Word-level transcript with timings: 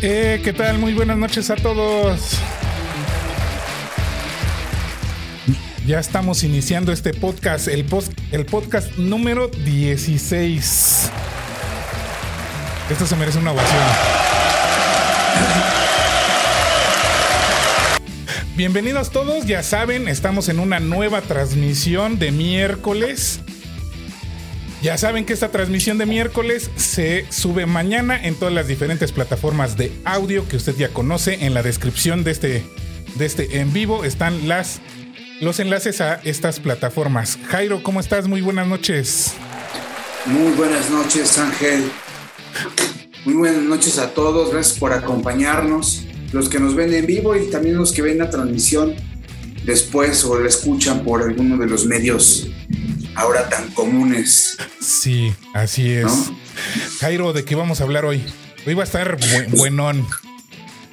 Eh, 0.00 0.40
¿Qué 0.44 0.52
tal? 0.52 0.78
Muy 0.78 0.94
buenas 0.94 1.16
noches 1.16 1.50
a 1.50 1.56
todos. 1.56 2.38
Ya 5.84 5.98
estamos 5.98 6.44
iniciando 6.44 6.92
este 6.92 7.12
podcast, 7.12 7.66
el, 7.66 7.84
el 8.30 8.46
podcast 8.46 8.96
número 8.96 9.48
16. 9.48 11.10
Esto 12.90 13.06
se 13.06 13.16
merece 13.16 13.38
una 13.38 13.50
ovación. 13.50 13.82
Bienvenidos 18.54 19.10
todos, 19.10 19.46
ya 19.46 19.64
saben, 19.64 20.06
estamos 20.06 20.48
en 20.48 20.60
una 20.60 20.78
nueva 20.78 21.22
transmisión 21.22 22.20
de 22.20 22.30
miércoles 22.30 23.40
ya 24.80 24.96
saben 24.96 25.24
que 25.24 25.32
esta 25.32 25.50
transmisión 25.50 25.98
de 25.98 26.06
miércoles 26.06 26.70
se 26.76 27.26
sube 27.30 27.66
mañana 27.66 28.22
en 28.22 28.36
todas 28.36 28.54
las 28.54 28.68
diferentes 28.68 29.10
plataformas 29.10 29.76
de 29.76 29.92
audio 30.04 30.46
que 30.46 30.56
usted 30.56 30.76
ya 30.76 30.90
conoce. 30.90 31.44
En 31.44 31.52
la 31.52 31.64
descripción 31.64 32.22
de 32.22 32.30
este, 32.30 32.64
de 33.16 33.26
este 33.26 33.58
en 33.60 33.72
vivo 33.72 34.04
están 34.04 34.46
las, 34.46 34.80
los 35.40 35.58
enlaces 35.58 36.00
a 36.00 36.20
estas 36.22 36.60
plataformas. 36.60 37.38
Jairo, 37.48 37.82
¿cómo 37.82 37.98
estás? 37.98 38.28
Muy 38.28 38.40
buenas 38.40 38.68
noches. 38.68 39.34
Muy 40.26 40.52
buenas 40.52 40.88
noches, 40.90 41.36
Ángel. 41.38 41.90
Muy 43.24 43.34
buenas 43.34 43.62
noches 43.62 43.98
a 43.98 44.10
todos. 44.14 44.52
Gracias 44.52 44.78
por 44.78 44.92
acompañarnos. 44.92 46.06
Los 46.32 46.48
que 46.48 46.60
nos 46.60 46.76
ven 46.76 46.94
en 46.94 47.06
vivo 47.06 47.34
y 47.34 47.50
también 47.50 47.76
los 47.76 47.90
que 47.90 48.02
ven 48.02 48.18
la 48.18 48.30
transmisión 48.30 48.94
después 49.64 50.24
o 50.24 50.38
la 50.38 50.48
escuchan 50.48 51.02
por 51.02 51.22
alguno 51.22 51.56
de 51.56 51.66
los 51.66 51.84
medios 51.84 52.48
ahora 53.18 53.48
tan 53.48 53.68
comunes. 53.72 54.56
Sí, 54.80 55.34
así 55.52 55.90
es. 55.90 56.30
Jairo, 57.00 57.32
¿de 57.32 57.44
qué 57.44 57.56
vamos 57.56 57.80
a 57.80 57.84
hablar 57.84 58.04
hoy? 58.04 58.24
Hoy 58.64 58.74
va 58.74 58.82
a 58.82 58.86
estar 58.86 59.18
buenón. 59.50 60.06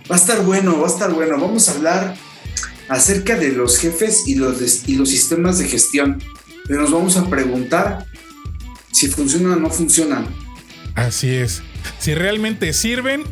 Va 0.09 0.15
a 0.15 0.17
estar 0.17 0.43
bueno, 0.43 0.79
va 0.79 0.87
a 0.87 0.91
estar 0.91 1.13
bueno. 1.13 1.39
Vamos 1.39 1.69
a 1.69 1.73
hablar 1.73 2.15
acerca 2.89 3.35
de 3.35 3.51
los 3.51 3.77
jefes 3.77 4.23
y 4.27 4.35
los, 4.35 4.87
y 4.87 4.95
los 4.95 5.09
sistemas 5.09 5.59
de 5.59 5.67
gestión. 5.67 6.21
Pero 6.67 6.81
nos 6.81 6.91
vamos 6.91 7.15
a 7.17 7.29
preguntar 7.29 8.07
si 8.91 9.07
funcionan 9.07 9.53
o 9.53 9.55
no 9.57 9.69
funcionan. 9.69 10.27
Así 10.95 11.29
es. 11.29 11.61
Si 11.99 12.15
realmente 12.15 12.73
sirven 12.73 13.23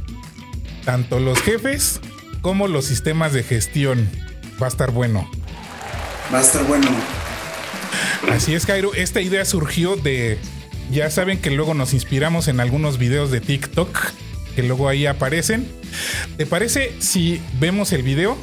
tanto 0.85 1.19
los 1.19 1.41
jefes 1.41 1.99
como 2.41 2.67
los 2.67 2.85
sistemas 2.85 3.33
de 3.33 3.41
gestión. 3.41 4.07
Va 4.61 4.67
a 4.67 4.69
estar 4.69 4.91
bueno. 4.91 5.29
Va 6.31 6.39
a 6.39 6.41
estar 6.41 6.63
bueno. 6.65 7.22
Así 8.31 8.53
es, 8.53 8.65
Jairo. 8.65 8.93
Esta 8.93 9.21
idea 9.21 9.45
surgió 9.45 9.95
de. 9.95 10.37
Ya 10.91 11.09
saben 11.09 11.39
que 11.39 11.51
luego 11.51 11.73
nos 11.73 11.93
inspiramos 11.93 12.47
en 12.47 12.59
algunos 12.59 12.97
videos 12.97 13.31
de 13.31 13.41
TikTok 13.41 13.97
que 14.55 14.63
luego 14.63 14.87
ahí 14.89 15.05
aparecen. 15.05 15.67
¿Te 16.37 16.45
parece 16.45 16.93
si 16.99 17.41
vemos 17.59 17.91
el 17.91 18.03
video? 18.03 18.37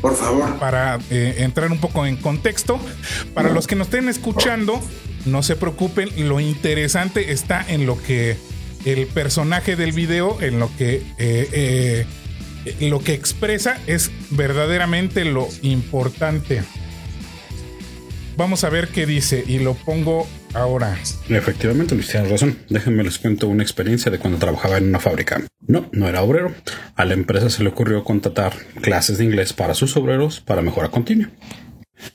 Por 0.00 0.16
favor. 0.16 0.58
Para 0.58 0.98
eh, 1.10 1.36
entrar 1.38 1.70
un 1.70 1.78
poco 1.78 2.06
en 2.06 2.16
contexto. 2.16 2.80
Para 3.34 3.50
los 3.50 3.66
que 3.66 3.76
nos 3.76 3.88
estén 3.88 4.08
escuchando, 4.08 4.80
no 5.26 5.42
se 5.42 5.56
preocupen. 5.56 6.28
Lo 6.28 6.40
interesante 6.40 7.32
está 7.32 7.64
en 7.68 7.86
lo 7.86 8.00
que 8.02 8.36
el 8.84 9.06
personaje 9.06 9.76
del 9.76 9.92
video, 9.92 10.40
en 10.40 10.58
lo 10.58 10.74
que. 10.76 11.02
Eh, 11.18 11.48
eh, 11.52 12.06
lo 12.80 13.00
que 13.00 13.14
expresa 13.14 13.78
es 13.86 14.10
verdaderamente 14.30 15.24
lo 15.24 15.48
importante. 15.62 16.62
Vamos 18.36 18.64
a 18.64 18.70
ver 18.70 18.88
qué 18.88 19.06
dice 19.06 19.44
y 19.46 19.58
lo 19.58 19.74
pongo 19.74 20.26
ahora. 20.54 20.96
Efectivamente, 21.28 21.94
Luis, 21.94 22.08
tienes 22.08 22.30
razón. 22.30 22.58
Déjenme 22.68 23.02
les 23.02 23.18
cuento 23.18 23.48
una 23.48 23.62
experiencia 23.62 24.10
de 24.10 24.18
cuando 24.18 24.38
trabajaba 24.38 24.78
en 24.78 24.88
una 24.88 24.98
fábrica. 24.98 25.42
No, 25.66 25.88
no 25.92 26.08
era 26.08 26.22
obrero. 26.22 26.54
A 26.96 27.04
la 27.04 27.14
empresa 27.14 27.50
se 27.50 27.62
le 27.62 27.68
ocurrió 27.68 28.02
contratar 28.04 28.52
clases 28.80 29.18
de 29.18 29.24
inglés 29.24 29.52
para 29.52 29.74
sus 29.74 29.96
obreros 29.96 30.40
para 30.40 30.62
mejora 30.62 30.88
continua. 30.88 31.28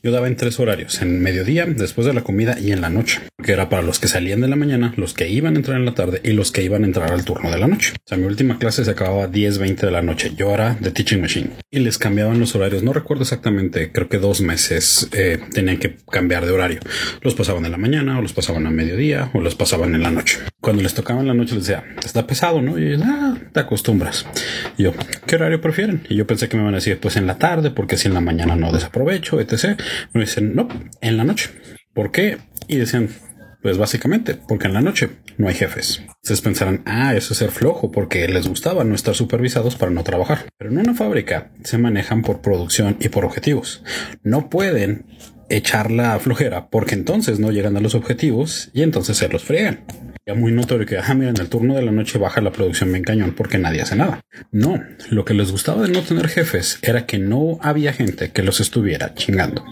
Yo 0.03 0.11
daba 0.11 0.27
en 0.27 0.35
tres 0.35 0.59
horarios, 0.59 1.01
en 1.01 1.21
mediodía, 1.21 1.65
después 1.65 2.07
de 2.07 2.13
la 2.13 2.21
comida 2.21 2.59
y 2.59 2.71
en 2.71 2.81
la 2.81 2.89
noche, 2.89 3.21
que 3.43 3.51
era 3.51 3.69
para 3.69 3.81
los 3.81 3.99
que 3.99 4.07
salían 4.07 4.41
de 4.41 4.47
la 4.47 4.55
mañana, 4.55 4.93
los 4.97 5.13
que 5.13 5.29
iban 5.29 5.55
a 5.55 5.57
entrar 5.57 5.77
en 5.77 5.85
la 5.85 5.93
tarde 5.93 6.21
y 6.23 6.31
los 6.31 6.51
que 6.51 6.63
iban 6.63 6.83
a 6.83 6.87
entrar 6.87 7.11
al 7.11 7.25
turno 7.25 7.51
de 7.51 7.57
la 7.57 7.67
noche. 7.67 7.93
O 7.95 8.07
sea, 8.07 8.17
mi 8.17 8.25
última 8.25 8.57
clase 8.59 8.85
se 8.85 8.91
acababa 8.91 9.25
a 9.25 9.27
10, 9.27 9.57
20 9.59 9.85
de 9.85 9.91
la 9.91 10.01
noche. 10.01 10.31
Yo 10.35 10.53
era 10.53 10.75
de 10.79 10.91
Teaching 10.91 11.21
Machine 11.21 11.49
y 11.71 11.79
les 11.79 11.97
cambiaban 11.97 12.39
los 12.39 12.55
horarios. 12.55 12.83
No 12.83 12.93
recuerdo 12.93 13.23
exactamente, 13.23 13.91
creo 13.91 14.09
que 14.09 14.17
dos 14.17 14.41
meses 14.41 15.09
eh, 15.11 15.39
tenían 15.53 15.77
que 15.77 15.97
cambiar 16.09 16.45
de 16.45 16.51
horario. 16.51 16.79
Los 17.21 17.35
pasaban 17.35 17.65
en 17.65 17.71
la 17.71 17.77
mañana 17.77 18.17
o 18.19 18.21
los 18.21 18.33
pasaban 18.33 18.67
a 18.67 18.71
mediodía 18.71 19.29
o 19.33 19.41
los 19.41 19.55
pasaban 19.55 19.95
en 19.95 20.03
la 20.03 20.11
noche. 20.11 20.39
Cuando 20.61 20.81
les 20.81 20.93
tocaba 20.93 21.21
en 21.21 21.27
la 21.27 21.33
noche 21.33 21.55
les 21.55 21.67
decía, 21.67 21.83
está 22.03 22.25
pesado, 22.25 22.61
¿no? 22.61 22.79
Y 22.79 22.99
ah, 23.03 23.37
te 23.51 23.59
acostumbras. 23.59 24.25
Y 24.77 24.83
yo, 24.83 24.93
¿qué 25.25 25.35
horario 25.35 25.61
prefieren? 25.61 26.05
Y 26.09 26.15
yo 26.15 26.25
pensé 26.25 26.49
que 26.49 26.57
me 26.57 26.63
iban 26.63 26.73
a 26.73 26.77
decir, 26.77 26.99
pues 26.99 27.17
en 27.17 27.27
la 27.27 27.37
tarde, 27.37 27.71
porque 27.71 27.97
si 27.97 28.07
en 28.07 28.13
la 28.13 28.21
mañana 28.21 28.55
no 28.55 28.71
desaprovecho, 28.71 29.39
etc. 29.39 29.74
Dicen, 30.13 30.55
no, 30.55 30.67
en 31.01 31.17
la 31.17 31.23
noche. 31.23 31.49
¿Por 31.93 32.11
qué? 32.11 32.37
Y 32.67 32.77
decían, 32.77 33.09
pues 33.61 33.77
básicamente, 33.77 34.35
porque 34.35 34.67
en 34.67 34.73
la 34.73 34.81
noche 34.81 35.09
no 35.37 35.47
hay 35.47 35.55
jefes. 35.55 36.03
Ustedes 36.21 36.41
pensarán, 36.41 36.83
ah, 36.85 37.15
eso 37.15 37.33
es 37.33 37.39
ser 37.39 37.51
flojo, 37.51 37.91
porque 37.91 38.27
les 38.27 38.47
gustaba 38.47 38.83
no 38.83 38.93
estar 38.93 39.15
supervisados 39.15 39.75
para 39.75 39.91
no 39.91 40.03
trabajar. 40.03 40.45
Pero 40.57 40.71
en 40.71 40.77
una 40.77 40.93
fábrica 40.93 41.51
se 41.63 41.77
manejan 41.77 42.21
por 42.21 42.41
producción 42.41 42.97
y 42.99 43.09
por 43.09 43.25
objetivos. 43.25 43.83
No 44.23 44.49
pueden 44.49 45.05
echar 45.49 45.91
la 45.91 46.19
flojera, 46.19 46.69
porque 46.69 46.95
entonces 46.95 47.39
no 47.39 47.51
llegan 47.51 47.77
a 47.77 47.81
los 47.81 47.95
objetivos 47.95 48.69
y 48.73 48.83
entonces 48.83 49.17
se 49.17 49.29
los 49.29 49.43
friegan. 49.43 49.83
Ya 50.27 50.33
muy 50.33 50.51
notorio 50.51 50.87
que, 50.87 50.97
ah, 50.97 51.13
mira, 51.13 51.29
en 51.29 51.39
el 51.39 51.49
turno 51.49 51.75
de 51.75 51.83
la 51.83 51.91
noche 51.91 52.17
baja 52.17 52.41
la 52.41 52.51
producción 52.51 52.91
bien 52.91 53.03
cañón 53.03 53.35
porque 53.37 53.59
nadie 53.59 53.81
hace 53.81 53.95
nada. 53.95 54.21
No, 54.51 54.83
lo 55.11 55.23
que 55.23 55.35
les 55.35 55.51
gustaba 55.51 55.83
de 55.83 55.89
no 55.89 56.01
tener 56.01 56.29
jefes 56.29 56.79
era 56.81 57.05
que 57.05 57.19
no 57.19 57.59
había 57.61 57.93
gente 57.93 58.31
que 58.31 58.41
los 58.41 58.59
estuviera 58.59 59.13
chingando 59.13 59.63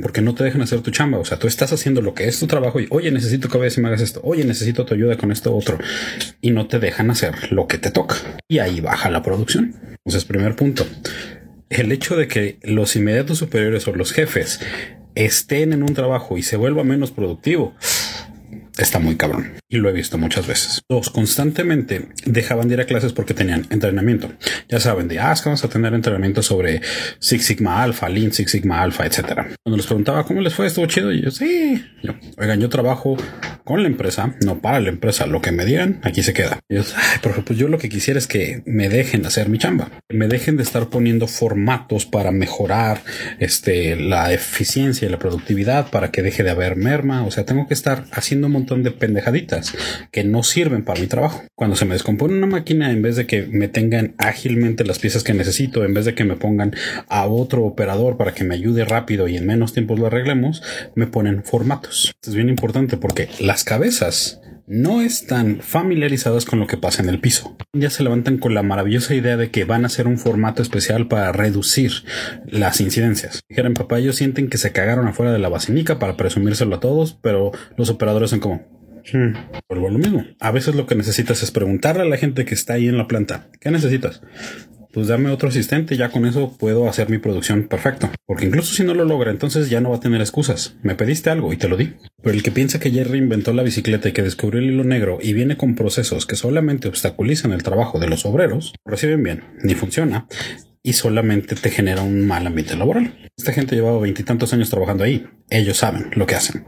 porque 0.00 0.22
no 0.22 0.34
te 0.34 0.44
dejan 0.44 0.62
hacer 0.62 0.80
tu 0.80 0.90
chamba. 0.90 1.18
O 1.18 1.24
sea, 1.24 1.38
tú 1.38 1.46
estás 1.46 1.72
haciendo 1.72 2.00
lo 2.00 2.14
que 2.14 2.26
es 2.26 2.38
tu 2.38 2.46
trabajo 2.46 2.80
y, 2.80 2.86
oye, 2.90 3.10
necesito 3.10 3.48
que 3.48 3.58
vayas 3.58 3.76
y 3.76 3.80
me 3.80 3.88
hagas 3.88 4.00
esto. 4.00 4.20
Oye, 4.22 4.44
necesito 4.44 4.84
tu 4.84 4.94
ayuda 4.94 5.16
con 5.16 5.32
esto 5.32 5.54
otro. 5.54 5.78
Y 6.40 6.50
no 6.50 6.66
te 6.66 6.78
dejan 6.78 7.10
hacer 7.10 7.52
lo 7.52 7.66
que 7.66 7.78
te 7.78 7.90
toca. 7.90 8.16
Y 8.48 8.58
ahí 8.58 8.80
baja 8.80 9.10
la 9.10 9.22
producción. 9.22 9.74
Entonces, 10.04 10.24
primer 10.24 10.56
punto. 10.56 10.86
El 11.68 11.92
hecho 11.92 12.16
de 12.16 12.28
que 12.28 12.58
los 12.62 12.96
inmediatos 12.96 13.38
superiores 13.38 13.86
o 13.88 13.94
los 13.94 14.12
jefes 14.12 14.60
estén 15.14 15.72
en 15.72 15.82
un 15.82 15.94
trabajo 15.94 16.38
y 16.38 16.42
se 16.42 16.56
vuelva 16.56 16.84
menos 16.84 17.10
productivo 17.10 17.74
está 18.78 18.98
muy 18.98 19.16
cabrón. 19.16 19.52
Y 19.68 19.78
lo 19.78 19.88
he 19.88 19.92
visto 19.92 20.18
muchas 20.18 20.46
veces. 20.46 20.82
Dos, 20.88 21.10
constantemente 21.10 22.08
dejaban 22.24 22.68
de 22.68 22.74
ir 22.74 22.80
a 22.80 22.86
clases 22.86 23.12
porque 23.12 23.34
tenían 23.34 23.66
entrenamiento. 23.70 24.32
Ya 24.68 24.80
saben, 24.80 25.08
de, 25.08 25.18
ah, 25.18 25.32
es 25.32 25.40
que 25.40 25.48
vamos 25.48 25.64
a 25.64 25.68
tener 25.68 25.94
entrenamiento 25.94 26.42
sobre 26.42 26.80
Six 27.18 27.44
Sigma 27.44 27.82
Alpha, 27.82 28.08
Lean 28.08 28.32
Six 28.32 28.50
Sigma 28.50 28.82
Alpha, 28.82 29.06
etcétera. 29.06 29.48
Cuando 29.62 29.76
les 29.76 29.86
preguntaba 29.86 30.24
cómo 30.24 30.40
les 30.40 30.54
fue, 30.54 30.66
estuvo 30.66 30.86
chido. 30.86 31.12
Y 31.12 31.22
yo, 31.22 31.30
sí. 31.30 31.84
Yo, 32.02 32.14
oigan, 32.38 32.60
yo 32.60 32.68
trabajo 32.68 33.16
con 33.64 33.82
la 33.82 33.88
empresa, 33.88 34.34
no 34.44 34.60
para 34.60 34.80
la 34.80 34.88
empresa. 34.88 35.26
Lo 35.26 35.40
que 35.40 35.52
me 35.52 35.64
digan, 35.64 36.00
aquí 36.02 36.22
se 36.22 36.32
queda. 36.32 36.60
Y 36.68 36.76
yo, 36.76 36.82
ay, 36.96 37.42
pues 37.44 37.58
yo 37.58 37.68
lo 37.68 37.78
que 37.78 37.88
quisiera 37.88 38.18
es 38.18 38.26
que 38.26 38.62
me 38.66 38.88
dejen 38.88 39.24
hacer 39.26 39.48
mi 39.48 39.58
chamba. 39.58 39.90
Me 40.08 40.28
dejen 40.28 40.56
de 40.56 40.62
estar 40.62 40.88
poniendo 40.88 41.26
formatos 41.26 42.06
para 42.06 42.30
mejorar 42.30 43.02
este, 43.38 43.96
la 43.96 44.32
eficiencia 44.32 45.06
y 45.06 45.10
la 45.10 45.18
productividad 45.18 45.90
para 45.90 46.10
que 46.10 46.22
deje 46.22 46.42
de 46.42 46.50
haber 46.50 46.76
merma. 46.76 47.24
O 47.24 47.30
sea, 47.30 47.44
tengo 47.44 47.66
que 47.66 47.74
estar 47.74 48.04
haciendo 48.12 48.46
un 48.46 48.52
montón 48.62 48.82
de 48.82 48.92
pendejaditas 48.92 49.74
que 50.10 50.24
no 50.24 50.42
sirven 50.42 50.84
para 50.84 51.00
mi 51.00 51.06
trabajo. 51.06 51.42
Cuando 51.54 51.76
se 51.76 51.84
me 51.84 51.94
descompone 51.94 52.34
una 52.34 52.46
máquina, 52.46 52.90
en 52.90 53.02
vez 53.02 53.16
de 53.16 53.26
que 53.26 53.42
me 53.42 53.68
tengan 53.68 54.14
ágilmente 54.18 54.84
las 54.84 54.98
piezas 54.98 55.24
que 55.24 55.34
necesito, 55.34 55.84
en 55.84 55.94
vez 55.94 56.04
de 56.04 56.14
que 56.14 56.24
me 56.24 56.36
pongan 56.36 56.74
a 57.08 57.26
otro 57.26 57.64
operador 57.64 58.16
para 58.16 58.34
que 58.34 58.44
me 58.44 58.54
ayude 58.54 58.84
rápido 58.84 59.28
y 59.28 59.36
en 59.36 59.46
menos 59.46 59.72
tiempo 59.72 59.96
lo 59.96 60.06
arreglemos, 60.06 60.62
me 60.94 61.06
ponen 61.06 61.42
formatos. 61.44 62.12
Es 62.22 62.34
bien 62.34 62.48
importante 62.48 62.96
porque 62.96 63.28
las 63.40 63.64
cabezas 63.64 64.40
no 64.66 65.02
están 65.02 65.60
familiarizadas 65.60 66.44
con 66.44 66.60
lo 66.60 66.66
que 66.66 66.76
pasa 66.76 67.02
en 67.02 67.08
el 67.08 67.20
piso. 67.20 67.56
Ya 67.72 67.90
se 67.90 68.02
levantan 68.02 68.38
con 68.38 68.54
la 68.54 68.62
maravillosa 68.62 69.14
idea 69.14 69.36
de 69.36 69.50
que 69.50 69.64
van 69.64 69.84
a 69.84 69.86
hacer 69.86 70.06
un 70.06 70.18
formato 70.18 70.62
especial 70.62 71.08
para 71.08 71.32
reducir 71.32 71.92
las 72.46 72.80
incidencias. 72.80 73.42
Dijeron, 73.48 73.74
papá, 73.74 73.98
ellos 73.98 74.16
sienten 74.16 74.48
que 74.48 74.58
se 74.58 74.72
cagaron 74.72 75.08
afuera 75.08 75.32
de 75.32 75.38
la 75.38 75.48
basinica 75.48 75.98
para 75.98 76.16
presumírselo 76.16 76.76
a 76.76 76.80
todos, 76.80 77.18
pero 77.20 77.52
los 77.76 77.90
operadores 77.90 78.30
son 78.30 78.40
como, 78.40 78.72
Hmm, 79.12 79.34
vuelvo 79.68 79.88
a 79.88 79.90
lo 79.90 79.98
mismo. 79.98 80.24
A 80.38 80.52
veces 80.52 80.74
lo 80.74 80.86
que 80.86 80.94
necesitas 80.94 81.42
es 81.42 81.50
preguntarle 81.50 82.02
a 82.02 82.06
la 82.06 82.16
gente 82.16 82.44
que 82.44 82.54
está 82.54 82.74
ahí 82.74 82.88
en 82.88 82.98
la 82.98 83.08
planta, 83.08 83.48
¿qué 83.60 83.70
necesitas? 83.70 84.22
Pues 84.92 85.08
dame 85.08 85.30
otro 85.30 85.48
asistente 85.48 85.94
y 85.94 85.98
ya 85.98 86.10
con 86.10 86.26
eso 86.26 86.54
puedo 86.58 86.88
hacer 86.88 87.08
mi 87.08 87.16
producción 87.16 87.68
perfecto. 87.68 88.10
Porque 88.26 88.46
incluso 88.46 88.74
si 88.74 88.84
no 88.84 88.92
lo 88.92 89.04
logra, 89.04 89.30
entonces 89.30 89.70
ya 89.70 89.80
no 89.80 89.90
va 89.90 89.96
a 89.96 90.00
tener 90.00 90.20
excusas. 90.20 90.76
Me 90.82 90.94
pediste 90.94 91.30
algo 91.30 91.52
y 91.52 91.56
te 91.56 91.68
lo 91.68 91.78
di. 91.78 91.94
Pero 92.22 92.34
el 92.34 92.42
que 92.42 92.50
piensa 92.50 92.78
que 92.78 92.90
Jerry 92.90 93.18
inventó 93.18 93.54
la 93.54 93.62
bicicleta 93.62 94.10
y 94.10 94.12
que 94.12 94.22
descubrió 94.22 94.60
el 94.60 94.70
hilo 94.70 94.84
negro 94.84 95.18
y 95.22 95.32
viene 95.32 95.56
con 95.56 95.74
procesos 95.74 96.26
que 96.26 96.36
solamente 96.36 96.88
obstaculizan 96.88 97.52
el 97.52 97.62
trabajo 97.62 97.98
de 97.98 98.08
los 98.08 98.26
obreros, 98.26 98.74
reciben 98.84 99.22
bien, 99.22 99.44
ni 99.62 99.74
funciona, 99.74 100.26
y 100.82 100.92
solamente 100.92 101.54
te 101.54 101.70
genera 101.70 102.02
un 102.02 102.26
mal 102.26 102.46
ambiente 102.46 102.76
laboral. 102.76 103.30
Esta 103.36 103.52
gente 103.52 103.74
llevaba 103.74 103.98
veintitantos 103.98 104.52
años 104.52 104.68
trabajando 104.68 105.04
ahí. 105.04 105.26
Ellos 105.48 105.78
saben 105.78 106.10
lo 106.14 106.26
que 106.26 106.34
hacen. 106.34 106.66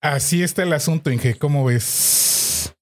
Así 0.00 0.42
está 0.42 0.62
el 0.62 0.72
asunto, 0.72 1.12
Inge. 1.12 1.34
¿Cómo 1.34 1.64
ves? 1.64 2.72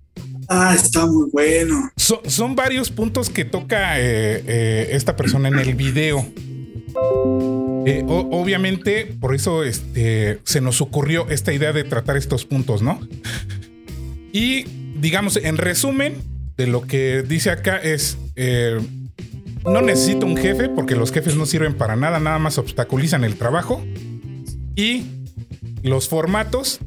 ah, 0.49 0.73
está 0.75 1.05
muy 1.05 1.29
bueno. 1.31 1.91
son 1.95 2.55
varios 2.55 2.91
puntos 2.91 3.29
que 3.29 3.45
toca 3.45 3.99
eh, 3.99 4.43
eh, 4.45 4.89
esta 4.91 5.15
persona 5.15 5.47
en 5.47 5.59
el 5.59 5.75
video. 5.75 6.25
Eh, 7.85 8.03
obviamente, 8.07 9.15
por 9.19 9.35
eso 9.35 9.63
este, 9.63 10.39
se 10.43 10.61
nos 10.61 10.81
ocurrió 10.81 11.27
esta 11.29 11.51
idea 11.51 11.73
de 11.73 11.83
tratar 11.83 12.17
estos 12.17 12.45
puntos, 12.45 12.81
¿no? 12.81 12.99
Y 14.35 14.63
digamos, 14.99 15.37
en 15.37 15.57
resumen, 15.57 16.15
de 16.57 16.65
lo 16.65 16.81
que 16.81 17.21
dice 17.21 17.51
acá 17.51 17.77
es, 17.77 18.17
no 19.63 19.81
necesito 19.83 20.25
un 20.25 20.35
jefe 20.37 20.69
porque 20.69 20.95
los 20.95 21.11
jefes 21.11 21.35
no 21.35 21.45
sirven 21.45 21.75
para 21.75 21.95
nada, 21.95 22.19
nada 22.19 22.39
más 22.39 22.57
obstaculizan 22.57 23.23
el 23.23 23.35
trabajo. 23.35 23.83
Y 24.75 25.05
los 25.83 26.09
formatos 26.09 26.79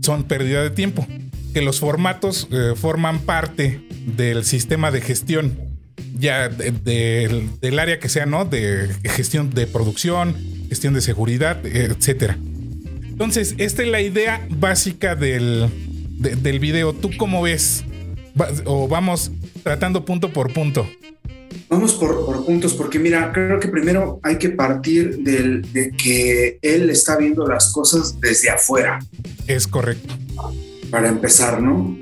son 0.00 0.24
pérdida 0.24 0.62
de 0.62 0.70
tiempo. 0.70 1.06
Que 1.54 1.62
los 1.62 1.80
formatos 1.80 2.48
eh, 2.50 2.74
forman 2.76 3.20
parte 3.20 3.80
del 4.06 4.44
sistema 4.44 4.90
de 4.90 5.00
gestión 5.00 5.58
ya 6.16 6.48
del 6.48 7.78
área 7.78 7.98
que 7.98 8.08
sea, 8.08 8.26
¿no? 8.26 8.44
De 8.44 8.88
gestión 9.04 9.50
de 9.50 9.66
producción, 9.66 10.36
gestión 10.68 10.94
de 10.94 11.00
seguridad, 11.00 11.64
etcétera. 11.64 12.36
Entonces, 13.14 13.54
esta 13.58 13.82
es 13.82 13.88
la 13.88 14.00
idea 14.00 14.46
básica 14.50 15.14
del, 15.16 15.68
del 16.18 16.58
video. 16.58 16.92
¿Tú 16.92 17.10
cómo 17.16 17.42
ves? 17.42 17.84
o 18.64 18.88
vamos 18.88 19.30
tratando 19.62 20.04
punto 20.04 20.32
por 20.32 20.52
punto? 20.52 20.86
Vamos 21.68 21.94
por, 21.94 22.44
puntos, 22.44 22.74
porque 22.74 22.98
mira, 22.98 23.32
creo 23.32 23.58
que 23.60 23.68
primero 23.68 24.18
hay 24.22 24.38
que 24.38 24.50
partir 24.50 25.18
del, 25.18 25.62
de 25.72 25.92
que 25.92 26.58
él 26.62 26.90
está 26.90 27.16
viendo 27.16 27.46
las 27.46 27.72
cosas 27.72 28.20
desde 28.20 28.50
afuera. 28.50 28.98
Es 29.46 29.66
correcto. 29.66 30.14
Para 30.94 31.08
empezar, 31.08 31.60
¿no? 31.60 31.98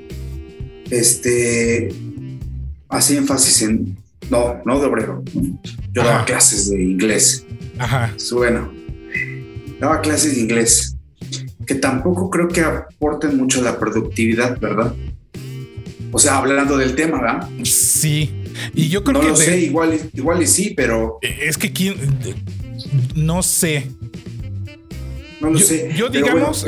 Este 0.91 1.91
hace 2.89 3.17
énfasis 3.17 3.63
en 3.63 3.97
no, 4.29 4.61
no 4.65 4.79
de 4.79 4.85
obrero. 4.85 5.23
Yo 5.91 6.03
daba 6.03 6.23
clases 6.25 6.69
de 6.69 6.79
inglés. 6.79 7.43
Ajá. 7.79 8.15
Bueno, 8.33 8.71
daba 9.79 9.99
clases 10.01 10.35
de 10.35 10.41
inglés 10.41 10.95
que 11.65 11.73
tampoco 11.73 12.29
creo 12.29 12.47
que 12.49 12.61
aporten 12.61 13.35
mucho 13.35 13.61
a 13.61 13.63
la 13.63 13.79
productividad, 13.79 14.59
¿verdad? 14.59 14.93
O 16.11 16.19
sea, 16.19 16.37
hablando 16.37 16.77
del 16.77 16.93
tema, 16.93 17.19
¿verdad? 17.19 17.49
Sí. 17.63 18.31
Y 18.75 18.89
yo 18.89 19.03
creo 19.03 19.13
no 19.13 19.21
que. 19.21 19.25
No 19.25 19.31
lo 19.31 19.37
sé, 19.37 19.59
igual, 19.59 19.99
igual 20.13 20.43
y 20.43 20.45
sí, 20.45 20.71
pero. 20.77 21.17
Es 21.23 21.57
que 21.57 21.73
quién. 21.73 21.95
No 23.15 23.41
sé. 23.41 23.89
No 25.41 25.49
lo 25.49 25.57
sé. 25.57 25.91
Yo 25.95 26.09
digamos. 26.09 26.63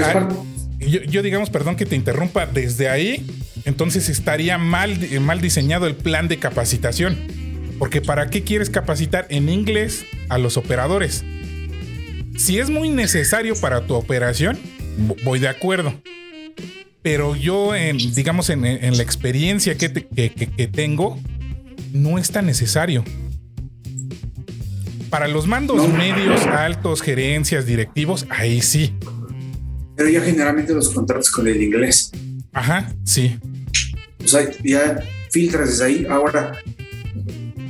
Yo, 0.85 1.21
digamos, 1.21 1.49
perdón 1.49 1.75
que 1.75 1.85
te 1.85 1.95
interrumpa, 1.95 2.45
desde 2.45 2.89
ahí, 2.89 3.25
entonces 3.65 4.09
estaría 4.09 4.57
mal, 4.57 4.97
mal 5.21 5.41
diseñado 5.41 5.87
el 5.87 5.95
plan 5.95 6.27
de 6.27 6.37
capacitación. 6.37 7.17
Porque 7.79 8.01
¿para 8.01 8.29
qué 8.29 8.43
quieres 8.43 8.69
capacitar 8.69 9.27
en 9.29 9.49
inglés 9.49 10.05
a 10.29 10.37
los 10.37 10.55
operadores? 10.55 11.25
Si 12.37 12.59
es 12.59 12.69
muy 12.69 12.89
necesario 12.89 13.55
para 13.55 13.85
tu 13.85 13.95
operación, 13.95 14.57
voy 15.23 15.39
de 15.39 15.49
acuerdo 15.49 15.93
pero 17.05 17.35
yo, 17.35 17.75
en, 17.75 17.97
digamos, 18.15 18.49
en, 18.49 18.63
la 18.63 19.03
experiencia 19.03 19.77
que, 19.77 19.89
tengo, 20.73 21.19
no 21.93 22.17
es 22.17 22.31
tan 22.31 22.47
necesario. 22.47 23.03
Para 25.11 25.27
los 25.27 25.45
mandos 25.45 25.87
medios, 25.87 26.41
altos, 26.47 27.03
gerencias, 27.03 27.67
directivos, 27.67 28.25
ahí 28.31 28.59
sí. 28.59 28.95
Pero 29.95 30.09
ya 30.09 30.21
generalmente 30.21 30.73
los 30.73 30.89
contratos 30.89 31.29
con 31.31 31.47
el 31.47 31.61
inglés. 31.61 32.11
Ajá, 32.51 32.93
sí. 33.03 33.37
O 34.23 34.27
sea, 34.27 34.49
ya 34.63 34.99
filtras 35.31 35.69
desde 35.69 35.85
ahí. 35.85 36.07
Ahora, 36.09 36.57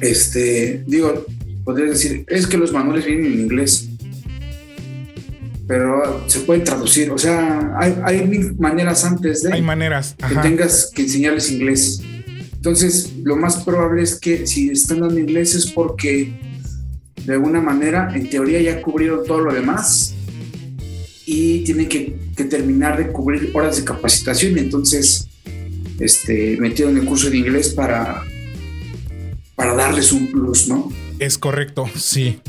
este, 0.01 0.83
digo, 0.87 1.25
podría 1.63 1.87
decir, 1.87 2.25
es 2.27 2.47
que 2.47 2.57
los 2.57 2.71
manuales 2.71 3.05
vienen 3.05 3.33
en 3.33 3.39
inglés 3.41 3.89
pero 5.67 6.23
se 6.27 6.41
pueden 6.41 6.63
traducir. 6.63 7.11
O 7.11 7.17
sea, 7.17 7.73
hay, 7.79 7.95
hay 8.03 8.53
maneras 8.57 9.03
antes 9.03 9.41
de 9.41 9.53
hay 9.53 9.61
maneras, 9.61 10.15
que 10.15 10.35
tengas 10.35 10.91
que 10.93 11.03
enseñarles 11.03 11.51
inglés. 11.51 12.01
Entonces, 12.55 13.13
lo 13.23 13.35
más 13.35 13.63
probable 13.63 14.03
es 14.03 14.19
que 14.19 14.47
si 14.47 14.69
están 14.69 15.01
dando 15.01 15.19
inglés 15.19 15.55
es 15.55 15.67
porque 15.67 16.33
de 17.25 17.33
alguna 17.33 17.61
manera, 17.61 18.11
en 18.13 18.29
teoría, 18.29 18.61
ya 18.61 18.81
cubrieron 18.81 19.25
todo 19.25 19.41
lo 19.41 19.53
demás 19.53 20.14
y 21.25 21.63
tienen 21.63 21.89
que, 21.89 22.15
terminar 22.49 22.97
de 22.97 23.11
cubrir 23.11 23.51
horas 23.53 23.77
de 23.77 23.83
capacitación. 23.83 24.57
Entonces, 24.57 25.27
este, 25.99 26.57
metieron 26.59 26.97
el 26.97 27.05
curso 27.05 27.29
de 27.29 27.37
inglés 27.37 27.69
para, 27.69 28.23
para 29.55 29.73
darles 29.73 30.11
un 30.11 30.31
plus, 30.31 30.67
¿no? 30.67 30.91
Es 31.19 31.37
correcto, 31.37 31.89
sí. 31.95 32.39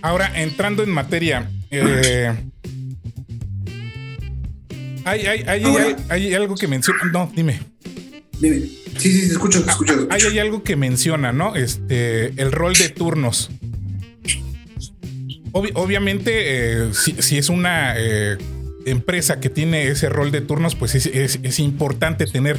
Ahora, 0.00 0.40
entrando 0.40 0.82
en 0.82 0.90
materia, 0.90 1.50
eh, 1.70 2.34
hay, 5.04 5.26
hay, 5.26 6.34
algo 6.34 6.54
que 6.54 6.68
menciona. 6.68 7.00
No, 7.12 7.30
dime. 7.34 7.60
Dime. 8.40 8.60
Sí, 8.96 9.12
sí, 9.12 9.20
te 9.26 9.32
escucho, 9.32 9.62
te 9.64 9.70
escucho. 9.70 10.08
Hay, 10.10 10.38
algo 10.38 10.62
que 10.62 10.76
menciona, 10.76 11.32
¿no? 11.32 11.56
Este, 11.56 12.28
el 12.40 12.52
rol 12.52 12.74
de 12.74 12.88
turnos. 12.88 13.50
Obviamente, 15.52 16.32
eh, 16.82 16.90
si, 16.92 17.38
es 17.38 17.48
una 17.48 17.94
eh, 17.96 18.36
empresa 18.86 19.40
que 19.40 19.50
tiene 19.50 19.88
ese 19.88 20.08
rol 20.08 20.30
de 20.30 20.40
turnos, 20.40 20.74
pues 20.74 20.94
es, 20.94 21.58
importante 21.58 22.26
tener 22.26 22.58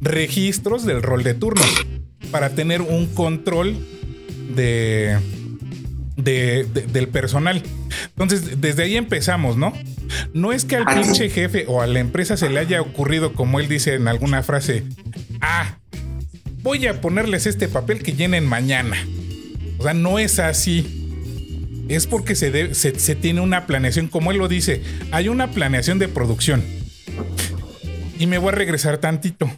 registros 0.00 0.84
del 0.84 1.02
rol 1.02 1.22
de 1.22 1.34
turnos 1.34 1.68
para 2.30 2.50
tener 2.50 2.82
un 2.82 3.06
control 3.06 3.76
de, 4.54 5.18
del 6.16 7.08
personal. 7.08 7.62
Entonces, 8.08 8.60
desde 8.60 8.84
ahí 8.84 8.96
empezamos, 8.96 9.56
¿no? 9.56 9.72
No 10.34 10.52
es 10.52 10.64
que 10.64 10.76
al 10.76 10.84
pinche 10.84 11.30
jefe 11.30 11.64
o 11.68 11.80
a 11.82 11.86
la 11.86 12.00
empresa 12.00 12.36
se 12.36 12.50
le 12.50 12.60
haya 12.60 12.80
ocurrido, 12.80 13.32
como 13.32 13.60
él 13.60 13.68
dice 13.68 13.94
en 13.94 14.08
alguna 14.08 14.42
frase, 14.42 14.84
ah, 15.40 15.78
voy 16.62 16.86
a 16.86 17.00
ponerles 17.00 17.46
este 17.46 17.68
papel 17.68 18.02
que 18.02 18.12
llenen 18.12 18.46
mañana. 18.46 18.96
O 19.78 19.82
sea, 19.82 19.94
no 19.94 20.18
es 20.18 20.38
así. 20.38 21.01
Es 21.88 22.06
porque 22.06 22.34
se, 22.34 22.74
se, 22.74 23.14
tiene 23.14 23.40
una 23.40 23.66
planeación, 23.66 24.08
como 24.08 24.30
él 24.30 24.38
lo 24.38 24.48
dice, 24.48 24.82
hay 25.10 25.28
una 25.28 25.50
planeación 25.50 25.98
de 25.98 26.08
producción. 26.08 26.62
Y 28.18 28.26
me 28.26 28.38
voy 28.38 28.50
a 28.50 28.52
regresar 28.52 28.98
tantito. 28.98 29.50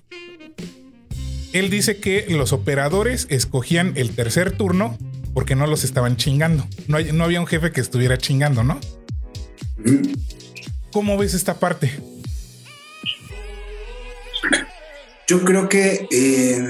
Él 1.52 1.70
dice 1.70 1.98
que 1.98 2.26
los 2.30 2.52
operadores 2.52 3.26
escogían 3.30 3.92
el 3.96 4.10
tercer 4.10 4.52
turno 4.52 4.98
porque 5.34 5.54
no 5.54 5.66
los 5.66 5.84
estaban 5.84 6.16
chingando. 6.16 6.66
No, 6.88 6.98
no 7.00 7.24
había 7.24 7.40
un 7.40 7.46
jefe 7.46 7.70
que 7.70 7.80
estuviera 7.80 8.18
chingando, 8.18 8.64
¿no? 8.64 8.80
¿Cómo 10.92 11.18
ves 11.18 11.34
esta 11.34 11.58
parte? 11.60 11.92
Yo 15.26 15.42
creo 15.44 15.68
que 15.68 16.06
eh, 16.10 16.64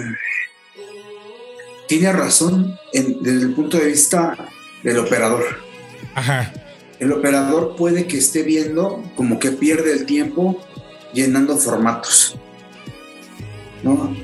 tiene 1.88 2.12
razón 2.12 2.78
desde 2.92 3.42
el 3.42 3.54
punto 3.54 3.78
de 3.78 3.87
vista 3.87 4.37
del 4.85 4.99
operador. 4.99 5.43
Ajá. 6.14 6.53
El 7.00 7.11
operador 7.12 7.75
puede 7.75 8.07
que 8.07 8.19
esté 8.19 8.45
viendo 8.45 9.03
como 9.17 9.41
que 9.41 9.50
pierde 9.50 9.93
el 9.93 10.07
tiempo 10.07 10.61
llenando 11.12 11.57
formatos. 11.57 12.37
¿No? 13.83 14.14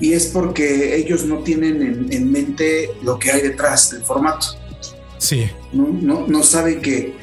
y 0.00 0.12
es 0.12 0.26
porque 0.26 0.96
ellos 0.96 1.24
no 1.24 1.38
tienen 1.38 2.08
en, 2.10 2.30
mente 2.30 2.90
lo 3.02 3.18
que 3.18 3.30
hay 3.30 3.42
detrás 3.42 3.90
del 3.90 4.02
formato. 4.02 4.46
Sí. 5.18 5.48
No, 5.72 6.26
no, 6.26 6.42
saben 6.42 6.82
que 6.82 7.14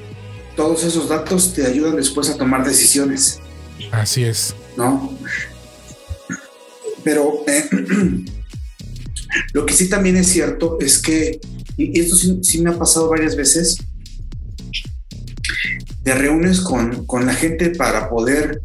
todos 0.56 0.84
esos 0.84 1.10
datos 1.10 1.54
te 1.54 1.66
ayudan 1.66 1.96
después 1.96 2.30
a 2.30 2.38
tomar 2.38 2.66
decisiones. 2.66 3.40
Así 3.92 4.24
es. 4.24 4.56
¿No? 4.78 5.16
Pero 7.04 7.44
eh, 7.48 7.70
lo 9.54 9.66
que 9.66 9.74
sí 9.74 9.90
también 9.90 10.18
es 10.18 10.28
cierto 10.28 10.78
es 10.80 10.98
que, 11.00 11.40
y 11.78 12.00
esto 12.00 12.16
sí, 12.16 12.62
me 12.62 12.70
ha 12.70 12.78
pasado 12.78 13.10
varias 13.10 13.36
veces, 13.36 13.78
te 16.04 16.14
reúnes 16.14 16.62
con, 16.62 17.06
con 17.06 17.26
la 17.26 17.34
gente 17.34 17.70
para 17.72 18.10
poder 18.10 18.62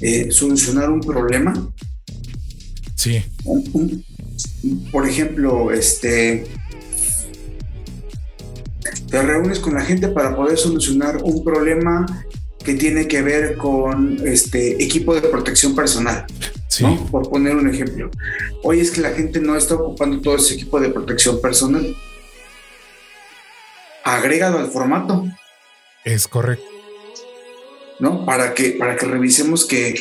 eh, 0.00 0.30
solucionar 0.30 0.90
un 0.90 1.00
problema. 1.00 1.72
Sí. 2.94 3.22
Por 4.90 5.08
ejemplo, 5.08 5.70
este, 5.70 6.46
te 9.08 9.22
reúnes 9.22 9.58
con 9.58 9.74
la 9.74 9.84
gente 9.84 10.08
para 10.08 10.34
poder 10.34 10.58
solucionar 10.58 11.22
un 11.22 11.44
problema 11.44 12.06
que 12.64 12.74
tiene 12.74 13.06
que 13.06 13.22
ver 13.22 13.56
con 13.56 14.18
este 14.26 14.82
equipo 14.82 15.14
de 15.14 15.22
protección 15.22 15.74
personal. 15.74 16.26
Sí. 16.68 16.82
¿no? 16.82 17.06
Por 17.06 17.30
poner 17.30 17.56
un 17.56 17.68
ejemplo. 17.68 18.10
Hoy 18.62 18.80
es 18.80 18.90
que 18.90 19.00
la 19.00 19.10
gente 19.10 19.40
no 19.40 19.56
está 19.56 19.76
ocupando 19.76 20.20
todo 20.20 20.36
ese 20.36 20.54
equipo 20.54 20.80
de 20.80 20.88
protección 20.88 21.40
personal. 21.40 21.96
Agrégalo 24.06 24.58
al 24.58 24.70
formato, 24.70 25.26
Es 26.04 26.28
correcto. 26.28 26.64
¿no? 27.98 28.24
Para 28.24 28.54
que, 28.54 28.70
para 28.70 28.94
que 28.96 29.04
revisemos 29.06 29.64
que, 29.66 29.94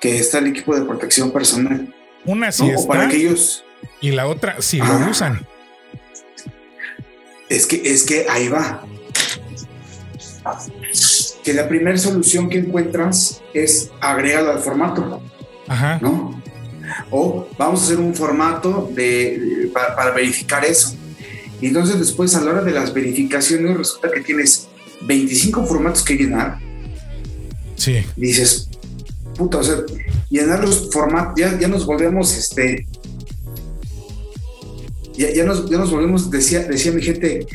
que 0.00 0.18
está 0.18 0.38
el 0.38 0.46
equipo 0.46 0.74
de 0.74 0.84
protección 0.86 1.30
personal. 1.30 1.94
Una 2.24 2.50
sí 2.52 2.66
¿no? 2.70 2.78
O 2.80 2.86
para 2.86 3.02
está 3.04 3.10
que 3.14 3.20
ellos. 3.22 3.64
y 4.00 4.12
la 4.12 4.26
otra 4.26 4.56
sí 4.60 4.78
Ah. 4.82 4.98
lo 5.04 5.10
usan. 5.10 5.46
Es 7.50 7.66
que, 7.66 7.82
es 7.84 8.04
que 8.04 8.26
ahí 8.30 8.48
va. 8.48 8.82
Que 11.42 11.52
la 11.52 11.68
primera 11.68 11.98
solución 11.98 12.48
que 12.48 12.58
encuentras 12.58 13.42
es 13.52 13.90
agregado 14.00 14.50
al 14.52 14.60
formato. 14.60 15.22
Ajá. 15.68 15.98
¿no? 16.00 16.42
O 17.10 17.46
vamos 17.58 17.82
a 17.82 17.84
hacer 17.84 17.98
un 17.98 18.14
formato 18.14 18.88
de, 18.92 19.38
de- 19.38 19.66
para, 19.68 19.94
para 19.96 20.10
verificar 20.12 20.64
eso. 20.64 20.96
Y 21.60 21.68
entonces 21.68 21.98
después 21.98 22.34
a 22.34 22.40
la 22.40 22.52
hora 22.52 22.62
de 22.62 22.72
las 22.72 22.92
verificaciones 22.92 23.76
resulta 23.76 24.10
que 24.10 24.20
tienes 24.20 24.68
25 25.02 25.64
formatos 25.66 26.02
que 26.02 26.14
llenar. 26.14 26.58
Sí. 27.76 28.04
Dices, 28.16 28.68
puta, 29.36 29.58
o 29.58 29.62
sea, 29.62 29.76
llenar 30.30 30.60
los 30.64 30.90
formatos, 30.92 31.34
ya, 31.36 31.58
ya 31.58 31.68
nos 31.68 31.86
volvemos, 31.86 32.36
este, 32.36 32.86
ya, 35.14 35.32
ya 35.32 35.44
nos, 35.44 35.68
ya 35.68 35.78
nos 35.78 35.90
volvemos, 35.90 36.30
decía, 36.30 36.60
decía 36.60 36.92
mi 36.92 37.02
gente, 37.02 37.46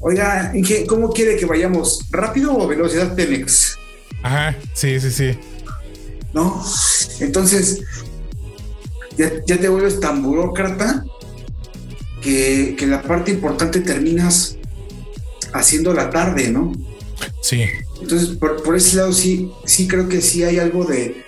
oiga, 0.00 0.52
Inge, 0.54 0.86
¿cómo 0.86 1.10
quiere 1.10 1.36
que 1.36 1.46
vayamos? 1.46 2.06
¿Rápido 2.10 2.56
o 2.56 2.66
velocidad 2.66 3.14
Tenex? 3.14 3.76
Ajá. 4.22 4.56
Sí, 4.74 5.00
sí, 5.00 5.10
sí. 5.10 5.38
¿no? 6.32 6.62
Entonces, 7.20 7.82
ya, 9.16 9.30
ya 9.46 9.58
te 9.58 9.68
vuelves 9.68 10.00
tan 10.00 10.22
burócrata 10.22 11.04
que, 12.20 12.74
que 12.78 12.86
la 12.86 13.02
parte 13.02 13.30
importante 13.30 13.80
terminas 13.80 14.56
haciendo 15.52 15.92
la 15.94 16.10
tarde, 16.10 16.50
¿no? 16.50 16.72
Sí. 17.42 17.64
Entonces, 18.00 18.36
por, 18.36 18.62
por 18.62 18.76
ese 18.76 18.96
lado 18.96 19.12
sí, 19.12 19.50
sí 19.64 19.86
creo 19.88 20.08
que 20.08 20.20
sí 20.20 20.42
hay 20.44 20.58
algo 20.58 20.84
de... 20.84 21.22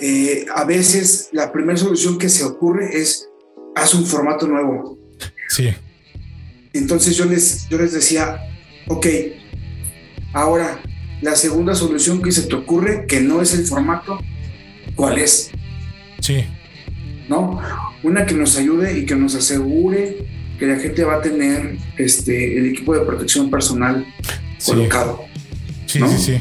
eh, 0.00 0.46
a 0.54 0.64
veces 0.64 1.28
la 1.32 1.52
primera 1.52 1.78
solución 1.78 2.18
que 2.18 2.28
se 2.28 2.44
ocurre 2.44 3.00
es, 3.00 3.28
haz 3.74 3.94
un 3.94 4.06
formato 4.06 4.46
nuevo. 4.46 4.98
Sí. 5.48 5.68
Entonces 6.72 7.16
yo 7.16 7.26
les, 7.26 7.68
yo 7.68 7.78
les 7.78 7.92
decía, 7.92 8.40
ok, 8.88 9.06
ahora 10.32 10.80
la 11.20 11.36
segunda 11.36 11.74
solución 11.74 12.22
que 12.22 12.32
se 12.32 12.42
te 12.42 12.54
ocurre, 12.54 13.06
que 13.06 13.20
no 13.20 13.42
es 13.42 13.54
el 13.54 13.64
formato, 13.64 14.18
¿cuál 14.96 15.18
es? 15.18 15.50
Sí. 16.20 16.44
¿No? 17.28 17.60
Una 18.02 18.26
que 18.26 18.34
nos 18.34 18.56
ayude 18.56 18.98
y 18.98 19.06
que 19.06 19.14
nos 19.16 19.34
asegure 19.34 20.16
que 20.58 20.66
la 20.66 20.76
gente 20.78 21.04
va 21.04 21.16
a 21.16 21.20
tener 21.22 21.76
este, 21.98 22.58
el 22.58 22.66
equipo 22.66 22.94
de 22.94 23.00
protección 23.00 23.50
personal 23.50 24.06
Sí. 24.58 24.70
colocado. 24.72 25.24
Sí, 25.86 25.98
¿No? 25.98 26.08
sí, 26.08 26.18
sí. 26.18 26.40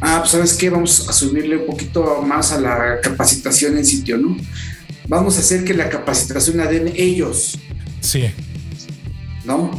Ah, 0.00 0.18
pues 0.20 0.30
sabes 0.30 0.54
qué, 0.54 0.70
vamos 0.70 1.06
a 1.08 1.12
subirle 1.12 1.58
un 1.58 1.66
poquito 1.66 2.22
más 2.22 2.52
a 2.52 2.60
la 2.60 3.00
capacitación 3.02 3.76
en 3.76 3.84
sitio, 3.84 4.16
¿no? 4.16 4.36
Vamos 5.08 5.36
a 5.36 5.40
hacer 5.40 5.62
que 5.64 5.74
la 5.74 5.90
capacitación 5.90 6.56
la 6.56 6.66
den 6.66 6.90
ellos, 6.96 7.58
Sí. 8.00 8.24
¿no? 9.44 9.70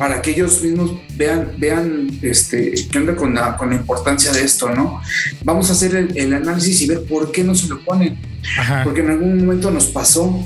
Para 0.00 0.22
que 0.22 0.30
ellos 0.30 0.62
mismos 0.62 0.92
vean, 1.14 1.52
vean 1.58 2.08
este, 2.22 2.72
qué 2.90 2.98
onda 2.98 3.14
con 3.14 3.34
la, 3.34 3.54
con 3.58 3.68
la 3.68 3.76
importancia 3.76 4.32
de 4.32 4.42
esto, 4.42 4.70
¿no? 4.70 5.02
Vamos 5.44 5.68
a 5.68 5.74
hacer 5.74 5.94
el, 5.94 6.16
el 6.16 6.32
análisis 6.32 6.80
y 6.80 6.86
ver 6.86 7.04
por 7.04 7.30
qué 7.30 7.44
no 7.44 7.54
se 7.54 7.68
lo 7.68 7.84
ponen. 7.84 8.18
Ajá. 8.58 8.82
Porque 8.82 9.02
en 9.02 9.10
algún 9.10 9.36
momento 9.40 9.70
nos 9.70 9.88
pasó. 9.88 10.42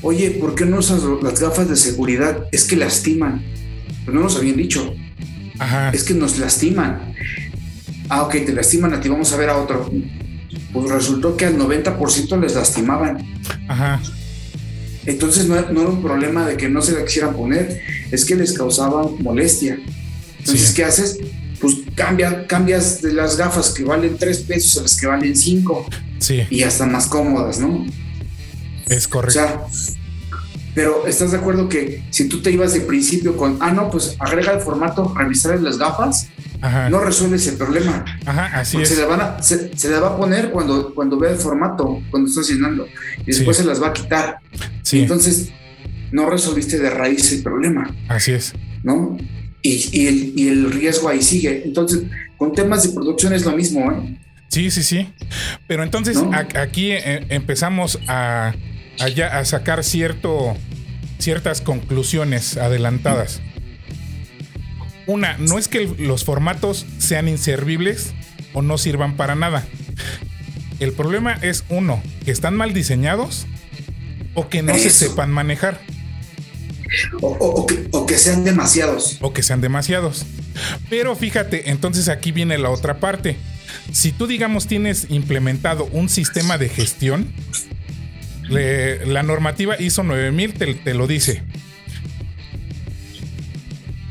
Oye, 0.00 0.30
¿por 0.30 0.54
qué 0.54 0.64
no 0.64 0.78
usas 0.78 1.02
las 1.24 1.40
gafas 1.40 1.68
de 1.68 1.74
seguridad? 1.74 2.46
Es 2.52 2.62
que 2.62 2.76
lastiman. 2.76 3.42
Pero 4.04 4.16
no 4.16 4.22
nos 4.22 4.36
habían 4.36 4.56
dicho. 4.56 4.94
Ajá. 5.58 5.90
Es 5.90 6.04
que 6.04 6.14
nos 6.14 6.38
lastiman. 6.38 7.14
Ah, 8.08 8.22
ok, 8.22 8.30
te 8.46 8.52
lastiman 8.52 8.94
a 8.94 9.00
ti, 9.00 9.08
vamos 9.08 9.32
a 9.32 9.38
ver 9.38 9.50
a 9.50 9.56
otro. 9.56 9.90
Pues 10.72 10.88
resultó 10.88 11.36
que 11.36 11.46
al 11.46 11.58
90% 11.58 12.40
les 12.40 12.54
lastimaban. 12.54 13.26
Ajá. 13.66 14.00
Entonces 15.06 15.46
no, 15.46 15.54
no 15.70 15.80
era 15.82 15.90
un 15.90 16.02
problema 16.02 16.46
de 16.46 16.56
que 16.56 16.68
no 16.68 16.82
se 16.82 16.92
la 16.92 17.04
quisieran 17.04 17.34
poner, 17.34 17.80
es 18.10 18.24
que 18.24 18.34
les 18.34 18.52
causaba 18.52 19.08
molestia. 19.20 19.78
Entonces, 20.38 20.68
Sí. 20.68 20.74
¿qué 20.74 20.84
haces? 20.84 21.18
Pues 21.60 21.76
cambia, 21.94 22.46
cambias 22.46 23.00
de 23.02 23.12
las 23.12 23.36
gafas 23.36 23.70
que 23.70 23.82
valen 23.84 24.16
3 24.18 24.38
pesos 24.40 24.78
a 24.78 24.82
las 24.82 24.96
que 25.00 25.06
valen 25.06 25.34
5 25.36 25.86
Sí. 26.18 26.42
y 26.50 26.62
están 26.62 26.92
más 26.92 27.06
cómodas, 27.06 27.58
¿no? 27.58 27.86
Es 28.88 29.06
O 29.06 29.10
correcto. 29.10 29.32
sea, 29.32 29.62
pero 30.76 31.06
¿estás 31.06 31.30
de 31.32 31.38
acuerdo 31.38 31.68
que 31.70 32.04
si 32.10 32.28
tú 32.28 32.42
te 32.42 32.50
ibas 32.52 32.74
de 32.74 32.82
principio 32.82 33.34
con, 33.36 33.56
ah, 33.60 33.72
no, 33.72 33.90
pues 33.90 34.14
agrega 34.20 34.52
el 34.52 34.60
formato, 34.60 35.12
revisar 35.16 35.58
las 35.60 35.78
gafas, 35.78 36.28
Ajá. 36.60 36.90
no 36.90 37.00
resuelves 37.00 37.46
el 37.48 37.56
problema? 37.56 38.04
Ajá. 38.26 38.44
Así 38.60 38.76
se 38.76 38.82
es. 38.92 38.98
le, 38.98 39.06
van 39.06 39.20
a- 39.22 39.42
se, 39.42 39.76
se 39.76 39.88
le 39.88 39.98
va 39.98 40.08
a 40.08 40.16
poner 40.18 40.50
cuando, 40.50 40.94
cuando 40.94 41.18
vea 41.18 41.30
el 41.32 41.38
formato, 41.38 42.02
cuando 42.10 42.28
estás 42.28 42.46
llenando, 42.50 42.86
y 43.22 43.24
después 43.24 43.56
Sí. 43.56 43.62
se 43.62 43.68
las 43.68 43.82
va 43.82 43.88
a 43.88 43.92
quitar. 43.94 44.38
Sí. 44.82 45.00
Entonces, 45.00 45.48
no 46.12 46.28
resolviste 46.28 46.78
de 46.78 46.90
raíz 46.90 47.32
el 47.32 47.42
problema, 47.42 47.90
Así 48.08 48.32
es. 48.32 48.52
¿no? 48.84 49.16
Y, 49.62 49.88
y 49.98 50.06
el, 50.08 50.32
y 50.36 50.48
el 50.48 50.70
riesgo 50.70 51.08
ahí 51.08 51.22
sigue. 51.22 51.62
Entonces, 51.64 52.02
con 52.36 52.52
temas 52.54 52.82
de 52.82 52.90
producción 52.90 53.32
es 53.32 53.44
lo 53.46 53.52
mismo, 53.56 53.90
¿eh? 53.90 54.18
Sí, 54.48 54.70
sí, 54.70 54.82
sí. 54.82 55.08
Pero 55.66 55.82
entonces 55.82 56.16
¿No? 56.22 56.30
a- 56.32 56.46
aquí 56.60 56.92
eh, 56.92 57.24
empezamos 57.30 57.98
a, 58.08 58.52
a 59.00 59.38
a 59.38 59.44
sacar 59.44 59.84
cierto, 59.84 60.56
ciertas 61.18 61.60
conclusiones 61.60 62.56
adelantadas. 62.56 63.40
Una, 65.06 65.36
no 65.38 65.58
es 65.58 65.68
que 65.68 65.86
los 65.98 66.24
formatos 66.24 66.84
sean 66.98 67.28
inservibles 67.28 68.12
o 68.54 68.62
no 68.62 68.76
sirvan 68.78 69.16
para 69.16 69.34
nada. 69.34 69.64
El 70.80 70.92
problema 70.92 71.32
es 71.42 71.64
uno, 71.68 72.02
que 72.24 72.30
están 72.32 72.54
mal 72.56 72.72
diseñados 72.74 73.46
o 74.34 74.48
que 74.48 74.62
no 74.62 74.74
se 74.76 74.90
sepan 74.90 75.30
manejar 75.30 75.80
O, 77.22 77.28
o- 77.28 77.62
o 77.62 77.66
que, 77.66 77.88
o 77.92 78.04
que 78.06 78.18
sean 78.18 78.44
demasiados. 78.44 79.18
o 79.20 79.32
que 79.32 79.42
sean 79.42 79.60
demasiados. 79.60 80.26
Pero 80.90 81.14
fíjate, 81.16 81.70
entonces 81.70 82.08
aquí 82.08 82.32
viene 82.32 82.58
la 82.58 82.70
otra 82.70 82.98
parte. 83.00 83.36
Si 83.92 84.12
tú, 84.12 84.26
digamos, 84.26 84.66
tienes 84.66 85.06
implementado 85.10 85.84
un 85.92 86.08
sistema 86.08 86.58
de 86.58 86.68
gestión, 86.68 87.32
le- 88.48 89.06
la 89.06 89.22
normativa 89.22 89.80
ISO 89.80 90.02
9000 90.02 90.54
te, 90.54 90.74
te 90.74 90.94
lo 90.94 91.06
dice. 91.06 91.42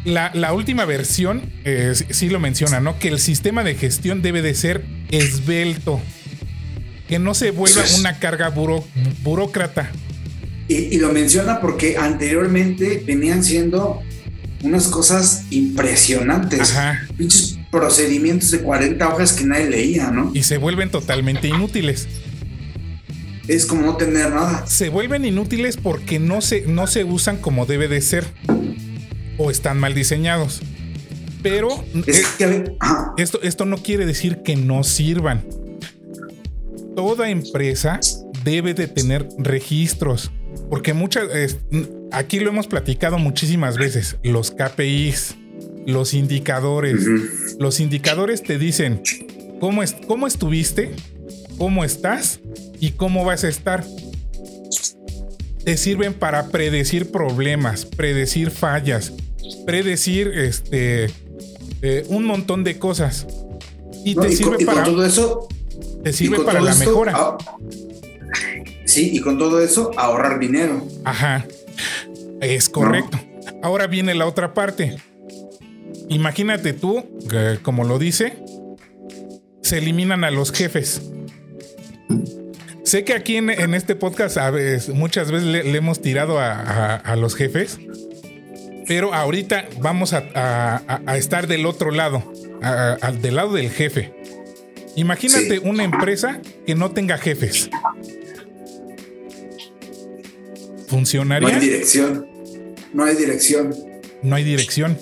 La, 0.03 0.29
la 0.35 0.53
última 0.53 0.85
versión 0.85 1.41
eh, 1.63 1.93
sí- 2.11 2.29
lo 2.29 2.39
menciona, 2.39 2.79
¿no? 2.79 2.99
Que 2.99 3.07
el 3.07 3.19
sistema 3.19 3.63
de 3.63 3.73
gestión 3.75 4.21
debe 4.21 4.41
de 4.43 4.53
ser 4.53 4.83
esbelto. 5.09 5.99
Que 7.07 7.17
no 7.17 7.33
se 7.33 7.51
vuelva 7.51 7.81
una 7.99 8.19
carga 8.19 8.53
buro- 8.53 8.85
burócrata. 9.23 9.91
Y, 10.67 10.75
y 10.75 10.97
lo 10.99 11.11
menciona 11.11 11.59
porque 11.59 11.97
anteriormente 11.97 13.03
venían 13.05 13.43
siendo 13.43 14.01
unas 14.61 14.87
cosas 14.87 15.43
impresionantes. 15.49 16.71
Ajá. 16.71 17.07
Pinches 17.17 17.57
procedimientos 17.71 18.51
de 18.51 18.59
40 18.59 19.07
hojas 19.09 19.33
que 19.33 19.43
nadie 19.43 19.69
leía, 19.69 20.11
¿no? 20.11 20.31
Y 20.33 20.43
se 20.43 20.57
vuelven 20.57 20.89
totalmente 20.91 21.47
inútiles. 21.47 22.07
Es 23.47 23.65
como 23.65 23.83
no 23.83 23.97
tener 23.97 24.31
nada. 24.31 24.65
se 24.65 24.89
vuelven 24.89 25.25
inútiles 25.25 25.77
porque 25.77 26.19
no 26.19 26.41
se, 26.41 26.61
no 26.67 26.87
se 26.87 27.03
usan 27.03 27.37
como 27.37 27.65
debe 27.65 27.87
de 27.87 28.01
ser 28.01 28.25
o 29.37 29.51
están 29.51 29.79
mal 29.79 29.93
diseñados. 29.93 30.61
Pero 31.43 31.83
Es 32.07 32.19
eh, 32.19 32.25
que, 32.37 32.77
esto, 33.17 33.39
esto 33.43 33.65
no 33.65 33.77
quiere 33.77 34.05
decir 34.05 34.41
que 34.43 34.55
no 34.55 34.83
sirvan. 34.83 35.45
Toda 36.95 37.29
empresa 37.29 37.99
debe 38.43 38.73
de 38.73 38.87
tener 38.87 39.27
registros. 39.37 40.31
Porque 40.69 40.93
muchas, 40.93 41.27
aquí 42.11 42.39
lo 42.39 42.49
hemos 42.49 42.67
platicado 42.67 43.19
muchísimas 43.19 43.77
veces, 43.77 44.17
los 44.23 44.51
KPIs, 44.51 45.35
los 45.85 46.13
indicadores. 46.13 47.05
Los 47.59 47.79
indicadores 47.79 48.41
te 48.41 48.57
dicen 48.57 49.01
cómo, 49.59 49.83
es, 49.83 49.95
cómo 50.07 50.25
estuviste, 50.27 50.91
cómo 51.57 51.83
estás 51.83 52.39
y 52.79 52.91
cómo 52.91 53.25
vas 53.25 53.43
a 53.43 53.49
estar. 53.49 53.83
Te 55.63 55.77
sirven 55.77 56.13
para 56.13 56.47
predecir 56.49 57.11
problemas, 57.11 57.85
predecir 57.85 58.51
fallas, 58.51 59.13
predecir 59.65 60.27
este 60.27 61.09
eh, 61.81 62.05
un 62.09 62.25
montón 62.25 62.63
de 62.63 62.77
cosas. 62.77 63.25
Y 64.03 64.13
No, 64.15 64.21
te 64.21 64.33
y 64.33 64.35
sirve 64.35 64.51
con, 64.51 64.61
y 64.61 64.65
con 64.65 64.75
para, 64.75 64.85
todo 64.85 65.05
eso. 65.05 65.47
te 66.03 66.13
sirve 66.13 66.39
para 66.41 66.61
la 66.61 66.71
esto, 66.71 66.85
mejora. 66.85 67.13
ah, 67.15 67.37
sí, 68.85 69.09
y 69.13 69.19
con 69.21 69.39
todo 69.39 69.59
eso, 69.61 69.91
ahorrar 69.97 70.39
dinero. 70.39 70.85
Ajá. 71.03 71.45
Es 72.41 72.69
correcto. 72.69 73.19
Ahora 73.63 73.87
viene 73.87 74.13
la 74.13 74.27
otra 74.27 74.53
parte. 74.53 74.97
Imagínate 76.09 76.73
tú, 76.73 77.03
que, 77.27 77.57
como 77.63 77.83
lo 77.83 77.97
dice, 77.97 78.37
se 79.63 79.79
eliminan 79.79 80.23
a 80.23 80.29
los 80.29 80.51
jefes. 80.51 81.01
Sé 82.85 83.03
que 83.03 83.13
aquí 83.13 83.37
en, 83.37 83.49
en 83.49 83.73
este 83.73 83.95
podcast 83.95 84.37
a 84.37 84.49
veces- 84.51 84.89
muchas 84.89 85.31
veces 85.31 85.47
le, 85.47 85.63
le 85.63 85.77
hemos 85.77 86.01
tirado 86.01 86.39
a, 86.39 86.51
a- 86.53 86.95
a 86.95 87.15
los 87.15 87.35
jefes, 87.35 87.79
pero 88.87 89.13
ahorita 89.13 89.65
vamos 89.81 90.13
a, 90.13 90.81
estar 91.17 91.47
del 91.47 91.65
otro 91.65 91.91
lado, 91.91 92.31
al 92.61 93.21
del 93.21 93.35
lado 93.35 93.53
del 93.53 93.69
jefe. 93.71 94.13
Imagínate 94.95 95.57
Sí. 95.57 95.61
una 95.63 95.83
empresa 95.83 96.39
que 96.65 96.75
no 96.75 96.91
tenga 96.91 97.17
jefes. 97.17 97.69
No 97.71 97.79
¿Funcionaría? 100.87 101.49
hay 101.55 101.59
dirección. 101.59 102.27
No 102.93 103.03
hay 103.03 103.15
dirección. 103.15 103.75
no 104.21 104.35
hay 104.35 104.43
dirección. 104.43 104.97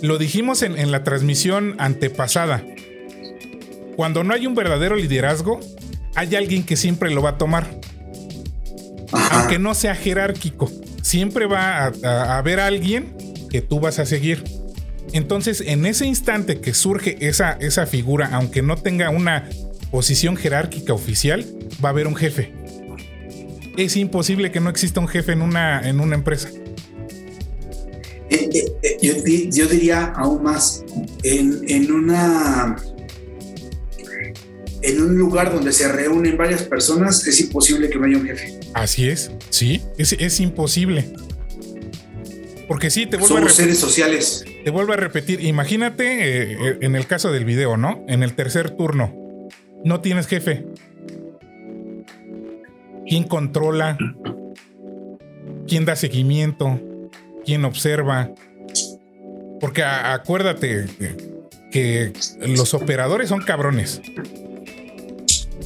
Lo 0.00 0.16
dijimos 0.18 0.62
en, 0.62 0.78
en 0.78 0.90
la 0.92 1.02
transmisión 1.04 1.74
antepasada. 1.78 2.64
Cuando 3.96 4.24
no 4.24 4.32
hay 4.34 4.46
un 4.46 4.54
verdadero 4.54 4.96
liderazgo, 4.96 5.60
hay 6.14 6.34
alguien 6.34 6.64
que 6.64 6.76
siempre 6.76 7.10
lo 7.10 7.22
va 7.22 7.30
a 7.30 7.38
tomar. 7.38 7.80
Ajá. 9.12 9.40
Aunque 9.40 9.58
no 9.58 9.74
sea 9.74 9.94
jerárquico, 9.94 10.70
siempre 11.02 11.46
va 11.46 11.92
a, 12.02 12.38
haber 12.38 12.60
alguien 12.60 13.14
que 13.50 13.60
tú 13.60 13.78
vas 13.78 13.98
a 13.98 14.06
seguir. 14.06 14.42
Entonces, 15.12 15.62
en 15.64 15.86
ese 15.86 16.06
instante 16.06 16.60
que 16.60 16.74
surge 16.74 17.16
esa, 17.20 17.52
esa 17.52 17.86
figura, 17.86 18.30
aunque 18.32 18.62
no 18.62 18.76
tenga 18.76 19.10
una 19.10 19.48
posición 19.90 20.36
jerárquica 20.36 20.92
oficial, 20.92 21.44
va 21.84 21.90
a 21.90 21.92
haber 21.92 22.08
un 22.08 22.16
jefe. 22.16 22.52
Es 23.76 23.96
imposible 23.96 24.50
que 24.50 24.60
no 24.60 24.70
exista 24.70 24.98
un 25.00 25.08
jefe 25.08 25.32
en 25.32 25.42
una, 25.42 25.88
en 25.88 26.00
una 26.00 26.16
empresa. 26.16 26.48
Eh, 28.30 28.48
eh, 28.52 28.64
eh, 28.82 28.98
yo, 29.02 29.12
yo 29.50 29.66
diría 29.68 30.06
aún 30.16 30.42
más, 30.42 30.84
en, 31.22 31.60
en 31.68 31.92
una 31.92 32.76
en 34.84 35.00
un 35.02 35.16
lugar 35.18 35.52
donde 35.52 35.72
se 35.72 35.90
reúnen 35.90 36.36
varias 36.36 36.62
personas, 36.62 37.26
es 37.26 37.40
imposible 37.40 37.88
que 37.90 37.98
no 37.98 38.04
haya 38.06 38.18
un 38.18 38.26
jefe. 38.26 38.60
Así 38.74 39.08
es, 39.08 39.30
sí, 39.50 39.82
es, 39.98 40.12
es 40.12 40.40
imposible. 40.40 41.10
Porque 42.68 42.90
sí, 42.90 43.06
te 43.06 43.16
vuelvo, 43.16 43.36
a 43.36 43.38
Somos 43.40 43.52
rep- 43.52 43.56
seres 43.56 43.78
sociales. 43.78 44.44
te 44.64 44.70
vuelvo 44.70 44.92
a 44.94 44.96
repetir, 44.96 45.40
imagínate 45.44 46.04
eh, 46.52 46.52
eh, 46.52 46.78
en 46.80 46.96
el 46.96 47.06
caso 47.06 47.30
del 47.32 47.44
video, 47.44 47.76
¿no? 47.76 48.04
En 48.08 48.22
el 48.22 48.34
tercer 48.34 48.70
turno, 48.70 49.14
no 49.84 50.00
tienes 50.00 50.26
jefe. 50.26 50.64
¿Quién 53.06 53.24
controla? 53.24 53.98
¿Quién 55.68 55.84
da 55.84 55.94
seguimiento? 55.96 56.80
¿Quién 57.44 57.64
observa? 57.64 58.30
Porque 59.60 59.82
a- 59.82 60.14
acuérdate 60.14 60.86
eh, 61.00 61.16
que 61.70 62.12
los 62.46 62.72
operadores 62.74 63.28
son 63.28 63.42
cabrones. 63.42 64.00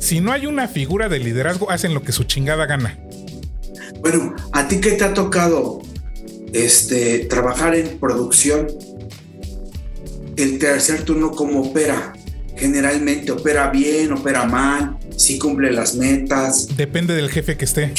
Si 0.08 0.22
no 0.22 0.32
hay 0.32 0.46
una 0.46 0.68
figura 0.68 1.10
de 1.10 1.18
liderazgo, 1.18 1.70
hacen 1.70 1.92
lo 1.92 2.02
que 2.02 2.12
su 2.12 2.24
chingada 2.24 2.64
gana. 2.64 2.98
Bueno, 4.00 4.34
¿a 4.52 4.66
ti 4.66 4.80
qué 4.80 4.92
te 4.92 5.04
ha 5.04 5.12
tocado 5.12 5.82
este, 6.54 7.26
trabajar 7.26 7.74
en 7.74 7.98
producción? 7.98 8.68
El 10.38 10.58
tercer 10.58 11.02
turno, 11.02 11.32
¿cómo 11.32 11.60
opera? 11.60 12.14
Generalmente 12.56 13.32
opera 13.32 13.68
bien, 13.68 14.10
opera 14.14 14.46
mal, 14.46 14.96
si 15.14 15.38
cumple 15.38 15.72
las 15.72 15.94
metas. 15.94 16.74
Depende 16.74 17.14
del 17.14 17.28
jefe 17.28 17.58
que 17.58 17.66
esté. 17.66 17.92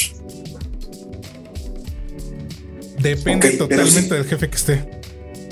Depende 2.98 3.50
totalmente 3.50 4.00
sí. 4.00 4.08
del 4.08 4.24
jefe 4.24 4.50
que 4.50 4.56
esté. 4.56 4.90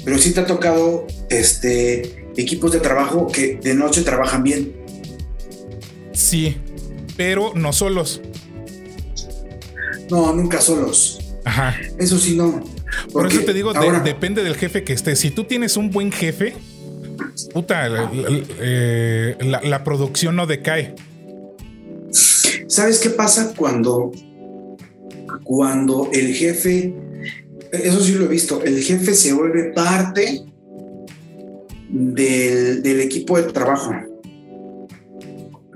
Pero 0.04 0.18
sí 0.18 0.32
te 0.32 0.40
ha 0.40 0.46
tocado 0.46 1.06
este, 1.30 2.26
equipos 2.36 2.72
de 2.72 2.80
trabajo 2.80 3.28
que 3.28 3.60
de 3.62 3.74
noche 3.74 4.02
trabajan 4.02 4.42
bien. 4.42 4.87
Sí, 6.18 6.56
pero 7.16 7.52
no 7.54 7.72
solos. 7.72 8.20
No, 10.10 10.32
nunca 10.34 10.60
solos. 10.60 11.20
Ajá. 11.44 11.76
Eso 11.98 12.18
sí, 12.18 12.36
no. 12.36 12.60
Por 13.12 13.26
eso 13.28 13.42
te 13.42 13.54
digo, 13.54 13.72
de- 13.72 14.00
depende 14.00 14.42
del 14.42 14.56
jefe 14.56 14.82
que 14.82 14.92
esté. 14.94 15.14
Si 15.14 15.30
tú 15.30 15.44
tienes 15.44 15.76
un 15.76 15.90
buen 15.90 16.10
jefe, 16.10 16.54
puta, 17.54 17.88
la, 17.88 18.10
la- 18.12 18.42
eh, 18.58 19.36
la- 19.42 19.62
la 19.62 19.84
producción 19.84 20.34
no 20.34 20.46
decae. 20.48 20.96
¿Sabes 22.66 22.98
qué 22.98 23.10
pasa 23.10 23.52
cuando, 23.56 24.10
cuando 25.44 26.10
el 26.12 26.34
jefe, 26.34 26.94
eso 27.70 28.00
sí 28.00 28.12
lo 28.14 28.24
he 28.24 28.28
visto, 28.28 28.62
el 28.64 28.82
jefe 28.82 29.14
se 29.14 29.32
vuelve 29.34 29.72
parte 29.72 30.42
del, 31.88 32.82
del 32.82 33.00
equipo 33.02 33.36
de 33.40 33.52
trabajo? 33.52 33.92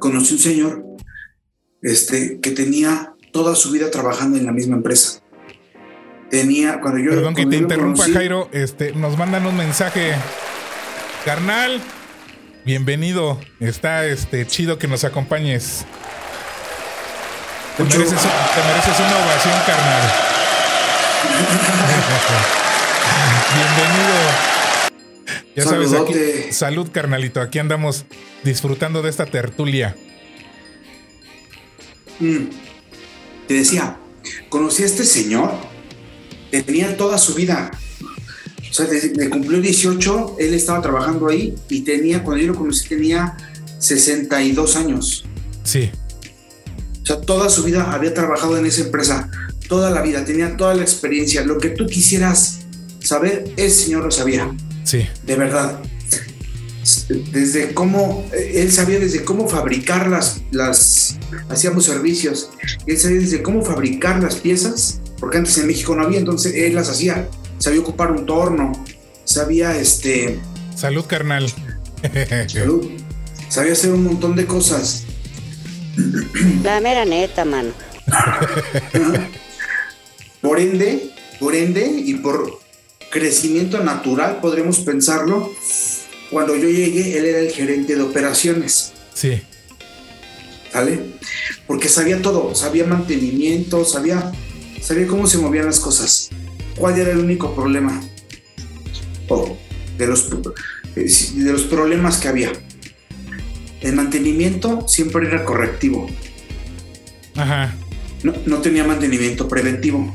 Conocí 0.03 0.35
un 0.35 0.41
señor 0.41 0.83
este, 1.81 2.41
que 2.41 2.51
tenía 2.51 3.15
toda 3.33 3.55
su 3.55 3.71
vida 3.71 3.89
trabajando 3.89 4.37
en 4.37 4.47
la 4.47 4.51
misma 4.51 4.75
empresa. 4.75 5.21
Tenía, 6.29 6.81
cuando 6.81 6.99
yo 6.99 7.11
Perdón 7.11 7.37
que 7.37 7.43
cuando 7.43 7.51
te 7.51 7.57
yo 7.57 7.61
lo 7.61 7.69
interrumpa, 7.69 8.03
conocí- 8.03 8.15
Jairo. 8.15 8.49
Este, 8.51 8.91
nos 8.95 9.17
mandan 9.17 9.47
un 9.47 9.57
mensaje. 9.57 10.17
Carnal, 11.25 11.81
bienvenido. 12.65 13.39
Está 13.61 14.05
este 14.07 14.45
chido 14.45 14.77
que 14.77 14.89
nos 14.89 15.05
acompañes. 15.05 15.85
Te 17.77 17.85
mereces, 17.85 18.09
te 18.09 18.17
mereces 18.17 18.99
una 18.99 19.19
ovación, 19.19 19.55
carnal. 19.65 20.03
Bienvenido. 23.55 24.52
Ya 25.55 25.65
sabes, 25.65 25.93
aquí, 25.93 26.15
salud, 26.51 26.89
carnalito. 26.91 27.41
Aquí 27.41 27.59
andamos 27.59 28.07
disfrutando 28.43 29.03
de 29.03 29.11
esta 29.11 29.27
tertulia. 29.27 29.97
Mm. 32.21 32.47
Te 33.49 33.55
decía, 33.55 33.99
conocí 34.49 34.83
a 34.83 34.87
este 34.87 35.05
señor, 35.05 35.51
tenía 36.51 36.97
toda 36.97 37.19
su 37.19 37.35
vida. 37.35 37.71
O 38.71 38.75
sea, 38.75 38.87
desde 38.87 39.13
que 39.13 39.29
cumplió 39.29 39.61
18, 39.61 40.37
él 40.39 40.55
estaba 40.55 40.81
trabajando 40.81 41.29
ahí 41.29 41.55
y 41.69 41.83
tenía, 41.83 42.23
cuando 42.23 42.43
yo 42.43 42.53
lo 42.53 42.59
conocí, 42.59 42.89
tenía 42.89 43.37
62 43.79 44.77
años. 44.77 45.25
Sí, 45.65 45.91
O 47.03 47.07
sea, 47.07 47.21
toda 47.21 47.51
su 47.51 47.63
vida 47.65 47.93
había 47.93 48.15
trabajado 48.15 48.57
en 48.57 48.65
esa 48.65 48.83
empresa, 48.83 49.31
toda 49.69 49.91
la 49.91 50.01
vida, 50.01 50.25
tenía 50.25 50.57
toda 50.57 50.75
la 50.75 50.83
experiencia. 50.83 51.45
Lo 51.45 51.59
que 51.59 51.69
tú 51.69 51.87
quisieras 51.87 52.61
saber, 53.01 53.53
ese 53.57 53.85
señor 53.85 54.05
lo 54.05 54.11
sabía, 54.11 54.51
sí, 54.85 55.07
de 55.25 55.37
verdad. 55.37 55.81
Desde 57.31 57.75
cómo, 57.75 58.29
él 58.33 58.73
sabía 58.73 58.99
desde 58.99 59.25
cómo 59.25 59.49
fabricar 59.49 60.09
las, 60.09 60.41
las, 60.51 61.17
hacíamos 61.49 61.85
servicios, 61.85 62.51
él 62.87 62.99
sabía 62.99 63.21
desde 63.21 63.43
cómo 63.43 63.65
fabricar 63.65 64.21
las 64.21 64.37
piezas, 64.37 65.01
porque 65.19 65.39
antes 65.39 65.57
en 65.59 65.69
México 65.69 65.95
no 65.95 66.03
había, 66.03 66.19
entonces 66.19 66.55
él 66.57 66.75
las 66.75 66.89
hacía, 66.89 67.29
sabía 67.59 67.81
ocupar 67.81 68.11
un 68.11 68.27
torno, 68.27 68.73
sabía, 69.25 69.77
este, 69.77 70.41
salud, 70.75 71.05
carnal. 71.07 71.53
salud, 72.49 72.91
sabía 73.49 73.73
hacer 73.73 73.93
un 73.93 74.03
montón 74.03 74.35
de 74.35 74.47
cosas. 74.47 75.05
La 76.65 76.81
mera 76.81 77.05
neta, 77.05 77.45
mano. 77.45 77.71
Por 80.41 80.59
ende, 80.59 81.13
por 81.39 81.55
ende 81.55 81.87
y 81.87 82.15
por 82.15 82.62
crecimiento 83.13 83.85
natural, 83.85 84.41
podremos 84.41 84.79
pensarlo, 84.81 85.53
cuando 86.31 86.57
yo 86.57 86.69
llegué, 86.69 87.19
él 87.19 87.27
era 87.27 87.41
el 87.41 87.51
gerente 87.51 87.95
de 87.95 88.03
operaciones, 88.03 88.93
Sí, 89.15 89.43
¿sale? 90.73 90.99
Porque 91.67 91.91
sabía 91.91 92.23
todo, 92.23 92.55
sabía 92.55 92.87
mantenimiento, 92.87 93.85
sabía, 93.85 94.33
sabía 94.81 95.07
cómo 95.07 95.27
se 95.27 95.37
movían 95.37 95.67
las 95.67 95.79
cosas. 95.79 96.31
¿Cuál 96.79 96.99
era 96.99 97.11
el 97.11 97.19
único 97.19 97.55
problema? 97.55 98.03
O 99.29 99.59
de 99.99 100.07
los, 100.07 100.31
eh, 100.97 101.07
de 101.35 101.53
los 101.53 101.65
problemas 101.65 102.17
que 102.17 102.29
había. 102.29 102.53
El 103.83 103.95
mantenimiento 103.95 104.89
siempre 104.89 105.27
era 105.27 105.45
correctivo, 105.45 106.09
ajá. 107.35 107.75
no, 108.23 108.33
no 108.47 108.59
tenía 108.63 108.85
mantenimiento 108.85 109.47
preventivo. 109.49 110.15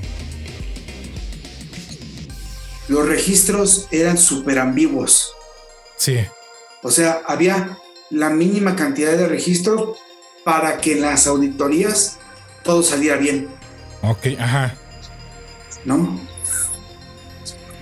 Los 2.87 3.07
registros 3.07 3.87
eran 3.91 4.17
súper 4.17 4.59
ambiguos. 4.59 5.33
Sí, 5.97 6.17
O 6.83 6.91
sea, 6.91 7.21
había 7.27 7.77
la 8.09 8.29
mínima 8.29 8.75
cantidad 8.75 9.17
de 9.17 9.27
registros 9.27 9.97
para 10.45 10.77
que 10.77 10.93
en 10.93 11.01
las 11.01 11.27
auditorías 11.27 12.17
todo 12.63 12.83
saliera 12.83 13.17
bien, 13.17 13.47
ok, 14.01 14.27
ajá. 14.39 14.75
¿no? 15.85 16.19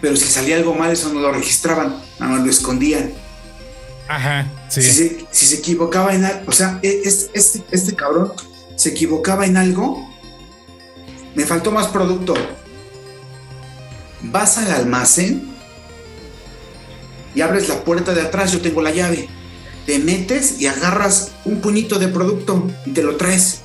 pero 0.02 0.15
si 0.15 0.26
salía 0.26 0.56
algo 0.58 0.74
mal, 0.76 0.91
eso 0.91 1.12
no 1.12 1.20
lo 1.20 1.32
registraban, 1.32 2.02
nada 2.20 2.34
más 2.34 2.44
lo 2.46 2.50
escondían. 2.52 3.12
Ajá, 4.08 4.48
sí. 4.70 4.82
Si 4.84 4.91
se, 4.91 5.26
si 5.32 5.46
se 5.48 5.56
equivocaba 5.56 6.13
en 6.13 6.26
algo, 6.26 6.44
o 6.48 6.52
sea, 6.52 6.80
e- 6.84 7.02
es- 7.04 7.30
este, 7.34 7.63
este 7.72 7.96
cabrón 7.96 8.32
se 8.76 8.89
equivocaba 8.89 9.46
en 9.48 9.58
algo, 9.58 10.08
me 11.34 11.44
faltó 11.46 11.72
más 11.72 11.88
producto. 11.88 12.36
Vas 14.21 14.58
al 14.58 14.71
almacén 14.71 15.43
y 17.34 17.41
abres 17.41 17.67
la 17.67 17.84
puerta 17.84 18.13
de 18.13 18.21
atrás, 18.21 18.51
yo 18.51 18.62
tengo 18.62 18.82
la 18.82 18.91
llave. 18.91 19.28
Te 19.86 19.99
metes 19.99 20.60
y 20.60 20.67
agarras 20.67 21.32
un 21.43 21.62
puñito 21.62 21.99
de 21.99 22.08
producto 22.08 22.67
y 22.86 22.91
te 22.91 23.04
lo 23.04 23.17
traes 23.17 23.60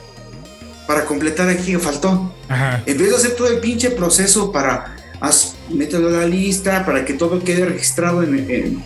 para 0.86 1.04
completar 1.04 1.48
aquí 1.48 1.72
que 1.72 1.78
faltó. 1.78 2.34
Ajá. 2.48 2.82
En 2.84 2.98
vez 2.98 3.10
de 3.10 3.16
hacer 3.16 3.36
todo 3.36 3.48
el 3.48 3.58
pinche 3.60 3.90
proceso 3.90 4.50
para 4.52 4.96
haz- 5.20 5.52
mételo 5.70 6.08
a 6.08 6.12
la 6.12 6.26
lista, 6.26 6.84
para 6.84 7.04
que 7.04 7.14
todo 7.14 7.42
quede 7.42 7.64
registrado 7.64 8.22
en, 8.22 8.34
en- 8.38 8.84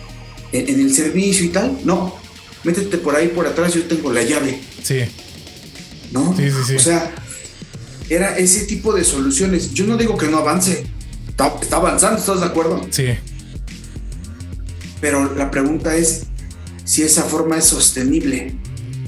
en- 0.51 0.69
en 0.69 0.79
el 0.79 0.93
servicio 0.93 1.45
y 1.45 1.49
tal, 1.49 1.77
no. 1.83 2.15
Métete 2.63 2.97
por 2.99 3.15
ahí 3.15 3.27
por 3.29 3.45
atrás, 3.47 3.73
yo 3.73 3.83
tengo 3.83 4.11
la 4.13 4.21
llave, 4.23 4.59
Sí. 4.83 4.99
¿no? 6.11 6.33
Sí, 6.37 6.49
sí, 6.49 6.57
sí. 6.67 6.75
O 6.75 6.79
sea, 6.79 7.11
era 8.09 8.37
ese 8.37 8.65
tipo 8.65 8.93
de 8.93 9.03
soluciones. 9.03 9.73
Yo 9.73 9.85
no 9.85 9.97
digo 9.97 10.15
que 10.17 10.27
no 10.27 10.37
avance, 10.37 10.85
está, 11.35 11.53
está 11.61 11.75
avanzando, 11.77 12.19
¿estás 12.19 12.39
de 12.39 12.45
acuerdo? 12.45 12.85
Sí. 12.91 13.07
Pero 15.01 15.35
la 15.35 15.51
pregunta 15.51 15.95
es 15.95 16.23
si 16.83 17.03
esa 17.03 17.23
forma 17.23 17.57
es 17.57 17.65
sostenible. 17.65 18.55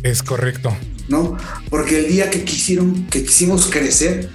Es 0.03 0.21
correcto. 0.23 0.75
¿no? 1.07 1.37
Porque 1.69 1.99
el 1.99 2.07
día 2.07 2.29
que 2.29 2.43
quisieron, 2.43 3.05
que 3.07 3.23
quisimos 3.23 3.67
crecer, 3.67 4.29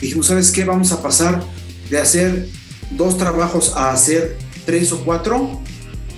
dijimos, 0.00 0.26
¿sabes 0.26 0.50
qué? 0.50 0.64
Vamos 0.64 0.92
a 0.92 1.02
pasar 1.02 1.42
de 1.90 1.98
hacer 1.98 2.48
dos 2.90 3.16
trabajos 3.16 3.72
a 3.76 3.90
hacer 3.92 4.36
tres 4.66 4.92
o 4.92 5.04
cuatro. 5.04 5.60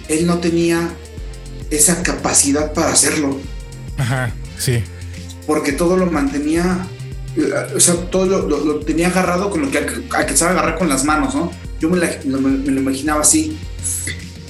Él 0.09 0.27
no 0.27 0.39
tenía 0.39 0.91
esa 1.71 2.03
capacidad 2.03 2.73
para 2.73 2.93
hacerlo, 2.93 3.39
Ajá. 3.97 4.33
Sí. 4.59 4.83
porque 5.47 5.71
todo 5.71 5.97
lo 5.97 6.07
mantenía, 6.11 6.85
o 7.77 7.81
sea, 7.81 7.95
todo 8.11 8.27
lo, 8.27 8.49
lo- 8.49 8.65
lo 8.65 8.75
tenía 8.81 9.09
agarrado 9.09 9.51
con 9.51 9.63
lo 9.63 9.71
que 9.71 9.79
alca- 9.79 10.01
alcanzaba 10.19 10.51
a 10.51 10.55
agarrar 10.55 10.79
con 10.79 10.89
las 10.89 11.05
manos, 11.05 11.35
¿no? 11.35 11.51
Yo 11.81 11.89
me, 11.89 11.99
la- 11.99 12.19
me- 12.25 12.39
me 12.39 12.73
lo 12.73 12.81
imaginaba 12.81 13.21
así. 13.23 13.57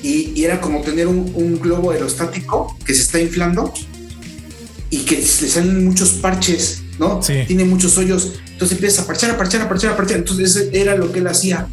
Y, 0.02 0.32
y 0.34 0.44
era 0.44 0.60
como 0.60 0.80
tener 0.80 1.06
un, 1.06 1.30
un 1.34 1.60
globo 1.60 1.90
aerostático 1.90 2.76
que 2.86 2.94
se 2.94 3.02
está 3.02 3.20
inflando 3.20 3.72
y 4.88 4.98
que 5.00 5.16
le 5.16 5.22
salen 5.26 5.84
muchos 5.84 6.10
parches, 6.12 6.82
¿no? 6.98 7.22
Sí. 7.22 7.34
Tiene 7.46 7.64
muchos 7.64 7.96
hoyos. 7.98 8.32
Entonces 8.50 8.76
empieza 8.78 9.02
a 9.02 9.06
parchar, 9.06 9.30
a 9.32 9.36
parchar, 9.38 9.60
a 9.62 9.68
parchar, 9.68 9.92
a 9.92 9.96
parchar. 9.96 10.16
Entonces 10.18 10.56
ese 10.56 10.80
era 10.80 10.96
lo 10.96 11.12
que 11.12 11.18
él 11.20 11.26
hacía, 11.26 11.66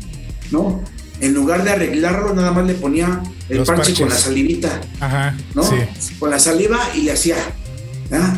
¿no? 0.52 0.84
En 1.22 1.34
lugar 1.34 1.64
de 1.64 1.72
arreglarlo, 1.72 2.34
nada 2.36 2.52
más 2.52 2.68
le 2.68 2.76
ponía 2.76 3.24
el 3.50 3.58
Los 3.60 3.68
parche 3.68 3.82
parches. 3.92 4.00
con 4.00 4.10
la 4.10 4.18
salivita, 4.18 4.82
Ajá. 5.00 5.36
¿no? 5.56 5.64
Sí. 5.64 5.76
Con 6.20 6.30
la 6.30 6.38
saliva 6.38 6.78
y 6.96 7.04
le 7.04 7.14
hacía. 7.14 7.38
¿ah? 8.12 8.36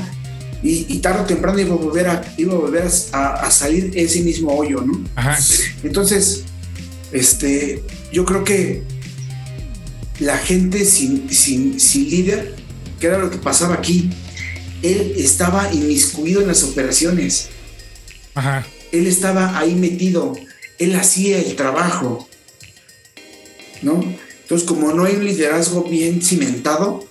Y, 0.62 0.86
y 0.94 1.00
tarde 1.00 1.22
o 1.22 1.26
temprano 1.26 1.58
iba 1.60 1.74
a 1.74 1.78
volver 1.78 2.08
a, 2.08 2.34
iba 2.38 2.54
a, 2.54 2.58
volver 2.58 2.88
a, 3.14 3.34
a 3.34 3.52
salir 3.52 3.92
ese 3.96 4.22
mismo 4.22 4.54
hoyo, 4.54 4.82
¿no? 4.82 5.06
Ajá. 5.16 5.38
Entonces, 5.84 6.44
este, 7.12 7.84
yo 8.12 8.26
creo 8.26 8.44
que 8.44 8.84
la 10.20 10.38
gente 10.38 10.84
sin, 10.86 11.30
sin, 11.30 11.80
sin 11.80 12.10
líder, 12.10 12.56
que 13.00 13.08
era 13.08 13.18
lo 13.18 13.30
que 13.30 13.38
pasaba 13.38 13.76
aquí, 13.76 14.10
él 14.82 15.14
estaba 15.18 15.74
inmiscuido 15.74 16.42
en 16.42 16.48
las 16.48 16.64
operaciones, 16.64 17.50
Ajá. 18.36 18.66
él 18.92 19.08
estaba 19.08 19.58
ahí 19.58 19.76
metido, 19.76 20.34
él 20.78 20.96
hacía 20.96 21.40
el 21.40 21.56
trabajo, 21.56 22.28
¿no? 23.82 24.04
Entonces, 24.42 24.68
como 24.68 24.92
no 24.94 25.06
hay 25.06 25.16
un 25.16 25.26
liderazgo 25.26 25.84
bien 25.84 26.22
cimentado, 26.22 27.08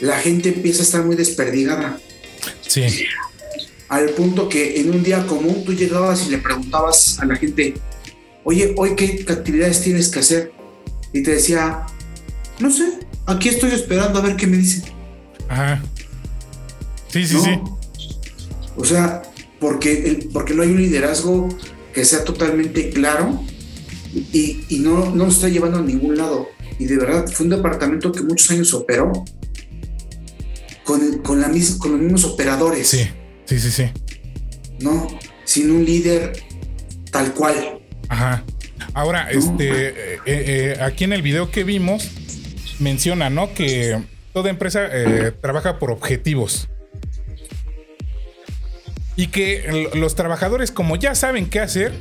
la 0.00 0.18
gente 0.18 0.50
empieza 0.50 0.80
a 0.80 0.84
estar 0.84 1.04
muy 1.04 1.16
desperdigada 1.16 2.00
Sí. 2.74 3.04
al 3.88 4.10
punto 4.10 4.48
que 4.48 4.80
en 4.80 4.90
un 4.90 5.02
día 5.02 5.24
común 5.26 5.62
tú 5.64 5.72
llegabas 5.72 6.26
y 6.26 6.30
le 6.30 6.38
preguntabas 6.38 7.18
a 7.20 7.24
la 7.26 7.36
gente, 7.36 7.74
oye, 8.42 8.74
hoy 8.76 8.96
qué 8.96 9.24
actividades 9.28 9.82
tienes 9.82 10.08
que 10.08 10.18
hacer? 10.20 10.52
Y 11.12 11.22
te 11.22 11.32
decía, 11.32 11.86
no 12.58 12.70
sé, 12.70 12.84
aquí 13.26 13.48
estoy 13.50 13.70
esperando 13.72 14.18
a 14.18 14.22
ver 14.22 14.36
qué 14.36 14.46
me 14.48 14.56
dicen. 14.56 14.82
Ajá. 15.48 15.80
Sí, 17.08 17.24
sí, 17.26 17.34
¿no? 17.34 17.42
sí. 17.44 17.60
O 18.76 18.84
sea, 18.84 19.22
porque, 19.60 20.08
el- 20.08 20.28
porque 20.32 20.54
no 20.54 20.62
hay 20.62 20.70
un 20.70 20.78
liderazgo 20.82 21.48
que 21.94 22.04
sea 22.04 22.24
totalmente 22.24 22.90
claro 22.90 23.40
y, 24.32 24.64
y 24.68 24.78
no, 24.80 25.10
no 25.14 25.26
nos 25.26 25.36
está 25.36 25.48
llevando 25.48 25.78
a 25.78 25.82
ningún 25.82 26.16
lado. 26.16 26.48
Y 26.80 26.86
de 26.86 26.96
verdad, 26.96 27.26
fue 27.32 27.44
un 27.44 27.50
departamento 27.50 28.10
que 28.10 28.22
muchos 28.22 28.50
años 28.50 28.74
operó 28.74 29.24
con, 30.84 31.18
con, 31.18 31.40
la 31.40 31.48
mis- 31.48 31.76
con 31.76 31.92
los 31.92 32.00
mismos 32.00 32.24
operadores. 32.24 32.86
Sí. 32.88 33.08
Sí, 33.46 33.58
sí, 33.58 33.70
sí. 33.70 33.90
¿no? 34.80 35.06
Sin 35.44 35.70
un 35.70 35.84
líder 35.84 36.32
tal 37.10 37.32
cual. 37.34 37.80
Ajá. 38.08 38.44
Ahora, 38.92 39.30
este, 39.30 39.88
eh, 39.88 40.18
eh, 40.26 40.76
aquí 40.80 41.04
en 41.04 41.12
el 41.12 41.22
video 41.22 41.50
que 41.50 41.64
vimos, 41.64 42.08
menciona, 42.78 43.30
¿no? 43.30 43.52
Que 43.54 44.00
toda 44.32 44.50
empresa 44.50 44.86
eh, 44.90 45.32
trabaja 45.40 45.78
por 45.78 45.90
objetivos. 45.90 46.68
Y 49.16 49.28
que 49.28 49.90
los 49.94 50.14
trabajadores, 50.16 50.70
como 50.72 50.96
ya 50.96 51.14
saben 51.14 51.46
qué 51.46 51.60
hacer, 51.60 51.92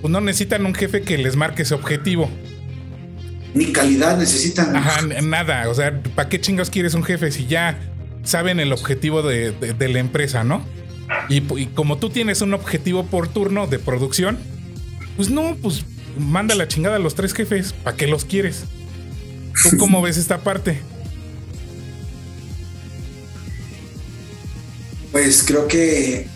pues 0.00 0.10
no 0.12 0.20
necesitan 0.20 0.64
un 0.66 0.74
jefe 0.74 1.02
que 1.02 1.18
les 1.18 1.34
marque 1.34 1.62
ese 1.62 1.74
objetivo. 1.74 2.30
Ni 3.54 3.72
calidad 3.72 4.18
necesitan. 4.18 4.76
Ajá, 4.76 5.02
nada. 5.22 5.68
O 5.68 5.74
sea, 5.74 6.00
¿para 6.14 6.28
qué 6.28 6.40
chingados 6.40 6.70
quieres 6.70 6.94
un 6.94 7.02
jefe 7.02 7.30
si 7.32 7.46
ya 7.46 7.78
saben 8.22 8.60
el 8.60 8.72
objetivo 8.72 9.22
de, 9.22 9.52
de- 9.52 9.72
de 9.72 9.88
la 9.88 9.98
empresa, 10.00 10.44
no? 10.44 10.62
Y, 11.30 11.36
y 11.58 11.66
como 11.74 11.96
tú 11.98 12.10
tienes 12.10 12.42
un 12.42 12.52
objetivo 12.54 13.06
por 13.06 13.28
turno 13.28 13.66
de 13.66 13.78
producción, 13.78 14.38
pues 15.16 15.30
no, 15.30 15.56
pues 15.62 15.84
manda 16.18 16.54
la 16.54 16.68
chingada 16.68 16.96
a 16.96 16.98
los 16.98 17.14
tres 17.14 17.32
jefes. 17.32 17.72
¿Para 17.72 17.96
qué 17.96 18.06
los 18.06 18.24
quieres? 18.26 18.64
¿Tú 19.70 19.76
cómo 19.78 20.02
ves 20.02 20.18
esta 20.18 20.38
parte? 20.38 20.80
Pues 25.10 25.42
creo 25.46 25.66
que 25.66 26.28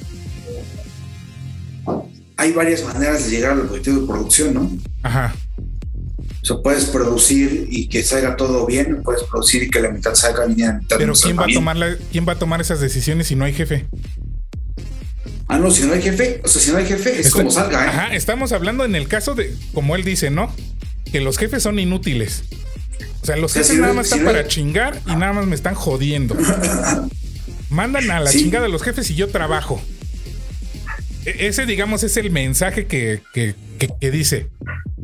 hay 2.37 2.53
varias 2.53 2.83
maneras 2.85 3.25
de 3.27 3.31
llegar 3.31 3.53
al 3.53 3.61
objetivo 3.61 4.01
de 4.01 4.07
producción, 4.07 4.55
¿no? 4.55 4.71
Ajá. 5.03 5.35
O 6.43 6.45
sea, 6.45 6.57
puedes 6.63 6.87
producir 6.87 7.69
y 7.71 7.89
que 7.89 8.03
salga 8.03 8.37
todo 8.37 8.67
bien, 8.67 9.03
puedes 9.05 9.23
producir 9.25 9.63
y 9.63 9.71
que 9.71 9.81
la 9.81 9.91
mitad 9.91 10.15
salga 10.15 10.45
bien 10.47 10.59
y 10.59 10.63
la 10.63 10.73
mitad 10.75 10.97
Pero 10.99 11.13
no 11.15 11.21
¿quién 11.21 11.39
va, 11.39 11.45
a 11.45 11.55
tomar 11.55 11.77
la- 11.77 11.97
¿quién 12.11 12.27
va 12.27 12.33
a 12.33 12.39
tomar 12.39 12.61
esas 12.61 12.81
decisiones 12.81 13.29
si 13.29 13.37
no 13.37 13.45
hay 13.45 13.53
jefe? 13.53 13.87
Ah, 15.49 15.59
no, 15.59 15.71
si 15.71 15.83
no 15.85 15.93
hay 15.93 16.03
jefe, 16.03 16.41
o 16.45 16.49
sea, 16.49 16.61
si 16.63 16.71
no 16.73 16.79
hay 16.79 16.87
jefe, 16.87 17.21
es 17.21 17.27
Está- 17.27 17.39
como 17.39 17.51
salga, 17.51 17.85
¿eh? 17.85 17.89
Ajá, 17.89 18.15
estamos 18.17 18.53
hablando 18.53 18.85
en 18.85 18.95
el 18.97 19.07
caso 19.07 19.35
de, 19.35 19.55
como 19.75 19.95
él 19.97 20.03
dice, 20.03 20.31
¿no? 20.31 20.53
Que 21.13 21.21
los 21.21 21.39
jefes 21.39 21.63
son 21.63 21.79
inútiles. 21.79 22.43
O 23.23 23.27
sea, 23.27 23.37
los 23.37 23.53
jefes 23.53 23.79
nada 23.79 23.93
más 23.93 24.07
están 24.07 24.25
para 24.25 24.49
chingar 24.49 24.99
y 25.07 25.15
nada 25.15 25.33
más 25.33 25.47
me 25.47 25.55
están 25.55 25.75
jodiendo. 25.75 26.35
Mandan 27.71 28.11
a 28.11 28.19
la 28.21 28.31
chingada 28.31 28.67
a 28.67 28.69
los 28.69 28.83
jefes 28.83 29.09
y 29.11 29.15
yo 29.15 29.29
trabajo. 29.29 29.81
E- 31.25 31.47
ese, 31.47 31.67
digamos, 31.67 32.03
es 32.03 32.17
el 32.17 32.31
mensaje 32.31 32.87
que, 32.87 33.21
que- 33.33 33.55
que- 33.79 33.91
que 34.01 34.11
dice. 34.11 34.49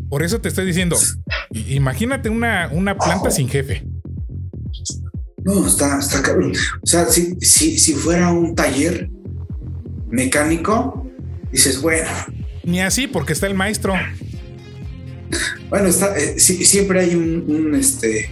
Por 0.08 0.22
eso 0.22 0.40
te 0.40 0.48
estoy 0.48 0.64
diciendo, 0.66 0.96
imagínate 1.52 2.28
una, 2.30 2.68
una 2.72 2.96
planta 2.96 3.30
sin 3.30 3.48
jefe. 3.48 3.84
No, 5.44 5.66
está, 5.66 5.98
está 5.98 6.22
cabrón. 6.22 6.52
O 6.82 6.86
sea, 6.86 7.06
si, 7.06 7.34
si, 7.40 7.78
si 7.78 7.94
fuera 7.94 8.30
un 8.32 8.54
taller 8.54 9.10
mecánico, 10.10 11.06
dices, 11.52 11.80
bueno, 11.80 12.08
Ni 12.64 12.80
así, 12.80 13.06
porque 13.06 13.32
está 13.34 13.46
el 13.46 13.54
maestro. 13.54 13.94
Bueno, 15.68 15.88
está, 15.88 16.16
eh, 16.18 16.38
siempre 16.38 17.00
hay 17.00 17.14
un, 17.14 17.44
un, 17.46 17.74
este, 17.74 18.20
eh, 18.24 18.30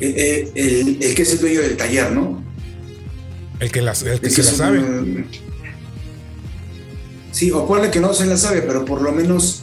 eh, 0.00 0.50
el, 0.56 0.98
el 1.02 1.14
que 1.14 1.22
es 1.22 1.32
el 1.32 1.40
dueño 1.40 1.60
del 1.60 1.76
taller, 1.76 2.10
¿no? 2.12 2.42
El 3.60 3.70
que, 3.70 3.80
las, 3.82 4.02
el 4.02 4.20
que 4.20 4.26
El 4.26 4.32
se 4.32 4.42
que 4.42 4.46
la 4.48 4.52
sabe. 4.54 4.78
un- 4.80 5.26
sí, 7.30 7.50
o 7.52 7.66
puede 7.66 7.90
que 7.90 8.00
no 8.00 8.12
se 8.14 8.26
la 8.26 8.36
sabe, 8.36 8.62
pero 8.62 8.84
por 8.84 9.02
lo 9.02 9.12
menos 9.12 9.62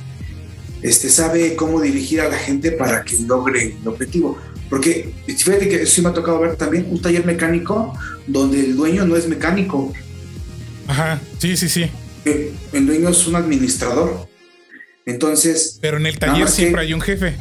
este, 0.87 1.09
sabe 1.09 1.55
cómo 1.55 1.81
dirigir 1.81 2.21
a 2.21 2.29
la 2.29 2.37
gente 2.37 2.71
para 2.71 3.03
que 3.03 3.17
logre 3.19 3.75
el 3.81 3.87
objetivo. 3.87 4.37
Porque 4.69 5.13
fíjate 5.27 5.69
que 5.69 5.85
sí 5.85 6.01
me 6.01 6.09
ha 6.09 6.13
tocado 6.13 6.39
ver 6.39 6.55
también 6.55 6.87
un 6.89 7.01
taller 7.01 7.25
mecánico 7.25 7.93
donde 8.27 8.59
el 8.59 8.75
dueño 8.75 9.05
no 9.05 9.15
es 9.15 9.27
mecánico, 9.27 9.93
Ajá, 10.87 11.19
sí, 11.39 11.57
sí, 11.57 11.67
sí. 11.69 11.89
eh, 12.25 12.51
el 12.73 12.85
dueño 12.85 13.09
es 13.09 13.25
un 13.27 13.35
administrador. 13.35 14.27
Entonces, 15.05 15.77
Pero 15.81 15.97
en 15.97 16.05
el 16.07 16.17
taller 16.17 16.45
que- 16.45 16.51
siempre 16.51 16.81
hay 16.81 16.93
un 16.93 17.01
jefe. 17.01 17.37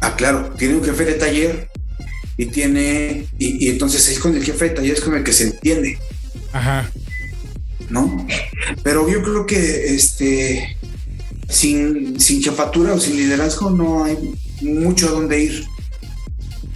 Ah, 0.00 0.14
claro, 0.16 0.52
tiene 0.58 0.74
un 0.76 0.84
jefe 0.84 1.04
de 1.06 1.14
taller 1.14 1.70
y 2.36 2.46
tiene, 2.46 3.26
y, 3.38 3.66
y 3.66 3.70
entonces 3.70 4.06
es 4.08 4.18
con 4.18 4.34
el 4.36 4.44
jefe 4.44 4.68
de 4.68 4.74
taller 4.74 4.92
es 4.94 5.00
con 5.00 5.14
el 5.16 5.24
que 5.24 5.32
se 5.32 5.44
entiende, 5.44 5.98
Ajá. 6.52 6.90
¿no? 7.88 8.26
Pero 8.82 9.08
yo 9.08 9.22
creo 9.22 9.46
que 9.46 9.94
este, 9.94 10.75
sin, 11.48 12.18
sin 12.20 12.42
jefatura 12.42 12.94
o 12.94 13.00
sin 13.00 13.16
liderazgo 13.16 13.70
no 13.70 14.04
hay 14.04 14.16
mucho 14.60 15.08
a 15.08 15.12
dónde 15.12 15.42
ir. 15.42 15.64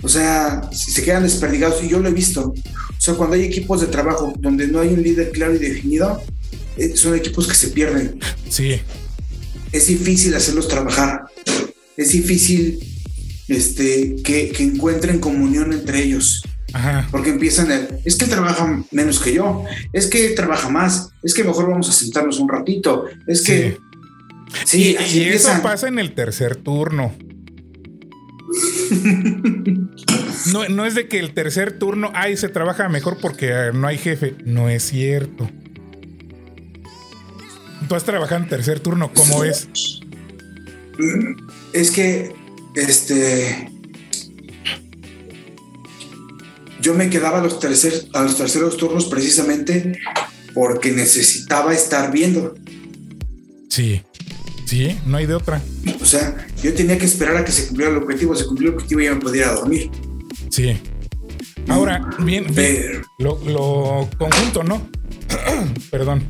O 0.03 0.09
sea, 0.09 0.69
si 0.73 0.93
se 0.93 1.03
quedan 1.03 1.25
desperdigados, 1.25 1.83
y 1.83 1.89
yo 1.89 1.99
lo 1.99 2.09
he 2.09 2.13
visto. 2.13 2.55
O 2.55 3.01
sea, 3.01 3.15
cuando 3.15 3.37
hay 3.37 3.43
equipos 3.43 3.81
de 3.81 3.87
trabajo 3.89 4.33
donde 4.39 4.67
no 4.67 4.81
hay 4.81 4.89
un 4.89 5.03
líder 5.03 5.31
claro 5.31 5.55
y 5.55 5.59
definido, 5.59 6.23
eh, 6.77 6.97
son 6.97 7.15
equipos 7.15 7.47
que 7.47 7.55
se 7.55 7.69
pierden. 7.69 8.19
Sí. 8.49 8.81
Es 9.73 9.87
difícil 9.89 10.35
hacerlos 10.35 10.69
trabajar. 10.69 11.25
Es 11.97 12.13
difícil 12.13 12.79
este, 13.49 14.17
que, 14.23 14.51
que 14.51 14.63
encuentren 14.63 15.19
comunión 15.19 15.73
entre 15.73 16.03
ellos. 16.03 16.43
Ajá. 16.73 17.09
Porque 17.11 17.31
empiezan 17.31 17.71
el, 17.71 17.89
es 18.05 18.17
que 18.17 18.27
trabaja 18.27 18.85
menos 18.93 19.19
que 19.19 19.35
yo, 19.35 19.65
es 19.93 20.07
que 20.07 20.31
trabaja 20.31 20.69
más, 20.71 21.11
es 21.23 21.35
que 21.35 21.43
mejor 21.43 21.69
vamos 21.69 21.89
a 21.89 21.93
sentarnos 21.93 22.39
un 22.39 22.49
ratito, 22.49 23.07
es 23.27 23.43
que... 23.43 23.73
Sí, 23.73 23.90
y, 24.73 24.97
así 24.97 25.21
y 25.21 25.29
eso 25.29 25.51
pasa 25.63 25.89
en 25.89 25.99
el 25.99 26.15
tercer 26.15 26.57
turno. 26.57 27.15
No, 30.47 30.69
no 30.69 30.87
es 30.87 30.95
de 30.95 31.09
que 31.09 31.19
el 31.19 31.35
tercer 31.35 31.79
turno, 31.79 32.11
ay, 32.15 32.37
se 32.37 32.49
trabaja 32.49 32.89
mejor 32.89 33.19
porque 33.21 33.51
eh, 33.51 33.71
no 33.75 33.87
hay 33.87 33.99
jefe. 33.99 34.35
No 34.45 34.69
es 34.69 34.85
cierto. 34.85 35.51
Tú 37.89 37.95
has 37.95 38.05
trabajado 38.05 38.43
en 38.43 38.49
tercer 38.49 38.81
turno, 38.81 39.13
¿cómo 39.13 39.45
es? 39.45 39.69
Es 41.73 41.91
que, 41.91 42.33
este... 42.75 43.71
Yo 46.81 46.95
me 46.95 47.11
quedaba 47.11 47.41
a 47.41 47.43
los, 47.43 47.61
tercer, 47.61 48.07
a 48.15 48.23
los 48.23 48.39
terceros 48.39 48.79
turnos 48.79 49.05
precisamente 49.07 49.99
porque 50.55 50.93
necesitaba 50.93 51.75
estar 51.75 52.11
viendo. 52.11 52.55
Sí. 53.69 54.03
Sí, 54.71 54.97
no 55.05 55.17
hay 55.17 55.27
de 55.27 55.35
otra. 55.35 55.61
O 56.01 56.05
sea, 56.05 56.47
yo 56.63 56.73
tenía 56.73 56.97
que 56.97 57.05
esperar 57.05 57.37
a 57.37 57.45
que 57.45 57.51
se 57.51 57.67
cumpliera 57.67 57.91
el 57.91 57.99
objetivo, 57.99 58.37
se 58.37 58.47
cumplió 58.47 58.69
el 58.69 58.77
objetivo 58.77 59.01
y 59.01 59.05
ya 59.07 59.15
me 59.17 59.21
podía 59.21 59.43
ir 59.43 59.49
a 59.49 59.53
dormir. 59.55 59.91
Sí. 60.49 60.79
Ahora, 61.67 62.09
bien, 62.21 62.47
bien, 62.55 63.03
lo, 63.19 63.41
lo 63.47 64.09
conjunto, 64.17 64.63
¿no? 64.63 64.89
Perdón. 65.91 66.23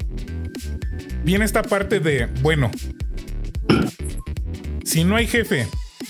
Viene 1.23 1.45
esta 1.45 1.63
parte 1.63 2.01
de, 2.01 2.29
bueno, 2.41 2.71
si 4.85 5.05
no 5.05 5.17
hay 5.17 5.27
jefe, 5.27 5.67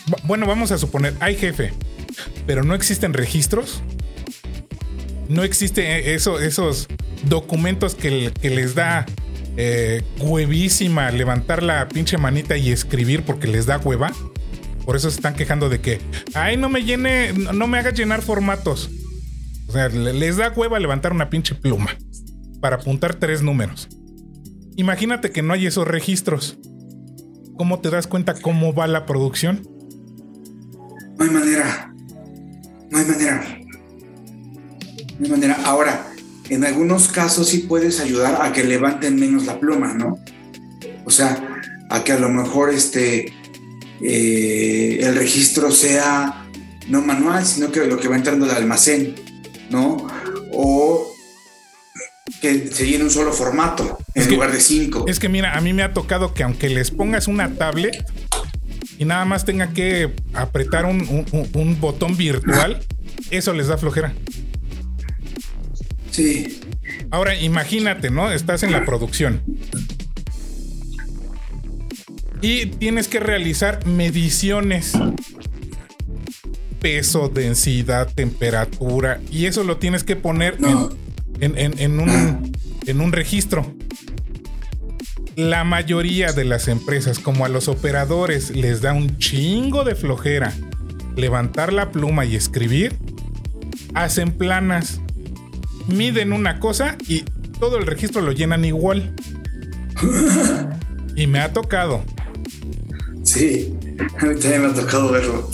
bu- 0.07 0.21
bueno, 0.23 0.47
vamos 0.47 0.71
a 0.71 0.79
suponer, 0.79 1.15
hay 1.19 1.35
jefe, 1.35 1.73
pero 2.47 2.63
no 2.63 2.77
existen 2.77 3.13
registros, 3.13 3.83
no 5.29 5.43
existe 5.43 6.15
eso, 6.15 6.39
esos 6.39 6.87
documentos 7.25 7.97
que, 7.97 8.33
que 8.41 8.51
les 8.51 8.77
da 8.77 9.05
eh, 9.57 10.03
huevísima 10.19 11.11
levantar 11.11 11.63
la 11.63 11.89
pinche 11.89 12.19
manita 12.19 12.57
y 12.57 12.71
escribir 12.71 13.23
porque 13.25 13.47
les 13.47 13.67
da 13.67 13.79
hueva. 13.79 14.13
Por 14.85 14.97
eso 14.97 15.11
se 15.11 15.17
están 15.17 15.35
quejando 15.35 15.69
de 15.69 15.81
que, 15.81 16.01
ay, 16.35 16.57
no 16.57 16.69
me 16.69 16.83
llene, 16.85 17.33
no, 17.33 17.67
me 17.67 17.79
hagas 17.79 17.95
llenar 17.95 18.23
formatos. 18.23 18.91
O 19.69 19.73
sea, 19.73 19.89
le- 19.89 20.13
les 20.15 20.37
da 20.37 20.51
hueva 20.51 20.79
levantar 20.81 21.13
una 21.13 21.31
pinche 21.31 21.55
pluma 21.55 21.97
para 22.61 22.77
apuntar 22.77 23.15
tres 23.15 23.43
números. 23.43 23.89
Imagínate 24.77 25.31
que 25.31 25.43
no 25.43 25.53
hay 25.53 25.67
esos 25.67 25.87
registros. 25.87 26.57
¿Cómo 27.57 27.81
te 27.81 27.91
das 27.91 28.07
cuenta 28.07 28.35
cómo 28.35 28.73
va 28.75 28.87
la 28.87 29.05
producción? 29.07 29.67
no 31.19 31.25
hay 31.25 31.31
manera. 31.31 31.93
No 32.91 32.99
hay 32.99 33.05
manera. 33.05 33.59
No 35.19 35.25
hay 35.27 35.31
manera. 35.31 35.59
Ahora, 35.67 36.07
en 36.51 36.65
algunos 36.65 37.09
casos 37.09 37.49
sí 37.49 37.59
puedes 37.59 38.01
ayudar 38.01 38.39
a 38.43 38.53
que 38.53 38.65
levanten 38.65 39.17
menos 39.19 39.47
la 39.47 39.59
pluma, 39.59 39.95
¿no? 39.95 40.19
O 41.05 41.11
sea, 41.11 41.61
a 41.89 42.05
que 42.05 42.13
a 42.13 42.19
lo 42.19 42.29
mejor 42.29 42.71
este 42.71 43.33
eh, 44.03 44.99
el 45.03 45.15
registro 45.17 45.71
sea 45.71 46.47
no 46.89 47.03
manual, 47.03 47.45
sino 47.47 47.71
que 47.71 47.87
lo 47.87 47.99
que 47.99 48.09
va 48.09 48.17
entrando 48.17 48.47
al 48.47 48.53
almacén, 48.53 49.15
¿no? 49.71 50.07
O 50.53 51.07
que 52.41 52.69
se 52.69 52.87
llene 52.87 53.05
un 53.05 53.11
solo 53.11 53.33
formato 53.33 53.99
en 54.15 54.23
Es 54.23 54.29
que- 54.29 54.35
lugar 54.35 54.53
de 54.53 54.61
cinco. 54.61 55.05
Es 55.09 55.19
que 55.19 55.29
mira, 55.29 55.57
a 55.57 55.61
mí 55.61 55.73
me 55.73 55.83
ha 55.83 55.93
tocado 55.93 56.33
que 56.35 56.43
aunque 56.43 56.69
les 56.69 56.91
pongas 56.91 57.29
una 57.29 57.51
tablet 57.55 58.05
y 58.99 59.05
nada 59.05 59.25
más 59.25 59.45
tenga 59.45 59.71
que 59.73 60.11
apretar 60.33 60.85
un, 60.87 61.01
un- 61.03 61.27
un- 61.33 61.49
un 61.55 61.81
botón 61.81 62.17
virtual, 62.17 62.81
eso 63.31 63.53
les 63.53 63.67
da 63.69 63.77
flojera. 63.77 64.15
Sí. 66.11 66.61
Ahora 67.11 67.35
imagínate, 67.37 68.11
¿no? 68.11 68.31
Estás 68.33 68.63
en 68.63 68.73
la 68.73 68.85
producción. 68.85 69.41
Y 72.43 72.67
tienes 72.67 73.09
que 73.09 73.21
realizar 73.21 73.87
mediciones. 73.87 74.93
Peso, 76.81 77.29
densidad, 77.29 78.09
temperatura. 78.15 79.21
Y 79.31 79.47
eso 79.47 79.65
lo 79.65 79.77
tienes 79.77 80.03
que 80.05 80.17
poner 80.17 80.61
No. 80.61 80.89
en, 81.41 81.57
en- 81.59 81.73
en- 81.75 81.79
en 81.79 82.01
un, 82.01 82.53
en 82.87 83.01
un 83.01 83.13
registro. 83.13 83.75
La 85.37 85.65
mayoría 85.65 86.33
de 86.33 86.45
las 86.45 86.69
empresas, 86.69 87.19
como 87.19 87.45
a 87.45 87.49
los 87.49 87.69
operadores, 87.69 88.51
les 88.57 88.81
da 88.81 88.93
un 88.95 89.19
chingo 89.19 89.85
de 89.85 89.95
flojera 89.95 90.53
levantar 91.17 91.73
la 91.73 91.91
pluma 91.93 92.25
y 92.25 92.37
escribir, 92.37 92.97
hacen 93.95 94.33
planas 94.33 95.01
miden 95.89 96.33
una 96.33 96.59
cosa 96.61 96.97
y 97.09 97.23
todo 97.59 97.77
el 97.79 97.87
registro 97.87 98.23
lo 98.23 98.33
llenan 98.33 98.65
igual. 98.65 99.15
Y 101.17 101.27
me 101.27 101.41
ha 101.41 101.53
tocado. 101.53 102.03
Sí. 103.25 103.75
A 104.21 104.25
mí 104.25 104.35
también 104.41 104.63
me 104.63 104.69
ha 104.69 104.73
tocado 104.75 105.11
verlo. 105.11 105.51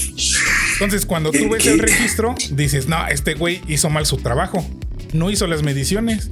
Entonces, 0.74 1.04
cuando 1.06 1.32
tú 1.32 1.38
¿Qué- 1.38 1.48
ves 1.48 1.62
qué? 1.64 1.70
el 1.70 1.78
registro, 1.80 2.34
dices, 2.52 2.86
no, 2.86 3.08
este 3.08 3.34
güey 3.34 3.62
hizo 3.66 3.90
mal 3.90 4.06
su 4.06 4.18
trabajo. 4.18 4.64
No 5.12 5.30
hizo 5.30 5.46
las 5.48 5.62
mediciones. 5.64 6.30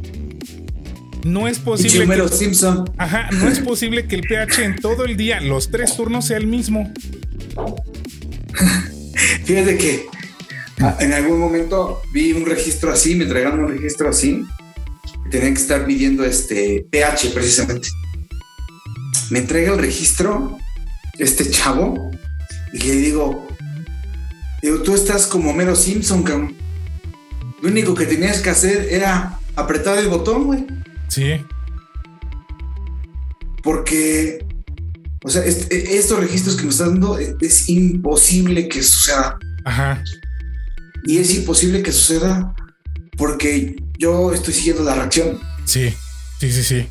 No 1.25 1.49
es 1.49 1.59
posible. 1.59 2.07
Que, 2.07 2.29
Simpson. 2.29 2.85
ajá, 2.99 3.31
no 3.33 3.49
es 3.49 3.59
posible 3.59 4.07
que 4.07 4.15
el 4.17 4.23
pH 4.23 4.63
en 4.65 4.77
todo 4.77 5.05
el 5.05 5.17
día, 5.17 5.41
los 5.41 5.71
tres 5.71 5.97
turnos, 5.97 6.27
sea 6.27 6.37
el 6.37 6.47
mismo. 6.47 6.93
Fíjate 9.45 9.79
que 9.79 10.07
en 11.01 11.13
algún 11.13 11.39
momento 11.39 12.03
vi 12.13 12.33
un 12.33 12.45
registro 12.47 12.93
así, 12.93 13.15
me 13.15 13.25
entregaron 13.25 13.61
un 13.61 13.69
registro 13.71 14.09
así. 14.09 14.45
Tenía 15.31 15.49
que 15.49 15.61
estar 15.61 15.87
midiendo 15.87 16.25
este 16.25 16.87
pH 16.91 17.31
precisamente. 17.33 17.89
Me 19.31 19.39
entrega 19.41 19.73
el 19.73 19.79
registro 19.79 20.59
este 21.19 21.49
chavo 21.51 22.11
y 22.73 22.79
le 22.79 22.97
digo, 22.97 23.47
digo, 24.63 24.83
tú 24.83 24.95
estás 24.95 25.27
como 25.27 25.51
Homero 25.51 25.75
Simpson, 25.77 26.23
cabrón. 26.23 26.55
Lo 27.63 27.69
único 27.71 27.95
que 27.95 28.05
tenías 28.07 28.41
que 28.43 28.51
hacer 28.51 28.89
era 28.91 29.39
apretar 29.57 29.97
el 29.99 30.09
botón, 30.09 30.45
güey. 30.45 30.67
Sí, 31.09 31.41
Porque, 33.63 34.45
o 35.25 35.29
sea, 35.31 35.45
est- 35.45 35.73
estos 35.73 36.19
registros 36.19 36.57
que 36.57 36.65
me 36.65 36.71
estás 36.71 36.89
dando 36.89 37.19
es 37.19 37.69
imposible 37.69 38.69
que 38.69 38.83
suceda. 38.83 39.39
ajá. 39.65 40.03
Y 41.05 41.19
es 41.19 41.35
imposible 41.35 41.83
que 41.83 41.93
suceda 41.93 42.55
porque 43.17 43.77
yo 43.99 44.33
estoy 44.33 44.55
siguiendo 44.55 44.83
la 44.85 44.95
reacción 44.95 45.39
Sí, 45.65 45.93
sí, 46.41 46.51
sí, 46.53 46.63
sí. 46.63 46.87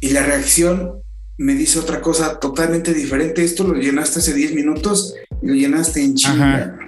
y 0.00 0.10
la 0.10 0.22
reacción 0.24 1.02
me 1.38 1.54
dice 1.54 1.78
otra 1.78 2.00
cosa 2.00 2.38
totalmente 2.40 2.94
diferente. 2.94 3.44
Esto 3.44 3.64
lo 3.64 3.74
llenaste 3.74 4.20
hace 4.20 4.32
10 4.32 4.54
minutos 4.54 5.14
y 5.42 5.46
lo 5.48 5.54
llenaste 5.54 6.02
en 6.02 6.14
chinga. 6.14 6.78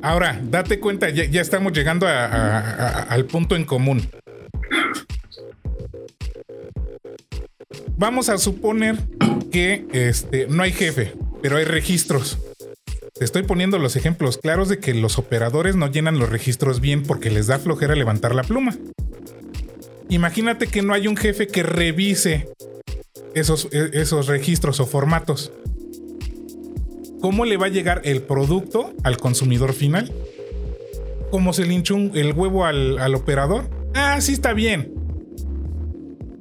Ahora, 0.00 0.40
date 0.50 0.78
cuenta, 0.80 1.10
ya, 1.10 1.24
ya 1.26 1.40
estamos 1.42 1.72
llegando 1.72 2.06
a- 2.06 2.24
a- 2.26 2.58
a- 2.60 3.02
al 3.02 3.26
punto 3.26 3.54
en 3.56 3.64
común. 3.64 4.08
Vamos 7.96 8.28
a 8.28 8.38
suponer 8.38 8.96
que 9.50 9.84
este, 9.92 10.46
no 10.46 10.62
hay 10.62 10.72
jefe, 10.72 11.14
pero 11.42 11.56
hay 11.58 11.64
registros. 11.64 12.38
Te 13.22 13.26
estoy 13.26 13.44
poniendo 13.44 13.78
los 13.78 13.94
ejemplos 13.94 14.36
claros 14.36 14.68
de 14.68 14.80
que 14.80 14.94
los 14.94 15.16
operadores 15.16 15.76
no 15.76 15.88
llenan 15.88 16.18
los 16.18 16.28
registros 16.28 16.80
bien 16.80 17.04
porque 17.04 17.30
les 17.30 17.46
da 17.46 17.60
flojera 17.60 17.94
levantar 17.94 18.34
la 18.34 18.42
pluma. 18.42 18.76
Imagínate 20.08 20.66
que 20.66 20.82
no 20.82 20.92
hay 20.92 21.06
un 21.06 21.16
jefe 21.16 21.46
que 21.46 21.62
revise 21.62 22.48
esos, 23.36 23.68
e- 23.70 23.90
esos 23.92 24.26
registros 24.26 24.80
o 24.80 24.86
formatos. 24.86 25.52
¿Cómo 27.20 27.44
le 27.44 27.56
va 27.58 27.66
a 27.66 27.68
llegar 27.68 28.00
el 28.04 28.22
producto 28.22 28.92
al 29.04 29.18
consumidor 29.18 29.72
final? 29.72 30.12
¿Cómo 31.30 31.52
se 31.52 31.64
le 31.64 31.74
hinchó 31.74 31.94
el 31.96 32.32
huevo 32.32 32.64
al, 32.64 32.98
al 32.98 33.14
operador? 33.14 33.70
Ah, 33.94 34.20
sí 34.20 34.32
está 34.32 34.52
bien. 34.52 34.92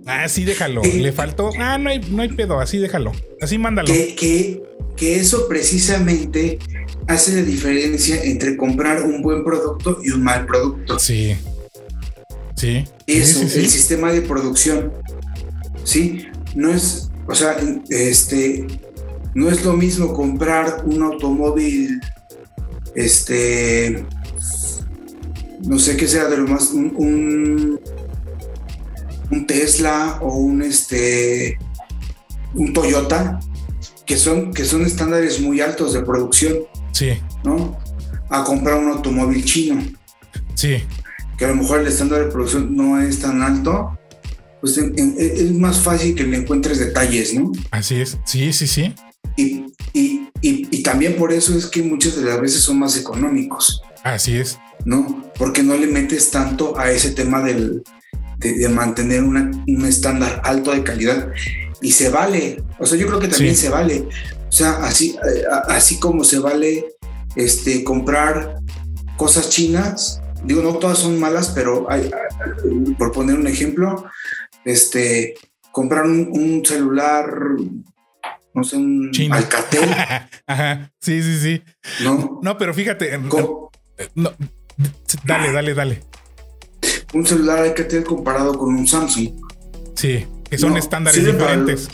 Ah, 0.08 0.28
sí, 0.28 0.46
déjalo. 0.46 0.82
Le 0.82 1.12
faltó. 1.12 1.52
Ah, 1.60 1.78
no 1.78 1.92
hay, 1.92 2.00
no 2.10 2.24
hay 2.24 2.30
pedo, 2.30 2.60
así 2.60 2.80
déjalo. 2.80 3.12
Así 3.40 3.60
mándalo. 3.60 3.88
Que, 3.88 4.16
que, 4.16 4.64
que 4.96 5.20
eso 5.20 5.48
precisamente 5.48 6.60
hace 7.08 7.36
la 7.36 7.42
diferencia 7.42 8.24
entre 8.24 8.56
comprar 8.58 9.04
un 9.04 9.22
buen 9.22 9.44
producto 9.44 10.00
y 10.04 10.12
un 10.12 10.24
mal 10.24 10.46
producto. 10.46 11.00
Sí. 11.00 11.36
Sí. 12.56 12.86
Eso, 13.08 13.40
Sí, 13.40 13.46
sí, 13.46 13.50
sí. 13.50 13.60
el 13.60 13.70
sistema 13.70 14.12
de 14.12 14.22
producción. 14.22 14.94
Sí, 15.84 16.28
no 16.56 16.72
es, 16.74 17.10
O 17.28 17.34
sea, 17.36 17.58
este, 17.90 18.68
no 19.34 19.50
es 19.50 19.64
lo 19.64 19.74
mismo 19.74 20.14
comprar 20.14 20.84
un 20.86 21.02
automóvil, 21.02 22.02
este, 22.96 24.06
no 25.66 25.80
sé 25.80 25.96
qué 25.96 26.08
sea 26.08 26.26
de 26.26 26.38
lo 26.38 26.48
más, 26.48 26.72
un, 26.72 26.94
un, 26.96 27.80
un 29.32 29.48
Tesla 29.48 30.20
o 30.22 30.36
un, 30.36 30.62
este, 30.62 31.58
un 32.54 32.74
Toyota, 32.74 33.40
que 34.12 34.18
son, 34.18 34.54
que 34.54 34.66
son 34.66 34.86
estándares 34.86 35.40
muy 35.40 35.62
altos 35.62 35.94
de 35.94 36.02
producción, 36.02 36.54
Sí, 36.92 37.12
¿no? 37.46 37.80
A 38.30 38.44
comprar 38.44 38.76
un 38.78 38.90
automóvil 38.92 39.46
chino, 39.46 39.82
sí, 40.54 40.84
que 41.38 41.46
a 41.46 41.48
lo 41.48 41.56
mejor 41.56 41.80
el 41.80 41.88
estándar 41.88 42.26
de 42.26 42.30
producción 42.30 42.76
no 42.76 43.00
es 43.00 43.20
tan 43.20 43.42
alto, 43.42 43.98
pues 44.60 44.78
en- 44.78 44.94
en- 45.00 45.16
es 45.18 45.54
más 45.54 45.80
fácil 45.80 46.14
que 46.14 46.26
le 46.26 46.36
encuentres 46.36 46.78
detalles, 46.80 47.34
¿no? 47.34 47.54
así 47.72 48.02
es. 48.02 48.18
Sí, 48.26 48.52
sí, 48.52 48.68
sí. 48.68 48.94
Y, 49.38 49.64
y, 49.94 50.28
y, 50.42 50.68
y 50.70 50.84
también 50.84 51.16
por 51.16 51.32
eso 51.32 51.58
es 51.58 51.66
que 51.68 51.82
muchas 51.82 52.18
de 52.18 52.24
las 52.24 52.42
veces 52.42 52.60
son 52.62 52.80
más 52.80 52.98
económicos, 52.98 53.82
Así 54.04 54.36
es. 54.36 54.60
¿no? 54.84 55.24
Porque 55.38 55.64
no 55.64 55.78
le 55.78 55.88
metes 55.88 56.32
tanto 56.32 56.78
a 56.78 56.92
ese 56.92 57.12
tema 57.12 57.42
del, 57.42 57.82
de, 58.40 58.54
de 58.58 58.68
mantener 58.68 59.24
una- 59.24 59.50
un 59.70 59.86
estándar 59.86 60.42
alto 60.44 60.72
de 60.74 60.84
calidad. 60.84 61.30
Y 61.82 61.92
se 61.92 62.10
vale, 62.10 62.62
o 62.80 62.86
sea, 62.86 62.98
yo 62.98 63.08
creo 63.08 63.20
que 63.20 63.28
también 63.28 63.56
Sí. 63.56 63.62
se 63.64 63.70
vale. 63.70 64.08
O 64.48 64.52
sea, 64.52 64.74
así, 64.84 65.16
eh, 65.34 65.44
así 65.68 66.00
como 66.00 66.24
se 66.24 66.40
vale 66.40 66.86
este, 67.36 67.84
comprar 67.84 68.58
cosas 69.18 69.50
chinas, 69.50 70.22
digo, 70.44 70.62
no 70.62 70.74
todas 70.76 71.00
son 71.00 71.20
malas, 71.20 71.50
pero 71.56 71.90
hay, 71.90 72.12
por 72.98 73.12
poner 73.12 73.36
un 73.38 73.48
ejemplo, 73.48 74.06
este, 74.66 75.36
comprar 75.72 76.04
un, 76.06 76.30
un 76.32 76.66
celular, 76.66 77.26
no 78.54 78.64
sé, 78.64 78.76
un. 78.78 79.12
Alcatel, 79.32 79.90
Ajá. 80.48 80.92
Sí, 81.00 81.22
sí, 81.24 81.40
sí. 81.40 81.64
¿no? 82.04 82.40
No, 82.44 82.58
pero 82.58 82.74
fíjate. 82.74 83.14
en- 83.14 83.30
Co- 83.30 83.72
no, 84.16 84.32
dale, 85.26 85.52
dale, 85.54 85.74
dale. 85.74 86.04
un 87.14 87.26
celular 87.26 87.60
Alcatel 87.60 88.04
comparado 88.04 88.58
con 88.58 88.74
un 88.76 88.88
Samsung. 88.88 89.30
Sí, 89.96 90.26
que 90.52 90.58
son 90.60 90.72
No, 90.74 90.78
estándares 90.78 91.20
para 91.22 91.32
diferentes. 91.56 91.88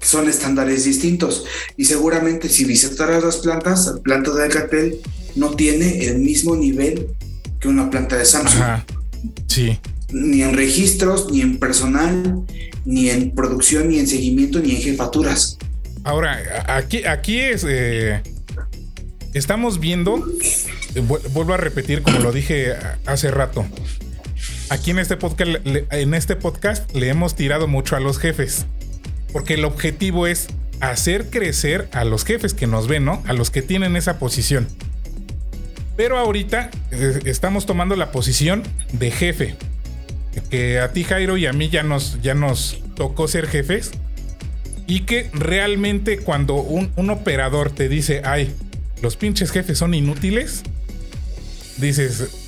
Son 0.00 0.28
estándares 0.30 0.84
distintos. 0.84 1.44
Y 1.76 1.84
seguramente 1.84 2.48
si 2.48 2.64
visitaras 2.64 3.22
las 3.22 3.36
plantas, 3.38 3.86
la 3.86 4.00
planta 4.00 4.32
de 4.32 4.44
Alcatel 4.44 4.98
no 5.36 5.50
tiene 5.50 6.06
el 6.06 6.20
mismo 6.20 6.56
nivel 6.56 7.08
que 7.60 7.68
una 7.68 7.90
planta 7.90 8.16
de 8.16 8.24
Samsung. 8.24 8.62
Ajá. 8.62 8.86
Sí. 9.48 9.78
Ni 10.12 10.42
en 10.42 10.54
registros, 10.54 11.30
ni 11.30 11.42
en 11.42 11.58
personal, 11.58 12.40
ni 12.86 13.10
en 13.10 13.32
producción, 13.32 13.88
ni 13.88 13.98
en 13.98 14.06
seguimiento, 14.06 14.60
ni 14.60 14.76
en 14.76 14.80
jefaturas. 14.82 15.58
Ahora, 16.04 16.64
aquí, 16.68 17.04
aquí 17.04 17.38
es. 17.40 17.66
eh, 17.68 18.22
estamos 19.34 19.80
viendo. 19.80 20.24
eh, 20.94 21.02
vu- 21.02 21.20
Vuelvo 21.32 21.52
a 21.54 21.58
repetir, 21.58 22.02
como 22.02 22.20
lo 22.20 22.32
dije 22.32 22.72
hace 23.06 23.30
rato. 23.30 23.66
Aquí 24.70 24.92
en 24.92 25.00
este 25.00 25.16
podcast, 25.16 25.66
en 25.66 26.14
este 26.14 26.36
podcast 26.36 26.94
le 26.94 27.08
hemos 27.08 27.34
tirado 27.34 27.66
mucho 27.66 27.96
a 27.96 28.00
los 28.00 28.20
jefes. 28.20 28.66
Porque 29.32 29.54
el 29.54 29.64
objetivo 29.64 30.28
es 30.28 30.46
hacer 30.78 31.28
crecer 31.28 31.88
a 31.90 32.04
los 32.04 32.24
jefes 32.24 32.54
que 32.54 32.68
nos 32.68 32.86
ven, 32.86 33.04
¿no? 33.04 33.20
A 33.26 33.32
los 33.32 33.50
que 33.50 33.62
tienen 33.62 33.96
esa 33.96 34.20
posición. 34.20 34.68
Pero 35.96 36.18
ahorita 36.18 36.70
eh, 36.92 37.18
estamos 37.24 37.66
tomando 37.66 37.96
la 37.96 38.12
posición 38.12 38.62
de 38.92 39.10
jefe. 39.10 39.56
Que 40.50 40.78
a 40.78 40.92
ti, 40.92 41.02
Jairo, 41.02 41.36
y 41.36 41.46
a 41.46 41.52
mí 41.52 41.68
ya 41.68 41.82
nos, 41.82 42.22
ya 42.22 42.34
nos 42.34 42.78
tocó 42.94 43.26
ser 43.26 43.48
jefes. 43.48 43.90
Y 44.86 45.00
que 45.00 45.30
realmente 45.32 46.18
cuando 46.18 46.54
un, 46.54 46.92
un 46.94 47.10
operador 47.10 47.70
te 47.70 47.88
dice, 47.88 48.22
ay, 48.24 48.54
los 49.02 49.16
pinches 49.16 49.50
jefes 49.50 49.78
son 49.78 49.94
inútiles, 49.94 50.62
dices, 51.76 52.39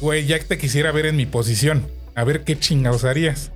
güey, 0.00 0.26
ya 0.26 0.38
te 0.38 0.58
quisiera 0.58 0.92
ver 0.92 1.06
en 1.06 1.16
mi 1.16 1.26
posición. 1.26 1.86
A 2.14 2.24
ver 2.24 2.44
qué 2.44 2.58
chingados 2.58 3.04
harías. 3.04 3.52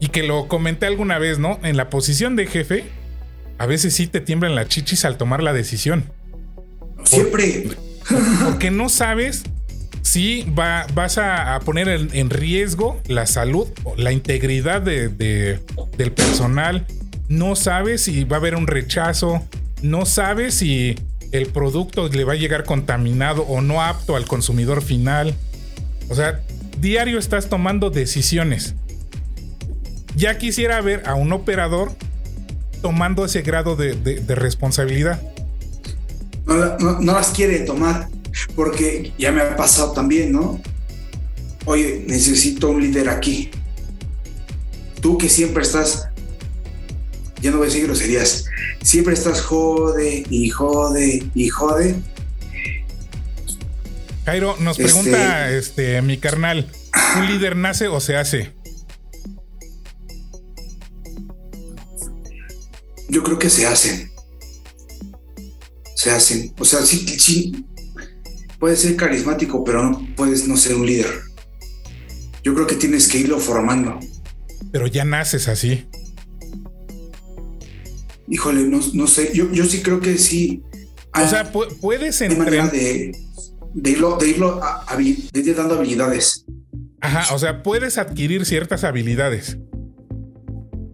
Y 0.00 0.08
que 0.08 0.22
lo 0.22 0.48
comenté 0.48 0.86
alguna 0.86 1.18
vez, 1.18 1.38
¿no? 1.38 1.58
En 1.62 1.76
la 1.76 1.88
posición 1.88 2.34
de 2.36 2.46
jefe, 2.46 2.84
a 3.58 3.66
veces 3.66 3.94
sí 3.94 4.06
te 4.06 4.20
tiemblan 4.20 4.54
las 4.54 4.68
chichis 4.68 5.04
al 5.04 5.16
tomar 5.16 5.42
la 5.42 5.52
decisión. 5.52 6.04
Siempre. 7.04 7.68
Porque 8.44 8.70
no 8.70 8.88
sabes 8.88 9.44
si 10.02 10.42
va, 10.58 10.86
vas 10.94 11.18
a, 11.18 11.54
a 11.54 11.60
poner 11.60 11.88
en, 11.88 12.08
en 12.12 12.30
riesgo 12.30 13.00
la 13.06 13.26
salud, 13.26 13.68
o 13.84 13.94
la 13.96 14.10
integridad 14.12 14.82
de- 14.82 15.08
de- 15.08 15.60
del 15.96 16.12
personal. 16.12 16.86
No 17.28 17.54
sabes 17.54 18.02
si 18.02 18.24
va 18.24 18.36
a 18.36 18.40
haber 18.40 18.56
un 18.56 18.66
rechazo. 18.66 19.42
No 19.82 20.04
sabes 20.04 20.54
si 20.54 20.96
el 21.32 21.46
producto 21.46 22.08
le 22.08 22.24
va 22.24 22.34
a 22.34 22.36
llegar 22.36 22.64
contaminado 22.64 23.42
o 23.42 23.60
no 23.60 23.82
apto 23.82 24.16
al 24.16 24.26
consumidor 24.26 24.82
final. 24.82 25.34
O 26.08 26.14
sea, 26.14 26.40
diario 26.78 27.18
estás 27.18 27.48
tomando 27.48 27.90
decisiones. 27.90 28.74
Ya 30.14 30.36
quisiera 30.38 30.80
ver 30.82 31.02
a 31.06 31.14
un 31.14 31.32
operador 31.32 31.92
tomando 32.82 33.24
ese 33.24 33.42
grado 33.42 33.76
de- 33.76 33.94
responsabilidad. 34.34 35.22
No- 36.46 37.00
no 37.00 37.12
las 37.14 37.28
quiere 37.28 37.60
tomar 37.60 38.08
porque 38.54 39.12
ya 39.18 39.32
me 39.32 39.40
ha 39.40 39.56
pasado 39.56 39.92
también, 39.92 40.32
¿no? 40.32 40.60
Oye, 41.64 42.04
necesito 42.08 42.68
un 42.70 42.82
líder 42.82 43.08
aquí. 43.08 43.50
Tú 45.00 45.16
que 45.16 45.28
siempre 45.28 45.62
estás, 45.62 46.08
ya 47.40 47.50
no 47.50 47.58
voy 47.58 47.66
a 47.66 47.70
decir 47.70 47.86
groserías, 47.86 48.41
siempre 48.82 49.14
estás 49.14 49.40
jode 49.40 50.24
y 50.30 50.48
jode 50.50 51.22
y 51.34 51.48
jode. 51.48 51.96
Jairo, 54.24 54.56
nos 54.60 54.78
Este- 54.78 54.84
pregunta 54.92 55.50
este 55.50 56.00
mi 56.02 56.18
carnal, 56.18 56.70
¿un 57.18 57.26
líder 57.26 57.56
nace 57.56 57.88
o 57.88 58.00
se 58.00 58.16
hace? 58.16 58.52
Yo 63.08 63.22
creo 63.22 63.38
que 63.38 63.50
se 63.50 63.66
hacen. 63.66 64.10
Se 65.96 66.10
hacen. 66.10 66.54
O 66.58 66.64
sea, 66.64 66.80
sí, 66.82 67.06
sí, 67.18 67.66
puedes 68.58 68.80
ser 68.80 68.96
carismático, 68.96 69.62
pero 69.64 69.82
no 69.82 70.06
puedes 70.16 70.48
no 70.48 70.56
ser 70.56 70.76
un 70.76 70.86
líder. 70.86 71.20
Yo 72.42 72.54
creo 72.54 72.66
que 72.66 72.74
tienes 72.76 73.08
que 73.08 73.18
irlo 73.18 73.38
formando. 73.38 74.00
Pero 74.72 74.86
ya 74.86 75.04
naces 75.04 75.48
así. 75.48 75.86
Híjole, 78.32 78.62
no, 78.62 78.80
no 78.94 79.06
sé, 79.06 79.30
yo, 79.34 79.52
yo 79.52 79.66
sí 79.66 79.82
creo 79.82 80.00
que 80.00 80.16
sí. 80.16 80.62
O 81.14 81.28
sea, 81.28 81.52
pu- 81.52 81.68
puedes 81.82 82.18
entrenar. 82.22 82.72
de, 82.72 83.12
de 83.74 83.90
irlo, 83.90 84.16
de 84.16 84.28
irlo 84.30 84.58
a- 84.64 84.86
de 84.96 85.54
dando 85.54 85.74
habilidades. 85.74 86.46
Ajá, 87.02 87.34
o 87.34 87.38
sea, 87.38 87.62
puedes 87.62 87.98
adquirir 87.98 88.46
ciertas 88.46 88.84
habilidades. 88.84 89.58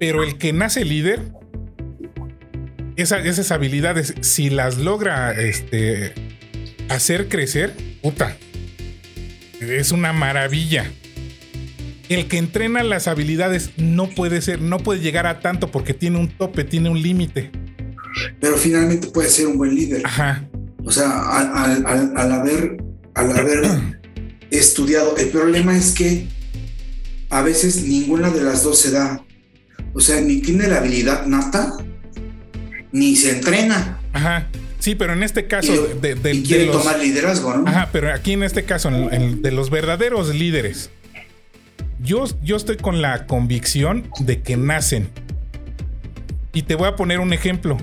Pero 0.00 0.24
el 0.24 0.36
que 0.36 0.52
nace 0.52 0.84
líder, 0.84 1.32
esa- 2.96 3.20
esas 3.20 3.52
habilidades, 3.52 4.14
si 4.20 4.50
las 4.50 4.78
logra 4.78 5.30
este, 5.40 6.12
hacer 6.88 7.28
crecer, 7.28 7.72
puta, 8.02 8.36
es 9.60 9.92
una 9.92 10.12
maravilla. 10.12 10.90
El 12.08 12.26
que 12.26 12.38
entrena 12.38 12.82
las 12.82 13.06
habilidades 13.08 13.70
no 13.76 14.08
puede 14.08 14.40
ser, 14.40 14.60
no 14.62 14.78
puede 14.78 15.00
llegar 15.00 15.26
a 15.26 15.40
tanto 15.40 15.70
porque 15.70 15.92
tiene 15.94 16.18
un 16.18 16.28
tope, 16.28 16.64
tiene 16.64 16.88
un 16.88 17.02
límite. 17.02 17.50
Pero 18.40 18.56
finalmente 18.56 19.08
puede 19.08 19.28
ser 19.28 19.46
un 19.46 19.58
buen 19.58 19.74
líder. 19.74 20.02
Ajá, 20.04 20.44
O 20.84 20.90
sea, 20.90 21.10
al, 21.20 21.50
al- 21.54 21.86
al- 21.86 22.12
al 22.16 22.32
haber, 22.32 22.82
al 23.14 23.38
haber 23.38 23.62
estudiado. 24.50 25.16
El 25.18 25.28
problema 25.28 25.76
es 25.76 25.92
que 25.92 26.26
a 27.30 27.42
veces 27.42 27.82
ninguna 27.82 28.30
de 28.30 28.42
las 28.42 28.62
dos 28.64 28.78
se 28.78 28.90
da. 28.90 29.22
O 29.94 30.00
sea, 30.00 30.20
ni 30.20 30.38
tiene 30.40 30.66
la 30.68 30.78
habilidad 30.78 31.26
nata, 31.26 31.72
ni 32.92 33.16
se 33.16 33.32
entrena. 33.36 33.98
ajá. 34.12 34.46
Sí, 34.80 34.94
pero 34.94 35.12
en 35.12 35.24
este 35.24 35.48
caso 35.48 35.74
y, 35.74 36.00
de, 36.00 36.14
de- 36.14 36.34
y 36.34 36.40
de 36.42 36.46
quiere 36.46 36.66
los- 36.66 36.78
tomar 36.80 37.00
liderazgo, 37.00 37.52
¿no? 37.52 37.66
Ajá, 37.68 37.88
pero 37.92 38.14
aquí 38.14 38.32
en 38.34 38.44
este 38.44 38.62
caso, 38.64 38.88
en- 38.88 39.12
en- 39.12 39.42
de 39.42 39.50
los 39.50 39.70
verdaderos 39.70 40.32
líderes, 40.32 40.90
yo, 42.00 42.24
yo 42.42 42.56
estoy 42.56 42.76
con 42.76 43.02
la 43.02 43.26
convicción 43.26 44.10
de 44.20 44.40
que 44.42 44.56
nacen. 44.56 45.08
Y 46.52 46.62
te 46.62 46.74
voy 46.74 46.88
a 46.88 46.96
poner 46.96 47.20
un 47.20 47.32
ejemplo. 47.32 47.76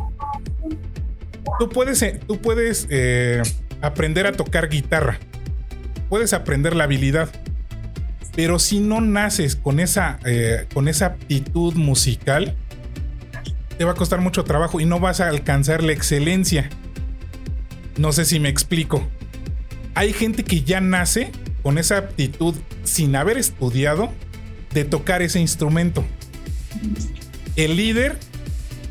Tú 1.60 1.70
puedes, 1.70 2.02
eh, 2.02 2.20
tú 2.28 2.40
puedes 2.40 2.88
eh, 2.90 3.42
aprender 3.82 4.28
a 4.28 4.32
tocar 4.32 4.70
guitarra. 4.70 5.20
Puedes 6.10 6.34
aprender 6.34 6.76
la 6.76 6.86
habilidad. 6.86 7.30
Pero 8.36 8.60
si 8.60 8.80
no 8.80 9.00
naces 9.00 9.56
con 9.56 9.80
esa, 9.80 10.20
eh, 10.26 10.68
con 10.74 10.88
esa 10.88 11.06
aptitud 11.08 11.76
musical, 11.76 12.56
te 13.78 13.86
va 13.86 13.92
a 13.92 13.96
costar 13.96 14.20
mucho 14.20 14.44
trabajo 14.44 14.80
y 14.80 14.86
no 14.86 15.00
vas 15.00 15.22
a 15.22 15.30
alcanzar 15.30 15.84
la 15.84 15.94
excelencia. 15.94 16.70
No 17.98 18.12
sé 18.12 18.26
si 18.26 18.40
me 18.40 18.50
explico 18.50 19.08
hay 19.96 20.12
gente 20.12 20.44
que 20.44 20.62
ya 20.62 20.82
nace 20.82 21.32
con 21.66 21.80
esa 21.80 21.98
aptitud 21.98 22.54
sin 22.84 23.16
haber 23.16 23.40
estudiado 23.40 24.14
de 24.72 24.86
tocar 24.86 25.24
ese 25.24 25.40
instrumento. 25.40 26.06
El 27.56 27.76
líder 27.76 28.20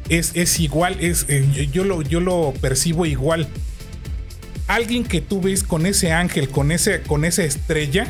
es, 0.08 0.32
es 0.34 0.58
igual, 0.58 0.96
es, 0.98 1.24
eh, 1.28 1.68
yo, 1.72 1.84
lo, 1.84 2.02
yo 2.02 2.18
lo 2.18 2.52
percibo 2.60 3.06
igual. 3.06 3.46
Alguien 4.66 5.04
que 5.04 5.20
tú 5.20 5.40
ves 5.40 5.62
con 5.62 5.86
ese 5.86 6.10
ángel, 6.10 6.48
con, 6.48 6.72
ese, 6.72 7.02
con 7.02 7.24
esa 7.24 7.44
estrella, 7.44 8.08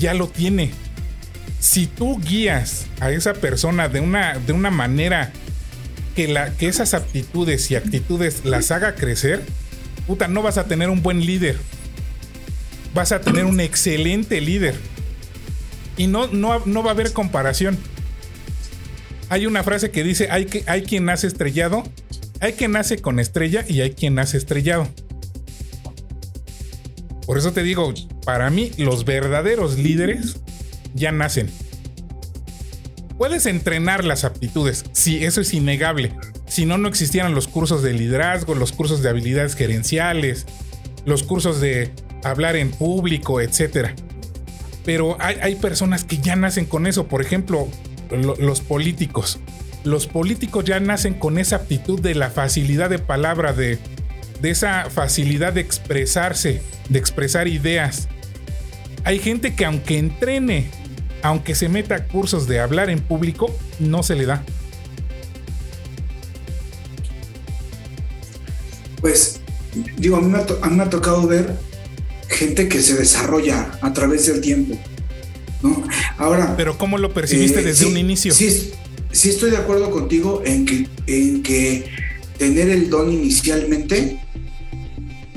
ya 0.00 0.12
lo 0.12 0.26
tiene. 0.26 0.72
Si 1.60 1.86
tú 1.86 2.18
guías 2.18 2.86
a 2.98 3.12
esa 3.12 3.34
persona 3.34 3.88
de 3.88 4.00
una, 4.00 4.40
de 4.40 4.52
una 4.52 4.72
manera 4.72 5.30
que, 6.16 6.26
la, 6.26 6.50
que 6.50 6.66
esas 6.66 6.94
aptitudes 6.94 7.70
y 7.70 7.76
actitudes 7.76 8.44
las 8.44 8.72
haga 8.72 8.96
crecer, 8.96 9.44
puta, 10.08 10.26
no 10.26 10.42
vas 10.42 10.58
a 10.58 10.64
tener 10.64 10.90
un 10.90 11.00
buen 11.00 11.24
líder. 11.24 11.60
Vas 12.96 13.12
a 13.12 13.20
tener 13.20 13.44
un 13.44 13.60
excelente 13.60 14.40
líder. 14.40 14.74
Y 15.98 16.06
no, 16.06 16.28
no, 16.28 16.64
no 16.64 16.82
va 16.82 16.92
a 16.92 16.94
haber 16.94 17.12
comparación. 17.12 17.76
Hay 19.28 19.44
una 19.44 19.62
frase 19.62 19.90
que 19.90 20.02
dice, 20.02 20.28
hay, 20.30 20.46
que, 20.46 20.64
hay 20.66 20.80
quien 20.84 21.04
nace 21.04 21.26
estrellado, 21.26 21.82
hay 22.40 22.54
quien 22.54 22.72
nace 22.72 22.96
con 22.96 23.20
estrella 23.20 23.66
y 23.68 23.82
hay 23.82 23.90
quien 23.90 24.14
nace 24.14 24.38
estrellado. 24.38 24.88
Por 27.26 27.36
eso 27.36 27.52
te 27.52 27.62
digo, 27.62 27.92
para 28.24 28.48
mí 28.48 28.70
los 28.78 29.04
verdaderos 29.04 29.76
líderes 29.76 30.36
ya 30.94 31.12
nacen. 31.12 31.50
Puedes 33.18 33.44
entrenar 33.44 34.06
las 34.06 34.24
aptitudes, 34.24 34.86
sí, 34.92 35.22
eso 35.22 35.42
es 35.42 35.52
innegable. 35.52 36.14
Si 36.48 36.64
no, 36.64 36.78
no 36.78 36.88
existieran 36.88 37.34
los 37.34 37.46
cursos 37.46 37.82
de 37.82 37.92
liderazgo, 37.92 38.54
los 38.54 38.72
cursos 38.72 39.02
de 39.02 39.10
habilidades 39.10 39.54
gerenciales, 39.54 40.46
los 41.04 41.24
cursos 41.24 41.60
de 41.60 41.92
hablar 42.30 42.56
en 42.56 42.70
público, 42.70 43.40
etc. 43.40 43.88
Pero 44.84 45.16
hay, 45.20 45.36
hay 45.42 45.54
personas 45.56 46.04
que 46.04 46.18
ya 46.18 46.36
nacen 46.36 46.64
con 46.66 46.86
eso. 46.86 47.06
Por 47.06 47.22
ejemplo, 47.22 47.68
lo- 48.10 48.36
los 48.36 48.60
políticos. 48.60 49.38
Los 49.84 50.06
políticos 50.06 50.64
ya 50.64 50.80
nacen 50.80 51.14
con 51.14 51.38
esa 51.38 51.56
aptitud 51.56 52.00
de 52.00 52.14
la 52.14 52.30
facilidad 52.30 52.90
de 52.90 52.98
palabra, 52.98 53.52
de, 53.52 53.78
de 54.42 54.50
esa 54.50 54.88
facilidad 54.90 55.52
de 55.52 55.60
expresarse, 55.60 56.60
de 56.88 56.98
expresar 56.98 57.46
ideas. 57.48 58.08
Hay 59.04 59.20
gente 59.20 59.54
que 59.54 59.64
aunque 59.64 59.98
entrene, 59.98 60.66
aunque 61.22 61.54
se 61.54 61.68
meta 61.68 61.94
a 61.94 62.04
cursos 62.04 62.48
de 62.48 62.58
hablar 62.60 62.90
en 62.90 62.98
público, 63.00 63.54
no 63.78 64.02
se 64.02 64.16
le 64.16 64.26
da. 64.26 64.42
Pues, 69.00 69.40
digo, 69.98 70.16
a 70.16 70.20
mí 70.20 70.26
me 70.26 70.82
ha 70.82 70.90
tocado 70.90 71.26
ver 71.26 71.54
gente 72.28 72.68
que 72.68 72.80
se 72.82 72.94
desarrolla 72.94 73.70
a 73.80 73.92
través 73.92 74.26
del 74.26 74.40
tiempo. 74.40 74.78
¿no? 75.62 75.82
Ahora, 76.18 76.54
Pero 76.56 76.76
¿cómo 76.78 76.98
lo 76.98 77.12
percibiste 77.14 77.60
Eh, 77.60 77.64
desde 77.64 77.84
sí, 77.86 77.90
un 77.90 77.96
inicio? 77.96 78.32
Sí, 78.34 78.72
sí 79.12 79.30
estoy 79.30 79.50
de 79.50 79.56
acuerdo 79.56 79.90
contigo 79.90 80.42
en 80.44 80.66
que, 80.66 80.86
en 81.06 81.42
que 81.42 81.90
tener 82.38 82.68
el 82.68 82.90
don 82.90 83.10
inicialmente 83.12 84.20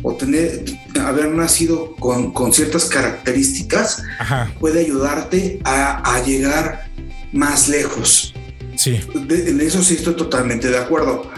o 0.02 0.16
tener, 0.16 0.64
haber 1.02 1.30
nacido 1.30 1.96
con, 1.98 2.32
con 2.34 2.54
ciertas 2.54 2.86
características 2.86 4.02
Ajá, 4.20 4.52
puede 4.60 4.82
ayudarte 4.82 5.60
a, 5.64 6.16
a 6.16 6.24
llegar 6.26 6.90
más 7.32 7.68
lejos. 7.70 8.34
sí. 8.76 9.00
De- 9.28 9.50
en 9.50 9.62
eso 9.62 9.84
sí 9.84 9.96
estoy 9.96 10.16
totalmente 10.16 10.70
de 10.70 10.78
acuerdo. 10.78 11.30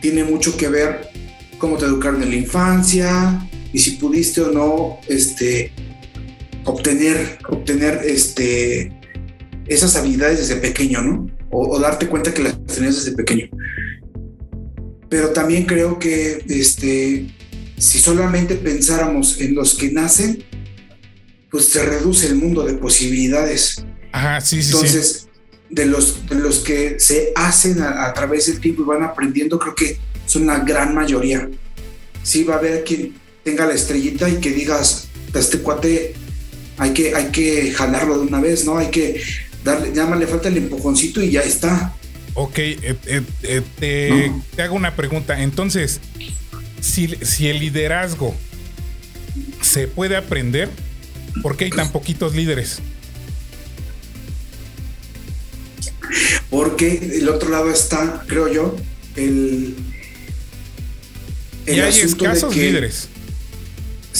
Tiene 0.00 0.24
mucho 0.24 0.56
que 0.56 0.68
ver 0.68 1.08
cómo 1.58 1.76
te 1.78 1.84
educaron 1.86 2.22
en 2.22 2.30
la 2.30 2.36
infancia 2.36 3.40
y 3.76 3.78
si 3.78 3.90
pudiste 3.90 4.40
o 4.40 4.50
no 4.50 5.00
este, 5.06 5.70
obtener, 6.64 7.38
obtener 7.46 8.00
este, 8.06 8.90
esas 9.66 9.96
habilidades 9.96 10.38
desde 10.38 10.56
pequeño, 10.56 11.02
¿no? 11.02 11.26
O, 11.50 11.76
o 11.76 11.78
darte 11.78 12.06
cuenta 12.06 12.32
que 12.32 12.42
las 12.42 12.64
tenías 12.64 13.04
desde 13.04 13.14
pequeño. 13.14 13.50
Pero 15.10 15.28
también 15.28 15.66
creo 15.66 15.98
que 15.98 16.42
este, 16.48 17.26
si 17.76 17.98
solamente 17.98 18.54
pensáramos 18.54 19.38
en 19.42 19.54
los 19.54 19.74
que 19.74 19.90
nacen, 19.90 20.42
pues 21.50 21.66
se 21.66 21.84
reduce 21.84 22.28
el 22.28 22.36
mundo 22.36 22.64
de 22.64 22.72
posibilidades. 22.78 23.84
Ajá, 24.10 24.40
sí, 24.40 24.62
sí, 24.62 24.70
sí. 24.70 24.74
Entonces, 24.74 25.28
de 25.68 25.84
los, 25.84 26.26
de 26.26 26.36
los 26.36 26.60
que 26.60 26.98
se 26.98 27.30
hacen 27.34 27.82
a, 27.82 28.06
a 28.06 28.14
través 28.14 28.46
del 28.46 28.58
tiempo 28.58 28.84
y 28.84 28.86
van 28.86 29.02
aprendiendo, 29.02 29.58
creo 29.58 29.74
que 29.74 29.98
son 30.24 30.46
la 30.46 30.60
gran 30.60 30.94
mayoría. 30.94 31.50
Sí 32.22 32.42
va 32.42 32.54
a 32.54 32.58
haber 32.58 32.82
quien 32.82 33.25
tenga 33.46 33.64
la 33.64 33.74
estrellita 33.74 34.28
y 34.28 34.38
que 34.40 34.50
digas, 34.50 35.06
"A 35.32 35.38
este 35.38 35.58
cuate 35.60 36.14
hay 36.78 36.90
que, 36.92 37.14
hay 37.14 37.26
que 37.26 37.70
jalarlo 37.72 38.18
de 38.18 38.26
una 38.26 38.40
vez, 38.40 38.64
¿no? 38.64 38.76
Hay 38.76 38.90
que 38.90 39.22
darle, 39.62 39.90
nada 39.90 40.10
más 40.10 40.18
le 40.18 40.26
falta 40.26 40.48
el 40.48 40.56
empujoncito 40.56 41.22
y 41.22 41.30
ya 41.30 41.42
está. 41.42 41.94
Ok, 42.34 42.58
eh, 42.58 42.96
eh, 43.06 43.22
eh, 43.44 43.62
te, 43.78 44.28
No. 44.28 44.44
te 44.56 44.62
hago 44.62 44.74
una 44.74 44.96
pregunta. 44.96 45.40
Entonces, 45.40 46.00
si, 46.80 47.06
si 47.22 47.46
el 47.48 47.60
liderazgo 47.60 48.34
se 49.62 49.86
puede 49.86 50.16
aprender, 50.16 50.68
¿por 51.40 51.56
qué 51.56 51.66
hay 51.66 51.70
tan 51.70 51.92
poquitos 51.92 52.34
líderes? 52.34 52.80
Porque 56.50 56.98
del 56.98 57.28
otro 57.28 57.48
lado 57.50 57.70
está, 57.70 58.24
creo 58.26 58.52
yo, 58.52 58.76
el... 59.14 59.76
y 61.66 61.70
hay 61.80 62.00
escasos 62.00 62.54
líderes. 62.54 63.08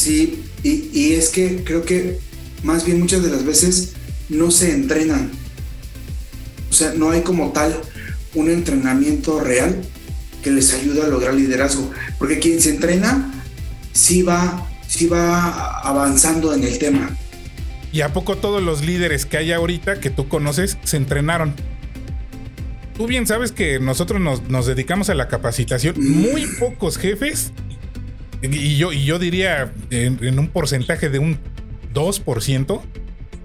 Sí, 0.07 0.44
y, 0.62 0.88
y 0.92 1.14
es 1.14 1.30
que 1.30 1.64
creo 1.64 1.84
que 1.84 2.20
más 2.62 2.86
bien 2.86 3.00
muchas 3.00 3.24
de 3.24 3.28
las 3.28 3.44
veces 3.44 3.94
no 4.28 4.52
se 4.52 4.70
entrenan. 4.70 5.32
O 6.70 6.72
sea, 6.72 6.94
no 6.94 7.11
hay 7.11 7.22
como 7.22 7.50
tal 7.50 7.76
un 8.34 8.48
entrenamiento 8.48 9.40
real 9.40 9.82
que 10.44 10.52
les 10.52 10.72
ayude 10.74 11.02
a 11.02 11.09
lograr 11.09 11.34
liderazgo. 11.34 11.90
Porque 12.20 12.38
quien 12.38 12.61
se 12.61 12.70
entrena 12.70 13.34
sí 13.94 14.22
va, 14.22 14.70
sí 14.86 15.09
va 15.09 15.80
avanzando 15.80 16.54
en 16.54 16.62
el 16.62 16.78
tema. 16.78 17.11
¿Y 17.90 18.02
a 18.02 18.12
poco 18.12 18.36
todos 18.36 18.62
los 18.62 18.84
líderes 18.84 19.26
que 19.26 19.38
hay 19.38 19.50
ahorita 19.50 19.98
que 19.98 20.11
tú 20.11 20.28
conoces 20.28 20.78
se 20.84 20.98
entrenaron? 20.98 21.52
Tú 22.96 23.09
bien 23.09 23.26
sabes 23.26 23.50
que 23.50 23.80
nosotros 23.80 24.20
nos, 24.20 24.48
nos 24.48 24.66
dedicamos 24.66 25.11
a 25.11 25.16
la 25.16 25.26
capacitación. 25.26 25.96
Muy 25.98 26.46
pocos 26.61 26.96
jefes, 26.96 27.50
y 28.43 28.76
yo, 28.76 28.93
y 28.93 29.05
yo 29.05 29.18
diría 29.18 29.72
en, 29.91 30.18
en 30.24 30.39
un 30.39 30.49
porcentaje 30.49 31.09
de 31.09 31.18
un 31.18 31.39
2%, 31.95 32.80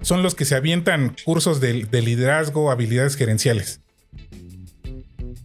son 0.02 0.22
los 0.22 0.34
que 0.34 0.44
se 0.44 0.54
avientan 0.54 1.14
cursos 1.24 1.60
de, 1.60 1.84
de 1.84 2.02
liderazgo, 2.02 2.70
habilidades 2.70 3.16
gerenciales. 3.16 3.80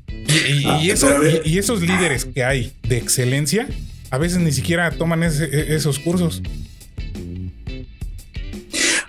Y, 0.09 0.61
y- 0.61 0.63
Ah, 0.65 0.79
y 0.83 0.89
eso- 0.91 1.07
pero 1.07 1.17
a 1.17 1.21
ver. 1.21 1.41
y- 1.45 1.57
esos 1.57 1.81
líderes 1.81 2.25
que 2.25 2.43
hay 2.43 2.73
de 2.87 2.97
excelencia, 2.97 3.67
a 4.09 4.17
veces 4.17 4.39
ni 4.39 4.51
siquiera 4.51 4.91
toman 4.91 5.23
ese- 5.23 5.45
e- 5.45 5.75
esos 5.75 5.99
cursos. 5.99 6.41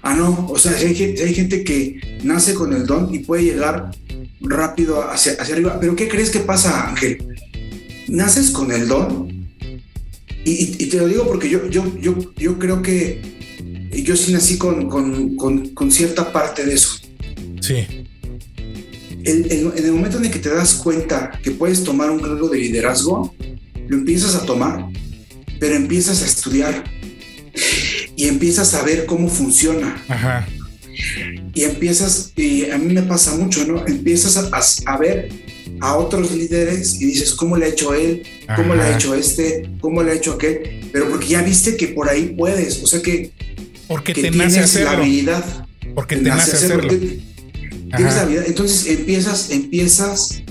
Ah, 0.03 0.15
no, 0.15 0.47
o 0.49 0.59
sea, 0.59 0.73
hay 0.73 0.95
gente 0.95 1.65
que 1.65 2.21
nace 2.23 2.55
con 2.55 2.73
el 2.73 2.87
don 2.87 3.13
y 3.15 3.19
puede 3.21 3.43
llegar 3.45 3.91
rápido 4.41 5.03
hacia, 5.11 5.33
hacia 5.33 5.55
arriba. 5.55 5.79
Pero 5.81 5.97
¿qué 5.97 6.09
crees 6.09 6.31
que 6.31 6.41
pasa, 6.41 6.89
Ángel? 6.89 7.19
Naces 8.07 8.51
con 8.51 8.71
el 8.71 8.87
don 8.89 9.38
y, 10.79 10.87
te 10.87 10.97
lo 10.99 11.07
digo 11.09 11.27
porque 11.27 11.49
yo, 11.49 11.69
yo, 11.69 11.85
yo, 12.01 12.17
yo 12.37 12.59
creo 12.59 12.83
que 12.83 13.21
yo 14.05 14.17
sí 14.17 14.33
nací 14.33 14.57
con, 14.59 14.89
con- 14.89 15.37
con- 15.37 15.69
con 15.71 15.91
cierta 15.91 16.33
parte 16.33 16.65
de 16.65 16.75
eso. 16.75 16.99
Sí. 17.61 17.87
El- 19.25 19.51
el- 19.53 19.73
en 19.77 19.85
el 19.85 19.93
momento 19.93 20.19
en 20.19 20.27
el 20.27 20.31
que 20.31 20.39
te 20.39 20.49
das 20.49 20.75
cuenta 20.75 21.39
que 21.43 21.51
puedes 21.51 21.85
tomar 21.85 22.11
un 22.11 22.21
cargo 22.21 22.49
de 22.49 22.59
liderazgo, 22.59 23.35
lo 23.89 23.97
empiezas 23.97 24.35
a 24.35 24.45
tomar, 24.47 24.87
pero 25.59 25.75
empiezas 25.75 26.23
a 26.23 26.27
estudiar 26.27 26.85
y 28.17 28.25
empiezas 28.29 28.75
a 28.75 28.83
ver 28.83 29.07
cómo 29.07 29.29
funciona. 29.29 30.03
Ajá. 30.09 30.47
y 31.55 31.63
empiezas, 31.63 32.33
y 32.37 32.71
a 32.71 32.79
mí 32.79 32.93
me 32.93 33.03
pasa 33.03 33.37
mucho, 33.37 33.65
¿no? 33.67 33.87
Empiezas 33.87 34.37
a, 34.37 34.49
a- 34.53 34.95
a 34.95 34.99
ver 34.99 35.29
a 35.81 35.97
otros 35.97 36.33
líderes 36.33 37.01
y 37.01 37.07
dices, 37.07 37.33
¿cómo 37.35 37.57
le 37.57 37.67
ha 37.67 37.69
hecho 37.69 37.95
él? 37.95 38.23
¿Cómo 38.57 38.75
le 38.75 38.83
ha 38.83 38.95
hecho 38.97 39.15
este? 39.15 39.71
¿Cómo 39.81 40.03
le 40.03 40.13
ha 40.13 40.15
hecho 40.15 40.33
aquel? 40.33 40.89
Pero 40.93 41.09
porque 41.11 41.27
ya 41.29 41.43
viste 41.43 41.77
que 41.77 41.89
por 41.89 42.09
ahí 42.09 42.35
puedes, 42.37 42.83
o 42.83 42.87
sea 42.87 43.01
que, 43.03 43.33
Porque 43.87 44.13
que 44.13 44.23
te 44.23 44.31
nace 44.31 44.39
tienes 44.39 44.57
la 44.57 44.65
hacerlo. 44.65 44.91
habilidad. 44.91 45.67
Porque 45.95 46.17
te 46.17 46.23
nace 46.23 46.53
hacerlo. 46.57 46.89
tienes 46.89 48.15
la 48.15 48.23
habilidad. 48.23 48.45
Entonces 48.47 48.87
empiezas, 48.99 49.51
empiezas 49.51 50.43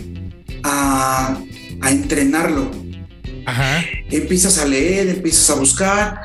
a, 0.64 1.40
a 1.82 1.92
entrenarlo. 1.92 2.72
Ajá. 3.46 3.84
Empiezas 4.12 4.58
a 4.58 4.66
leer, 4.66 5.08
empiezas 5.10 5.50
a 5.50 5.56
buscar, 5.56 6.20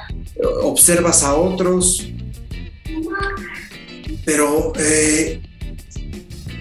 observas 0.62 1.22
a 1.22 1.34
otros, 1.34 2.08
pero 4.24 4.72
eh, 4.78 5.40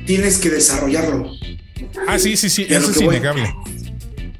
tienes 0.06 0.38
que 0.38 0.50
desarrollarlo. 0.50 1.32
Ah, 2.08 2.18
sí, 2.20 2.36
sí, 2.38 2.50
sí, 2.50 2.66
eso 2.70 2.92
es 2.92 2.96
voy. 2.98 3.16
innegable. 3.16 3.54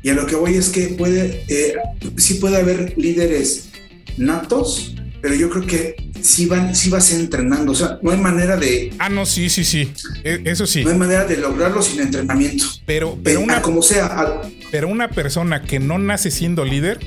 Y 0.04 0.10
a 0.10 0.14
lo 0.14 0.26
que 0.26 0.36
voy 0.36 0.56
es 0.56 0.70
que 0.70 0.88
puede, 0.90 1.44
eh, 1.48 1.76
sí 2.18 2.36
puede 2.36 2.58
haber 2.58 2.98
líderes 2.98 3.70
natos, 4.18 4.96
pero 5.22 5.36
yo 5.36 5.50
creo 5.52 5.66
que 5.68 5.96
sí, 6.22 6.48
van, 6.48 6.76
sí 6.76 6.90
vas 6.90 7.12
entrenando. 7.14 7.72
O 7.72 7.76
sea, 7.76 8.00
no 8.02 8.10
hay 8.12 8.18
manera 8.18 8.58
de. 8.58 8.92
Ah, 8.98 9.10
no, 9.10 9.26
sí, 9.28 9.50
sí, 9.50 9.64
sí. 9.64 9.92
E- 10.24 10.42
Eso 10.46 10.66
sí. 10.66 10.84
No 10.84 10.90
hay 10.90 10.98
manera 10.98 11.26
de 11.26 11.38
lograrlo 11.38 11.82
sin 11.84 12.00
entrenamiento. 12.02 12.66
Pero, 12.86 13.18
pero 13.24 13.40
Eh, 13.40 13.44
una, 13.44 13.58
a 13.58 13.62
como 13.62 13.82
sea, 13.84 14.06
a- 14.08 14.42
pero 14.72 14.88
una 14.88 15.10
persona 15.10 15.62
que 15.62 15.80
no 15.80 16.00
nace 16.00 16.32
siendo 16.32 16.66
líder 16.66 17.00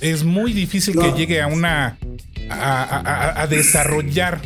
es 0.00 0.24
muy 0.24 0.52
difícil 0.52 0.94
que 0.98 1.12
llegue 1.16 1.40
a 1.40 1.46
una 1.46 1.98
a, 2.50 2.82
a- 2.82 3.00
a- 3.00 3.42
a 3.42 3.46
desarrollar 3.46 4.40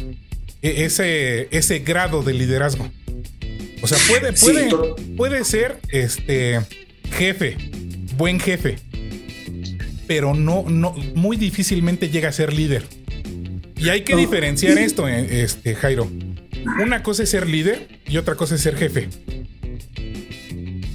ese, 0.62 1.48
ese 1.50 1.78
grado 1.80 2.22
de 2.22 2.34
liderazgo. 2.34 2.88
O 3.82 3.86
sea, 3.86 3.98
puede, 4.08 4.32
puede, 4.32 4.68
puede 5.16 5.44
ser 5.44 5.78
este 5.90 6.60
jefe, 7.12 7.56
buen 8.16 8.40
jefe, 8.40 8.76
pero 10.08 10.34
no, 10.34 10.64
no, 10.68 10.92
muy 11.14 11.36
difícilmente 11.36 12.08
llega 12.08 12.28
a 12.28 12.32
ser 12.32 12.52
líder. 12.52 12.84
Y 13.76 13.90
hay 13.90 14.00
que 14.02 14.14
No. 14.14 14.18
diferenciar 14.18 14.76
esto, 14.78 15.08
eh, 15.08 15.42
este, 15.42 15.74
Jairo. 15.76 16.10
Una 16.82 17.02
cosa 17.04 17.22
es 17.22 17.30
ser 17.30 17.48
líder 17.48 18.00
y 18.08 18.16
otra 18.16 18.34
cosa 18.34 18.56
es 18.56 18.60
ser 18.62 18.76
jefe. 18.76 19.08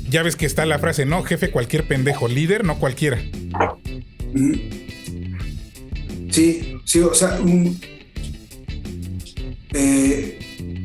Ya 0.09 0.21
ves 0.21 0.35
que 0.35 0.45
está 0.45 0.65
la 0.65 0.77
frase, 0.77 1.05
no, 1.05 1.23
jefe 1.23 1.49
cualquier 1.49 1.87
pendejo, 1.87 2.27
líder 2.27 2.65
no 2.65 2.77
cualquiera. 2.79 3.19
Sí, 6.29 6.75
sí, 6.85 6.99
o 6.99 7.13
sea, 7.13 7.39
un- 7.41 7.79
eh, 9.73 10.39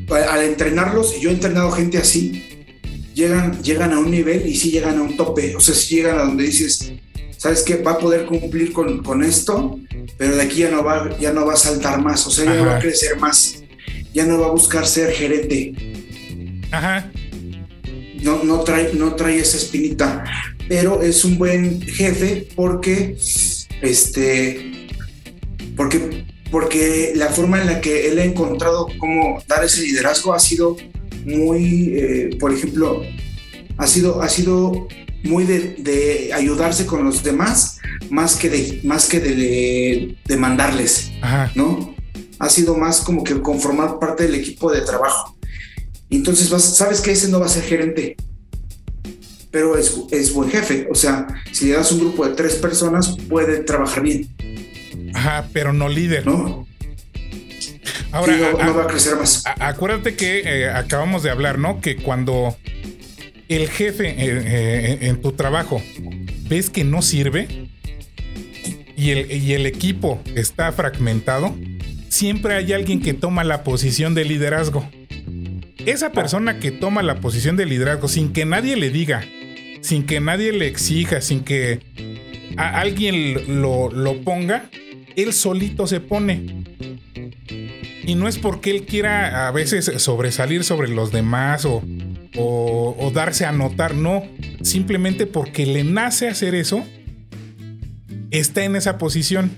al 0.09 0.43
entrenarlos, 0.43 1.15
y 1.17 1.21
yo 1.21 1.29
he 1.29 1.33
entrenado 1.33 1.71
gente 1.71 1.97
así, 1.97 2.65
llegan, 3.13 3.61
llegan 3.61 3.93
a 3.93 3.99
un 3.99 4.09
nivel 4.11 4.47
y 4.47 4.55
sí 4.55 4.71
llegan 4.71 4.97
a 4.97 5.01
un 5.01 5.15
tope, 5.15 5.55
o 5.55 5.59
sea, 5.59 5.75
sí 5.75 5.95
llegan 5.95 6.17
a 6.17 6.23
donde 6.23 6.45
dices, 6.45 6.93
¿sabes 7.37 7.61
qué? 7.63 7.75
Va 7.77 7.91
a 7.91 7.97
poder 7.99 8.25
cumplir 8.25 8.73
con, 8.73 9.03
con 9.03 9.23
esto, 9.23 9.79
pero 10.17 10.35
de 10.35 10.41
aquí 10.41 10.59
ya 10.59 10.71
no, 10.71 10.83
va, 10.83 11.17
ya 11.19 11.31
no 11.31 11.45
va 11.45 11.53
a 11.53 11.57
saltar 11.57 12.01
más, 12.01 12.25
o 12.25 12.31
sea, 12.31 12.45
ya 12.45 12.55
no 12.55 12.65
va 12.65 12.71
a 12.71 12.77
Ajá. 12.77 12.81
crecer 12.81 13.19
más, 13.19 13.63
ya 14.13 14.25
no 14.25 14.39
va 14.39 14.47
a 14.47 14.51
buscar 14.51 14.85
ser 14.87 15.11
gerente, 15.11 15.73
Ajá, 16.71 17.11
no, 18.21 18.43
no, 18.43 18.59
trae, 18.61 18.91
no 18.93 19.15
trae 19.15 19.39
esa 19.39 19.57
espinita, 19.57 20.23
pero 20.67 21.01
es 21.01 21.23
un 21.25 21.37
buen 21.37 21.81
jefe 21.81 22.47
porque, 22.55 23.17
este, 23.81 24.87
porque, 25.75 26.25
porque 26.51 27.13
la 27.15 27.27
forma 27.27 27.61
en 27.61 27.67
la 27.67 27.81
que 27.81 28.09
él 28.09 28.19
ha 28.19 28.23
encontrado 28.23 28.87
cómo 28.97 29.41
dar 29.47 29.63
ese 29.63 29.81
liderazgo 29.81 30.33
ha 30.33 30.39
sido 30.39 30.77
muy, 31.25 31.93
eh, 31.95 32.37
por 32.39 32.51
ejemplo, 32.53 33.01
ha 33.77 33.87
sido, 33.87 34.21
ha 34.21 34.29
sido 34.29 34.87
muy 35.23 35.43
de, 35.43 35.75
de 35.79 36.31
ayudarse 36.33 36.85
con 36.85 37.03
los 37.03 37.23
demás 37.23 37.79
más 38.09 38.35
que 38.35 38.49
de, 38.49 38.81
más 38.83 39.07
que 39.07 39.19
de, 39.19 40.17
de 40.25 40.37
mandarles. 40.37 41.11
ajá. 41.21 41.51
¿no? 41.55 41.95
Ha 42.39 42.49
sido 42.49 42.75
más 42.75 43.01
como 43.01 43.23
que 43.23 43.41
conformar 43.41 43.99
parte 43.99 44.23
del 44.23 44.35
equipo 44.35 44.71
de 44.71 44.81
trabajo. 44.81 45.37
Entonces, 46.09 46.49
vas, 46.49 46.63
sabes 46.63 47.01
que 47.01 47.11
ese 47.11 47.27
no 47.27 47.39
va 47.39 47.47
a 47.47 47.49
ser 47.49 47.63
gerente, 47.63 48.15
pero 49.51 49.77
es, 49.77 49.99
es 50.11 50.33
buen 50.33 50.49
jefe. 50.49 50.87
O 50.89 50.95
sea, 50.95 51.27
si 51.51 51.65
le 51.65 51.73
das 51.73 51.91
un 51.91 51.99
grupo 51.99 52.25
de 52.25 52.35
tres 52.35 52.55
personas, 52.55 53.17
puede 53.27 53.59
trabajar 53.59 54.03
bien, 54.03 54.29
Ajá, 55.13 55.47
pero 55.53 55.73
no 55.73 55.89
líder. 55.89 56.25
¿no? 56.25 56.67
Ahora, 58.11 58.33
Sí, 58.33 58.41
no, 58.63 58.73
va 58.75 58.83
a 58.83 58.87
crecer 58.87 59.15
más. 59.17 59.43
acuérdate 59.59 60.15
que 60.15 60.41
eh, 60.45 60.69
acabamos 60.69 61.21
de 61.23 61.29
hablar, 61.29 61.59
¿no? 61.59 61.79
Que 61.79 61.95
cuando 61.97 62.57
el 63.47 63.69
jefe 63.69 64.09
eh, 64.09 64.15
eh, 64.19 64.97
en 65.01 65.21
tu 65.21 65.31
trabajo 65.33 65.81
ves 66.47 66.69
que 66.69 66.83
no 66.83 67.01
sirve 67.01 67.69
y 68.95 69.11
el, 69.11 69.31
y 69.31 69.53
el 69.53 69.65
equipo 69.65 70.21
está 70.35 70.71
fragmentado, 70.71 71.55
siempre 72.09 72.55
hay 72.55 72.73
alguien 72.73 73.01
que 73.01 73.13
toma 73.13 73.43
la 73.43 73.63
posición 73.63 74.15
de 74.15 74.25
liderazgo. 74.25 74.89
Esa 75.85 76.11
persona 76.11 76.59
que 76.59 76.71
toma 76.71 77.01
la 77.03 77.19
posición 77.21 77.55
de 77.55 77.65
liderazgo 77.65 78.07
sin 78.07 78.33
que 78.33 78.45
nadie 78.45 78.75
le 78.75 78.89
diga, 78.89 79.23
sin 79.81 80.05
que 80.05 80.19
nadie 80.19 80.51
le 80.51 80.67
exija, 80.67 81.21
sin 81.21 81.41
que 81.43 81.79
a 82.57 82.79
alguien 82.81 83.61
lo, 83.61 83.89
lo 83.91 84.19
ponga, 84.21 84.69
él 85.15 85.33
solito 85.33 85.87
se 85.87 85.99
pone. 85.99 86.63
Y 88.03 88.15
no 88.15 88.27
es 88.27 88.37
porque 88.39 88.71
él 88.71 88.85
quiera 88.85 89.47
a 89.47 89.51
veces 89.51 89.91
sobresalir 89.97 90.63
sobre 90.63 90.87
los 90.89 91.11
demás 91.11 91.65
o, 91.65 91.83
o- 92.37 92.95
o 92.99 93.11
darse 93.11 93.45
a 93.45 93.51
notar, 93.51 93.93
no. 93.93 94.23
Simplemente 94.61 95.25
porque 95.27 95.65
le 95.65 95.83
nace 95.83 96.27
hacer 96.27 96.55
eso, 96.55 96.83
está 98.31 98.63
en 98.63 98.75
esa 98.75 98.97
posición. 98.97 99.51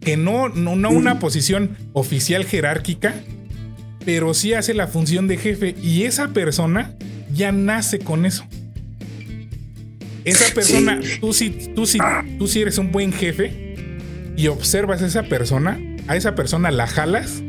Que 0.00 0.16
no, 0.16 0.48
no, 0.48 0.74
no 0.76 0.90
una 0.90 1.18
posición 1.18 1.76
oficial 1.92 2.44
jerárquica, 2.44 3.14
pero 4.04 4.32
sí 4.32 4.54
hace 4.54 4.72
la 4.74 4.86
función 4.86 5.28
de 5.28 5.36
jefe. 5.36 5.74
Y 5.82 6.04
esa 6.04 6.28
persona 6.28 6.94
ya 7.34 7.52
nace 7.52 7.98
con 7.98 8.24
eso. 8.24 8.44
Esa 10.24 10.52
persona, 10.54 11.00
tú 11.20 11.32
sí, 11.32 11.70
tú 11.74 11.86
sí, 11.86 11.98
tú 12.38 12.46
sí 12.48 12.60
eres 12.60 12.78
un 12.78 12.90
buen 12.92 13.12
jefe 13.12 13.67
y 14.38 14.46
observas 14.46 15.02
a 15.02 15.06
esa 15.06 15.24
persona, 15.24 15.78
a 16.06 16.16
esa 16.16 16.34
persona 16.34 16.70
la 16.70 16.86
jalas 16.86 17.42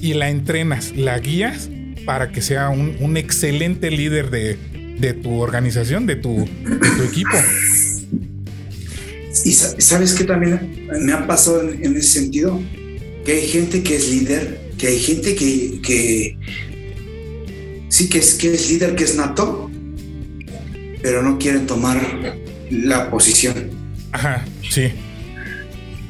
y 0.00 0.14
la 0.14 0.30
entrenas, 0.30 0.96
la 0.96 1.18
guías 1.18 1.68
para 2.06 2.32
que 2.32 2.40
sea 2.42 2.70
un, 2.70 2.96
un 3.00 3.16
excelente 3.16 3.90
líder 3.90 4.30
de, 4.30 4.56
de 4.98 5.12
tu 5.12 5.40
organización, 5.40 6.06
de 6.06 6.16
tu, 6.16 6.48
de 6.64 6.90
tu 6.96 7.02
equipo. 7.02 7.36
Y 9.44 9.52
sa- 9.52 9.74
sabes 9.80 10.14
que 10.14 10.24
también 10.24 10.88
me 11.00 11.12
ha 11.12 11.26
pasado 11.26 11.62
en, 11.68 11.84
en 11.84 11.96
ese 11.96 12.20
sentido, 12.20 12.60
que 13.24 13.32
hay 13.32 13.46
gente 13.46 13.82
que 13.82 13.96
es 13.96 14.10
líder, 14.10 14.72
que 14.78 14.86
hay 14.88 14.98
gente 14.98 15.34
que, 15.34 15.80
que 15.82 16.38
sí 17.88 18.08
que 18.08 18.18
es, 18.18 18.34
que 18.34 18.54
es 18.54 18.70
líder, 18.70 18.94
que 18.94 19.04
es 19.04 19.16
nato, 19.16 19.70
pero 21.02 21.22
no 21.22 21.38
quieren 21.38 21.66
tomar 21.66 22.00
la 22.70 23.10
posición 23.10 23.70
Ajá, 24.12 24.44
sí. 24.70 24.92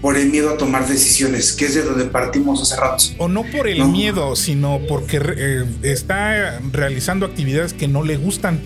Por 0.05 0.19
el 0.19 0.29
miedo 0.29 0.51
a 0.51 0.59
tomar 0.59 0.87
decisiones, 0.87 1.55
que 1.55 1.65
es 1.65 1.75
de 1.77 1.81
donde 1.83 2.05
partimos 2.05 2.61
hace 2.61 2.79
rato. 2.79 3.03
O 3.17 3.27
no 3.27 3.43
por 3.43 3.67
el 3.67 3.79
No. 3.79 3.89
miedo, 3.89 4.37
sino 4.37 4.79
porque 4.87 5.19
eh, 5.19 5.65
está 5.83 6.61
realizando 6.73 7.25
actividades 7.25 7.73
que 7.73 7.89
no 7.89 8.03
le 8.03 8.19
gustan. 8.19 8.61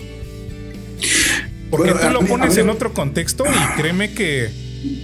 Porque 1.69 1.91
Bueno, 1.93 2.07
tú 2.07 2.13
lo 2.13 2.21
mí- 2.23 2.27
pones 2.27 2.55
mí- 2.55 2.61
en 2.61 2.69
otro 2.69 2.93
contexto 2.93 3.45
y 3.45 3.79
créeme 3.81 4.13
que, 4.13 4.49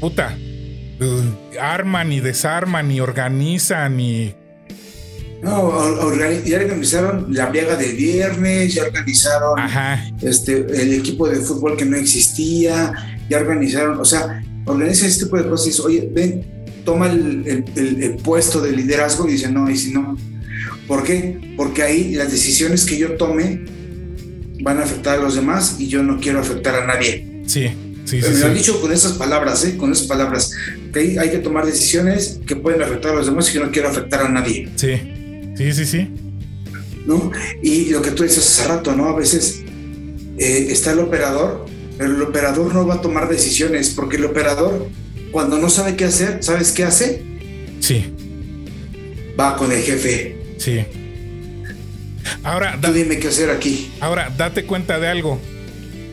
puta, 0.02 0.36
eh, 0.38 1.22
arman 1.62 2.12
y 2.12 2.20
desarman 2.20 2.92
y 2.92 3.00
organizan 3.00 3.98
y... 4.02 4.36
No, 5.42 5.72
ya 6.44 6.58
organizaron 6.58 7.28
la 7.30 7.46
briaga 7.46 7.78
del 7.78 7.96
viernes, 7.96 8.74
ya 8.74 8.84
organizaron 8.84 9.58
Ajá, 9.58 10.06
este, 10.22 10.66
el 10.82 10.96
equipo 10.96 11.30
de 11.30 11.38
fútbol 11.38 11.78
que 11.78 11.86
no 11.86 11.96
existía, 11.96 12.92
ya 13.30 13.38
organizaron, 13.38 13.98
o 14.02 14.04
sea, 14.06 14.44
organizan 14.66 15.08
este 15.10 15.26
tipo 15.26 15.38
de 15.38 15.48
cosas 15.50 15.68
y 15.68 15.70
dicen, 15.70 15.86
oye, 15.86 16.10
ven, 16.12 16.46
toma 16.84 17.12
el, 17.12 17.44
el- 17.76 18.04
el- 18.04 18.16
puesto 18.18 18.62
de 18.62 18.72
liderazgo 18.72 19.28
y 19.28 19.34
dicen, 19.34 19.54
no, 19.54 19.70
y 19.70 19.78
si 19.78 19.92
no, 19.92 20.18
¿por 20.88 21.04
qué? 21.04 21.54
Porque 21.58 21.84
ahí 21.84 22.14
las 22.16 22.32
decisiones 22.32 22.86
que 22.86 22.98
yo 22.98 23.14
tome 23.14 23.62
van 24.62 24.80
a 24.80 24.84
afectar 24.84 25.20
a 25.20 25.22
los 25.22 25.36
demás 25.36 25.76
y 25.80 25.88
yo 25.88 26.02
no 26.04 26.20
quiero 26.20 26.40
afectar 26.40 26.76
a 26.76 26.86
nadie. 26.86 27.44
sí, 27.46 27.68
sí, 28.06 28.18
Pero 28.22 28.28
sí. 28.28 28.34
me 28.34 28.40
lo 28.40 28.46
han 28.48 28.52
sí. 28.54 28.58
dicho 28.60 28.82
con 28.82 28.92
esas 28.92 29.14
palabras, 29.14 29.64
¿eh? 29.66 29.78
Con 29.78 29.92
esas 29.92 30.08
palabras, 30.08 30.52
que 30.94 31.00
hay, 31.00 31.18
hay 31.18 31.30
que 31.32 31.40
tomar 31.40 31.66
decisiones 31.66 32.40
que 32.48 32.56
pueden 32.56 32.82
afectar 32.82 33.12
a 33.12 33.16
los 33.16 33.26
demás 33.28 33.50
y 33.50 33.54
yo 33.56 33.66
no 33.66 33.72
quiero 33.72 33.90
afectar 33.90 34.22
a 34.22 34.30
nadie. 34.30 34.70
Sí, 34.76 34.94
sí, 35.58 35.74
sí, 35.74 35.86
sí. 35.86 36.10
¿no? 37.06 37.32
Y 37.62 37.90
lo 37.90 38.02
que 38.02 38.12
tú 38.12 38.24
dices 38.24 38.40
hace 38.48 38.68
rato, 38.68 38.96
¿no? 38.96 39.06
A 39.10 39.16
veces 39.16 39.62
eh, 40.38 40.68
está 40.70 40.92
el 40.94 41.00
operador, 41.00 41.65
pero 41.98 42.16
el 42.16 42.22
operador 42.22 42.74
no 42.74 42.86
va 42.86 42.96
a 42.96 43.02
tomar 43.02 43.30
decisiones, 43.30 43.90
porque 43.92 44.18
el 44.18 44.26
operador, 44.26 44.88
cuando 45.32 45.58
no 45.58 45.70
sabe 45.70 45.96
qué 45.96 46.06
hacer, 46.06 46.40
¿sabes 46.44 46.72
qué 46.72 46.84
hace? 46.84 47.24
Sí, 47.80 48.12
Va 49.40 49.56
con 49.58 49.72
el 49.72 49.82
jefe. 49.82 50.38
sí. 50.58 50.82
Ahora, 52.44 52.78
Tú 52.82 52.92
dime 52.94 53.20
qué 53.20 53.28
hacer 53.28 53.50
aquí. 53.50 53.92
ahora, 54.00 54.32
date 54.36 54.66
cuenta 54.66 55.00
de 55.00 55.08
algo. 55.08 55.40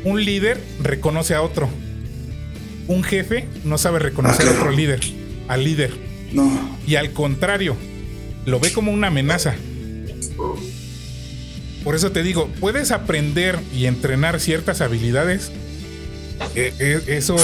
Un 0.04 0.24
líder 0.24 0.60
reconoce 0.82 1.34
a 1.34 1.42
otro. 1.42 1.68
Un 2.88 3.02
jefe 3.04 3.46
no 3.64 3.78
sabe 3.78 3.98
reconocer 3.98 4.46
Ah, 4.46 4.50
a 4.50 4.54
otro 4.54 4.70
líder, 4.72 5.00
al 5.48 5.62
líder. 5.64 5.92
No, 6.32 6.78
Y 6.86 6.96
al 6.96 7.12
contrario, 7.12 7.76
lo 8.46 8.58
ve 8.60 8.72
como 8.72 8.92
una 8.92 9.06
amenaza. 9.08 9.54
Por 11.84 11.94
eso 11.94 12.12
te 12.12 12.22
digo, 12.22 12.48
puedes 12.60 12.90
aprender 12.90 13.58
y 13.74 13.86
entrenar 13.86 14.40
ciertas 14.40 14.80
habilidades. 14.80 15.50
Eh, 16.54 16.72
eh, 16.78 17.02
eso 17.08 17.36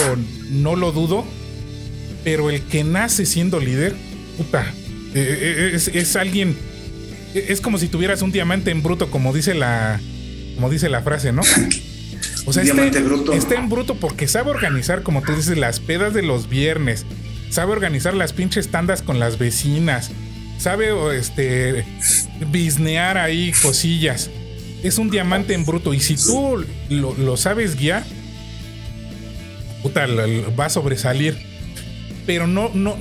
no 0.50 0.76
lo 0.76 0.92
dudo. 0.92 1.24
Pero 2.24 2.50
el 2.50 2.60
que 2.62 2.84
nace 2.84 3.24
siendo 3.24 3.60
líder, 3.60 3.94
puta, 4.36 4.72
eh, 5.14 5.70
es, 5.74 5.88
es 5.88 6.16
alguien. 6.16 6.56
Es 7.34 7.60
como 7.60 7.78
si 7.78 7.88
tuvieras 7.88 8.22
un 8.22 8.32
diamante 8.32 8.70
en 8.70 8.82
bruto, 8.82 9.10
como 9.10 9.32
dice 9.32 9.54
la. 9.54 10.00
Como 10.56 10.68
dice 10.68 10.88
la 10.88 11.02
frase, 11.02 11.32
¿no? 11.32 11.42
O 12.46 12.52
sea, 12.52 12.62
está, 12.62 13.00
bruto. 13.00 13.32
está 13.32 13.56
en 13.56 13.68
bruto 13.68 13.94
porque 13.96 14.26
sabe 14.26 14.50
organizar, 14.50 15.02
como 15.02 15.22
tú 15.22 15.34
dices, 15.34 15.58
las 15.58 15.80
pedas 15.80 16.14
de 16.14 16.22
los 16.22 16.48
viernes, 16.48 17.04
sabe 17.50 17.72
organizar 17.72 18.14
las 18.14 18.32
pinches 18.32 18.68
tandas 18.68 19.02
con 19.02 19.18
las 19.18 19.38
vecinas, 19.38 20.10
sabe 20.58 20.88
este 21.16 21.84
bisnear 22.50 23.18
ahí 23.18 23.52
cosillas. 23.62 24.30
Es 24.82 24.98
un 24.98 25.10
diamante 25.10 25.54
en 25.54 25.66
bruto 25.66 25.92
y 25.92 26.00
si 26.00 26.16
tú 26.16 26.64
lo, 26.88 27.14
lo 27.14 27.36
sabes 27.36 27.76
guiar, 27.76 28.04
puta, 29.82 30.06
va 30.06 30.66
a 30.66 30.70
sobresalir. 30.70 31.36
Pero 32.26 32.46
no, 32.46 32.70
no, 32.74 32.96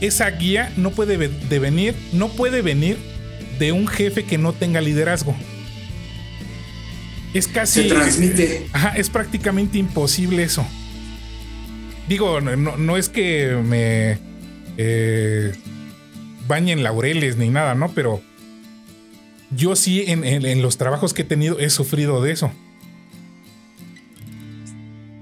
esa 0.00 0.30
guía 0.30 0.72
no 0.76 0.90
puede 0.90 1.16
de 1.16 1.58
venir, 1.58 1.94
no 2.12 2.28
puede 2.28 2.62
venir 2.62 2.96
de 3.58 3.72
un 3.72 3.86
jefe 3.86 4.24
que 4.24 4.38
no 4.38 4.52
tenga 4.52 4.80
liderazgo. 4.80 5.34
Es 7.34 7.46
casi. 7.46 7.82
Se 7.82 7.88
transmite. 7.88 8.66
Ajá, 8.72 8.90
es 8.96 9.10
prácticamente 9.10 9.78
imposible 9.78 10.42
eso. 10.42 10.66
Digo, 12.08 12.40
no, 12.40 12.96
es 12.96 13.10
que 13.10 13.60
me 13.62 14.18
eh, 14.78 15.52
bañen 16.46 16.82
laureles 16.82 17.36
ni 17.36 17.50
nada, 17.50 17.74
¿no? 17.74 17.92
Pero 17.92 18.22
yo 19.50 19.76
sí 19.76 20.04
en, 20.06 20.62
los 20.62 20.78
trabajos 20.78 21.12
que 21.12 21.22
he 21.22 21.24
tenido 21.24 21.58
he 21.58 21.68
sufrido 21.68 22.22
de 22.22 22.32
eso. 22.32 22.50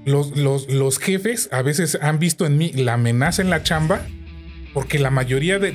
Los, 0.07 0.37
los, 0.69 0.99
jefes 0.99 1.49
a 1.51 1.61
veces 1.61 1.97
han 2.01 2.17
visto 2.17 2.45
en 2.45 2.57
mí 2.57 2.71
la 2.71 2.93
amenaza 2.93 3.41
en 3.41 3.49
la 3.49 3.61
chamba 3.61 4.07
porque 4.73 4.99
la 4.99 5.11
mayoría 5.11 5.59
de, 5.59 5.73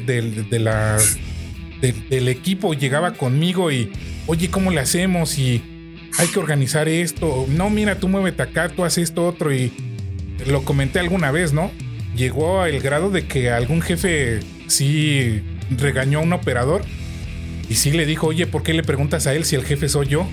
del 2.09 2.29
equipo 2.29 2.73
llegaba 2.73 3.13
conmigo 3.13 3.71
y, 3.71 3.93
oye, 4.27 4.49
¿cómo 4.49 4.71
le 4.71 4.81
hacemos? 4.81 5.39
Y 5.39 5.63
hay 6.19 6.29
que 6.29 6.39
organizar 6.39 6.89
esto. 6.89 7.45
No, 7.49 7.69
mira, 7.69 7.97
tú 7.97 8.09
muévete 8.09 8.43
acá, 8.43 8.71
tú 8.71 8.85
haces 8.85 9.11
esto 9.11 9.27
otro. 9.27 9.53
Y 9.53 9.71
lo 10.47 10.65
comenté 10.65 10.99
alguna 10.99 11.31
vez, 11.31 11.53
¿no? 11.53 11.71
Llegó 12.17 12.63
al 12.63 12.81
grado 12.81 13.11
de 13.11 13.27
que 13.27 13.51
algún 13.51 13.83
jefe 13.83 14.41
sí 14.67 15.43
regañó 15.71 16.21
a 16.21 16.23
un 16.23 16.33
operador 16.33 16.83
y 17.69 17.75
sí 17.75 17.91
le 17.91 18.07
dijo, 18.07 18.29
oye, 18.29 18.47
¿por 18.47 18.63
qué 18.63 18.73
le 18.73 18.83
preguntas 18.83 19.27
a 19.27 19.35
él 19.35 19.45
si 19.45 19.57
el 19.57 19.65
jefe 19.65 19.89
soy 19.89 20.09
yo? 20.09 20.27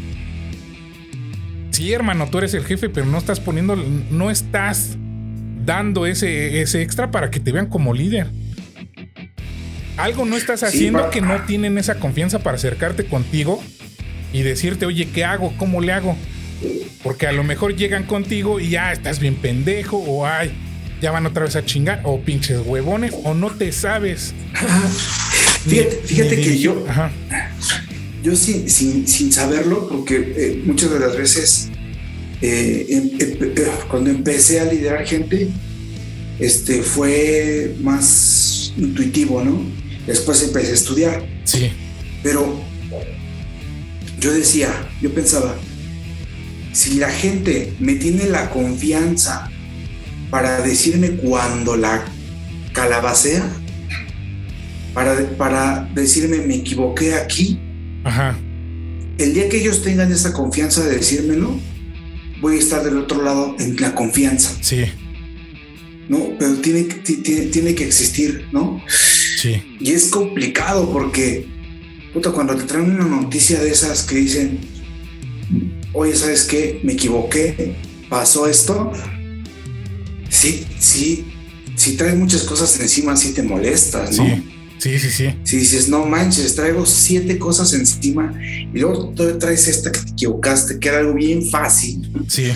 Sí, 1.79 1.93
hermano, 1.93 2.27
tú 2.29 2.39
eres 2.39 2.53
el 2.55 2.65
jefe, 2.65 2.89
pero 2.89 3.05
no 3.05 3.17
estás 3.17 3.39
poniendo, 3.39 3.77
no 3.77 4.29
estás 4.29 4.97
dando 5.63 6.05
ese, 6.05 6.61
ese 6.61 6.81
extra 6.81 7.09
para 7.09 7.31
que 7.31 7.39
te 7.39 7.53
vean 7.53 7.67
como 7.67 7.93
líder. 7.93 8.27
Algo 9.95 10.25
no 10.25 10.35
estás 10.35 10.63
haciendo 10.63 11.09
que 11.09 11.21
no 11.21 11.41
tienen 11.43 11.77
esa 11.77 11.95
confianza 11.95 12.39
para 12.39 12.57
acercarte 12.57 13.05
contigo 13.05 13.63
y 14.33 14.41
decirte, 14.41 14.85
oye, 14.85 15.07
¿qué 15.07 15.23
hago? 15.23 15.53
¿Cómo 15.55 15.79
le 15.79 15.93
hago? 15.93 16.17
Porque 17.01 17.27
a 17.27 17.31
lo 17.31 17.45
mejor 17.45 17.73
llegan 17.77 18.03
contigo 18.03 18.59
y 18.59 18.71
ya 18.71 18.91
estás 18.91 19.21
bien 19.21 19.35
pendejo 19.35 19.99
o 19.99 20.25
ay, 20.25 20.51
ya 21.01 21.11
van 21.11 21.27
otra 21.27 21.45
vez 21.45 21.55
a 21.55 21.63
chingar 21.63 22.01
o 22.03 22.19
pinches 22.19 22.59
huevones 22.59 23.13
o 23.23 23.33
no 23.33 23.51
te 23.51 23.71
sabes. 23.71 24.33
fíjate, 25.65 26.41
que 26.41 26.59
yo, 26.59 26.85
yo 28.21 28.35
sin, 28.35 28.69
sin, 28.69 29.31
saberlo, 29.31 29.87
porque 29.87 30.33
eh, 30.35 30.61
muchas 30.65 30.91
de 30.91 30.99
las 30.99 31.15
veces 31.15 31.68
eh, 32.41 32.85
em, 32.89 33.03
em, 33.19 33.53
eh, 33.55 33.67
cuando 33.89 34.09
empecé 34.09 34.59
a 34.59 34.65
liderar 34.65 35.05
gente, 35.05 35.49
este 36.39 36.81
fue 36.81 37.75
más 37.81 38.73
intuitivo, 38.77 39.43
¿no? 39.43 39.61
Después 40.07 40.41
empecé 40.43 40.71
a 40.71 40.73
estudiar. 40.73 41.25
Sí. 41.43 41.69
Pero 42.23 42.61
yo 44.19 44.33
decía, 44.33 44.69
yo 45.01 45.13
pensaba, 45.13 45.55
si 46.71 46.95
la 46.95 47.09
gente 47.09 47.73
me 47.79 47.95
tiene 47.95 48.25
la 48.25 48.49
confianza 48.49 49.49
para 50.29 50.61
decirme 50.61 51.11
cuando 51.11 51.75
la 51.75 52.05
calabacea, 52.73 53.49
para, 54.93 55.15
para 55.37 55.89
decirme 55.93 56.37
me 56.37 56.55
equivoqué 56.55 57.13
aquí, 57.15 57.59
Ajá. 58.03 58.37
el 59.17 59.33
día 59.33 59.49
que 59.49 59.57
ellos 59.57 59.81
tengan 59.81 60.11
esa 60.11 60.33
confianza 60.33 60.85
de 60.85 60.97
decírmelo, 60.97 61.59
voy 62.41 62.55
a 62.55 62.59
estar 62.59 62.83
del 62.83 62.97
otro 62.97 63.23
lado 63.23 63.55
en 63.59 63.75
la 63.79 63.95
confianza. 63.95 64.51
Sí. 64.61 64.85
¿No? 66.07 66.29
Pero 66.39 66.55
tiene, 66.55 66.83
tiene, 66.83 67.47
tiene 67.47 67.75
que 67.75 67.85
existir, 67.85 68.47
¿no? 68.51 68.81
Sí. 69.37 69.61
Y 69.79 69.91
es 69.91 70.07
complicado 70.07 70.91
porque 70.91 71.45
puta, 72.13 72.31
cuando 72.31 72.55
te 72.55 72.63
traen 72.63 72.91
una 72.91 73.05
noticia 73.05 73.61
de 73.61 73.71
esas 73.71 74.03
que 74.03 74.15
dicen, 74.15 74.59
oye, 75.93 76.15
¿sabes 76.15 76.43
qué? 76.43 76.79
Me 76.83 76.93
equivoqué, 76.93 77.75
pasó 78.09 78.47
esto. 78.47 78.91
Sí, 80.29 80.65
sí, 80.79 81.25
si 81.75 81.95
traes 81.95 82.15
muchas 82.15 82.43
cosas 82.43 82.79
encima, 82.79 83.15
sí 83.15 83.33
te 83.33 83.43
molestas, 83.43 84.17
¿no? 84.17 84.25
Sí, 84.25 84.43
sí, 84.79 84.97
sí. 84.99 85.35
Si 85.43 85.57
dices, 85.57 85.89
no 85.89 86.05
manches, 86.05 86.55
traigo 86.55 86.85
siete 86.85 87.37
cosas 87.37 87.73
encima 87.73 88.33
y 88.41 88.79
luego 88.79 89.09
tú 89.09 89.37
traes 89.37 89.67
esta 89.67 89.91
que 89.91 89.99
te 89.99 90.11
equivocaste, 90.11 90.79
que 90.79 90.87
era 90.87 90.99
algo 90.99 91.13
bien 91.13 91.45
fácil. 91.49 92.09
Sí. 92.27 92.51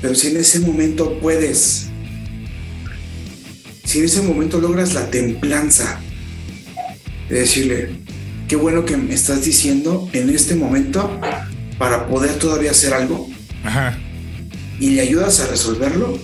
Pero 0.00 0.14
si 0.14 0.28
en 0.28 0.38
ese 0.38 0.60
momento 0.60 1.18
puedes, 1.20 1.86
si 3.84 3.98
en 3.98 4.04
ese 4.04 4.22
momento 4.22 4.60
logras 4.60 4.94
la 4.94 5.10
templanza 5.10 6.00
de 7.28 7.40
decirle, 7.40 7.90
qué 8.48 8.56
bueno 8.56 8.84
que 8.84 8.96
me 8.96 9.14
estás 9.14 9.44
diciendo 9.44 10.08
en 10.12 10.30
este 10.30 10.54
momento 10.54 11.20
para 11.78 12.06
poder 12.06 12.38
todavía 12.38 12.70
hacer 12.70 12.94
algo. 12.94 13.28
Ajá. 13.64 13.98
Y 14.80 14.90
le 14.90 15.02
ayudas 15.02 15.40
a 15.40 15.46
resolverlo. 15.48 16.18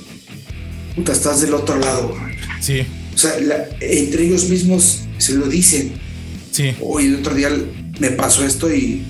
Puta, 0.94 1.12
estás 1.12 1.40
del 1.40 1.54
otro 1.54 1.78
lado. 1.78 2.16
Sí. 2.60 2.86
O 3.14 3.18
sea, 3.18 3.34
entre 3.80 4.26
ellos 4.26 4.48
mismos 4.48 5.02
se 5.18 5.34
lo 5.34 5.46
dicen. 5.46 5.92
Sí. 6.50 6.74
Hoy 6.80 7.06
el 7.06 7.16
otro 7.16 7.34
día 7.34 7.50
me 7.98 8.10
pasó 8.10 8.44
esto 8.44 8.72
y 8.72 9.02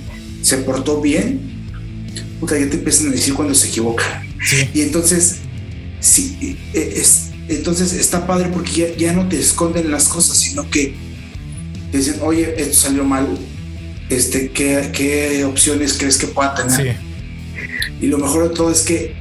se 0.42 0.58
portó 0.58 1.00
bien. 1.00 1.40
Puta, 2.40 2.58
ya 2.58 2.68
te 2.68 2.76
empiezan 2.76 3.08
a 3.08 3.10
decir 3.10 3.34
cuando 3.34 3.54
se 3.54 3.68
equivoca. 3.68 4.22
Sí. 4.46 4.68
Y 4.74 4.82
entonces, 4.82 5.36
sí, 6.00 6.58
e, 6.74 6.94
es, 6.96 7.30
entonces 7.48 7.92
está 7.92 8.26
padre 8.26 8.50
porque 8.52 8.72
ya, 8.72 8.96
ya 8.96 9.12
no 9.12 9.28
te 9.28 9.38
esconden 9.38 9.90
las 9.90 10.08
cosas, 10.08 10.36
sino 10.36 10.68
que 10.70 10.94
dicen, 11.92 12.16
oye, 12.22 12.54
esto 12.58 12.74
salió 12.74 13.04
mal, 13.04 13.26
este, 14.10 14.50
¿qué, 14.50 15.44
opciones 15.44 15.94
crees 15.94 16.18
que 16.18 16.26
pueda 16.26 16.54
tener? 16.54 16.96
Y 18.00 18.06
lo 18.06 18.18
mejor 18.18 18.48
de 18.48 18.54
todo 18.54 18.70
es 18.70 18.82
que 18.82 19.14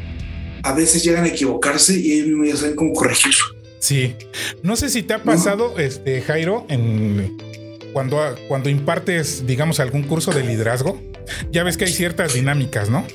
a 0.63 0.73
veces 0.73 1.03
llegan 1.03 1.25
a 1.25 1.27
equivocarse 1.27 1.97
y 1.99 2.13
ellos 2.13 2.27
mismos 2.27 2.47
ya 2.47 2.57
saben 2.57 2.75
cómo 2.75 2.93
corregirlo. 2.93 3.52
Sí. 3.83 4.15
No 4.61 4.77
sé 4.77 4.87
si 4.87 5.03
te 5.03 5.13
ha 5.13 5.23
pasado, 5.23 5.77
este, 5.77 6.21
Jairo, 6.21 6.65
en 6.69 7.37
cuando, 7.91 8.17
cuando 8.47 8.69
impartes, 8.69 9.45
digamos, 9.45 9.81
algún 9.81 10.03
curso 10.03 10.31
de 10.31 10.41
liderazgo, 10.41 11.01
ya 11.51 11.63
ves 11.63 11.75
que 11.75 11.83
hay 11.83 11.91
ciertas 11.91 12.33
dinámicas, 12.33 12.89
¿no? 12.89 13.05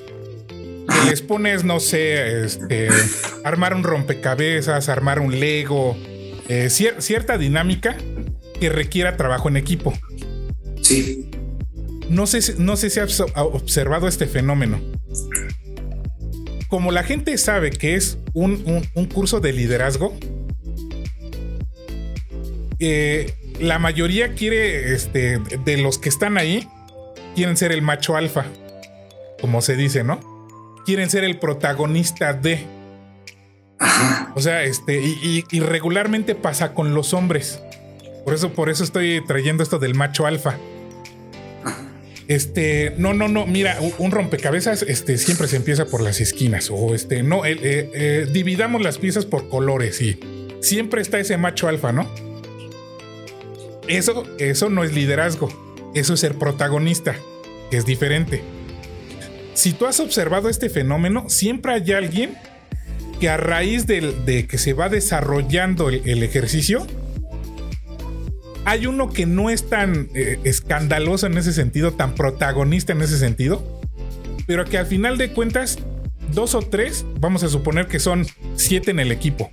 les 1.08 1.22
pones, 1.22 1.64
no 1.64 1.80
sé, 1.80 2.44
este, 2.44 2.88
armar 3.44 3.74
un 3.74 3.82
rompecabezas, 3.82 4.90
armar 4.90 5.20
un 5.20 5.40
Lego, 5.40 5.96
eh, 6.50 6.68
cierta 6.68 7.38
dinámica 7.38 7.96
que 8.60 8.68
requiera 8.68 9.16
trabajo 9.16 9.48
en 9.48 9.56
equipo. 9.56 9.94
Sí. 10.82 11.30
No 12.10 12.26
sé, 12.26 12.56
no 12.58 12.76
sé 12.76 12.90
si 12.90 13.00
has 13.00 13.20
observado 13.36 14.06
este 14.06 14.26
fenómeno. 14.26 14.78
Como 16.68 16.92
la 16.92 17.04
gente 17.04 17.38
sabe 17.38 17.70
que 17.70 17.94
es 17.94 18.18
un, 18.34 18.82
curso 19.14 19.40
de 19.40 19.54
liderazgo, 19.54 20.14
eh, 22.78 23.34
la 23.60 23.78
mayoría 23.78 24.34
quiere, 24.34 24.92
este, 24.94 25.38
de 25.64 25.76
los 25.78 25.98
que 25.98 26.08
están 26.08 26.38
ahí, 26.38 26.68
quieren 27.34 27.56
ser 27.56 27.72
el 27.72 27.82
macho 27.82 28.16
alfa, 28.16 28.46
como 29.40 29.62
se 29.62 29.76
dice, 29.76 30.04
¿no? 30.04 30.20
Quieren 30.86 31.10
ser 31.10 31.24
el 31.24 31.38
protagonista 31.38 32.32
de. 32.32 32.64
O 34.34 34.40
sea, 34.40 34.62
este, 34.64 35.00
y, 35.00 35.44
y 35.50 35.60
regularmente 35.60 36.34
pasa 36.34 36.74
con 36.74 36.94
los 36.94 37.14
hombres. 37.14 37.60
Por 38.24 38.34
eso, 38.34 38.52
por 38.52 38.68
eso 38.70 38.84
estoy 38.84 39.24
trayendo 39.26 39.62
esto 39.62 39.78
del 39.78 39.94
macho 39.94 40.26
alfa. 40.26 40.56
Este, 42.28 42.92
no, 42.98 43.14
no, 43.14 43.26
no, 43.26 43.46
mira, 43.46 43.78
un 43.96 44.10
rompecabezas, 44.10 44.82
este, 44.82 45.16
siempre 45.16 45.48
se 45.48 45.56
empieza 45.56 45.86
por 45.86 46.02
las 46.02 46.20
esquinas. 46.20 46.70
O 46.70 46.94
este, 46.94 47.22
no, 47.22 47.46
eh, 47.46 47.56
eh, 47.62 48.26
dividamos 48.30 48.82
las 48.82 48.98
piezas 48.98 49.24
por 49.24 49.48
colores 49.48 50.02
y 50.02 50.20
siempre 50.60 51.00
está 51.00 51.18
ese 51.18 51.38
macho 51.38 51.68
alfa, 51.68 51.90
¿no? 51.90 52.06
Eso, 53.88 54.24
eso 54.38 54.70
no 54.70 54.84
es 54.84 54.92
liderazgo. 54.92 55.48
Eso 55.94 56.14
es 56.14 56.20
ser 56.20 56.34
protagonista, 56.34 57.16
que 57.70 57.78
es 57.78 57.86
diferente. 57.86 58.42
Si 59.54 59.72
tú 59.72 59.86
has 59.86 59.98
observado 59.98 60.48
este 60.48 60.68
fenómeno, 60.68 61.28
siempre 61.28 61.72
hay 61.72 61.92
alguien 61.92 62.36
que 63.18 63.28
a 63.28 63.36
raíz 63.36 63.86
de, 63.86 64.46
que 64.48 64.58
se 64.58 64.74
va 64.74 64.88
desarrollando 64.88 65.88
el 65.88 66.22
ejercicio, 66.22 66.86
hay 68.64 68.86
uno 68.86 69.10
que 69.10 69.24
no 69.24 69.48
es 69.48 69.68
tan 69.68 70.10
eh, 70.14 70.38
escandaloso 70.44 71.26
en 71.26 71.38
ese 71.38 71.54
sentido, 71.54 71.94
tan 71.94 72.14
protagonista 72.14 72.92
en 72.92 73.00
ese 73.00 73.18
sentido, 73.18 73.80
pero 74.46 74.66
que 74.66 74.76
al 74.76 74.86
final 74.86 75.16
de 75.16 75.32
cuentas, 75.32 75.78
dos 76.32 76.54
o 76.54 76.60
tres, 76.60 77.06
vamos 77.18 77.42
a 77.42 77.48
suponer 77.48 77.86
que 77.86 77.98
son 77.98 78.26
siete 78.56 78.90
en 78.90 79.00
el 79.00 79.10
equipo. 79.10 79.50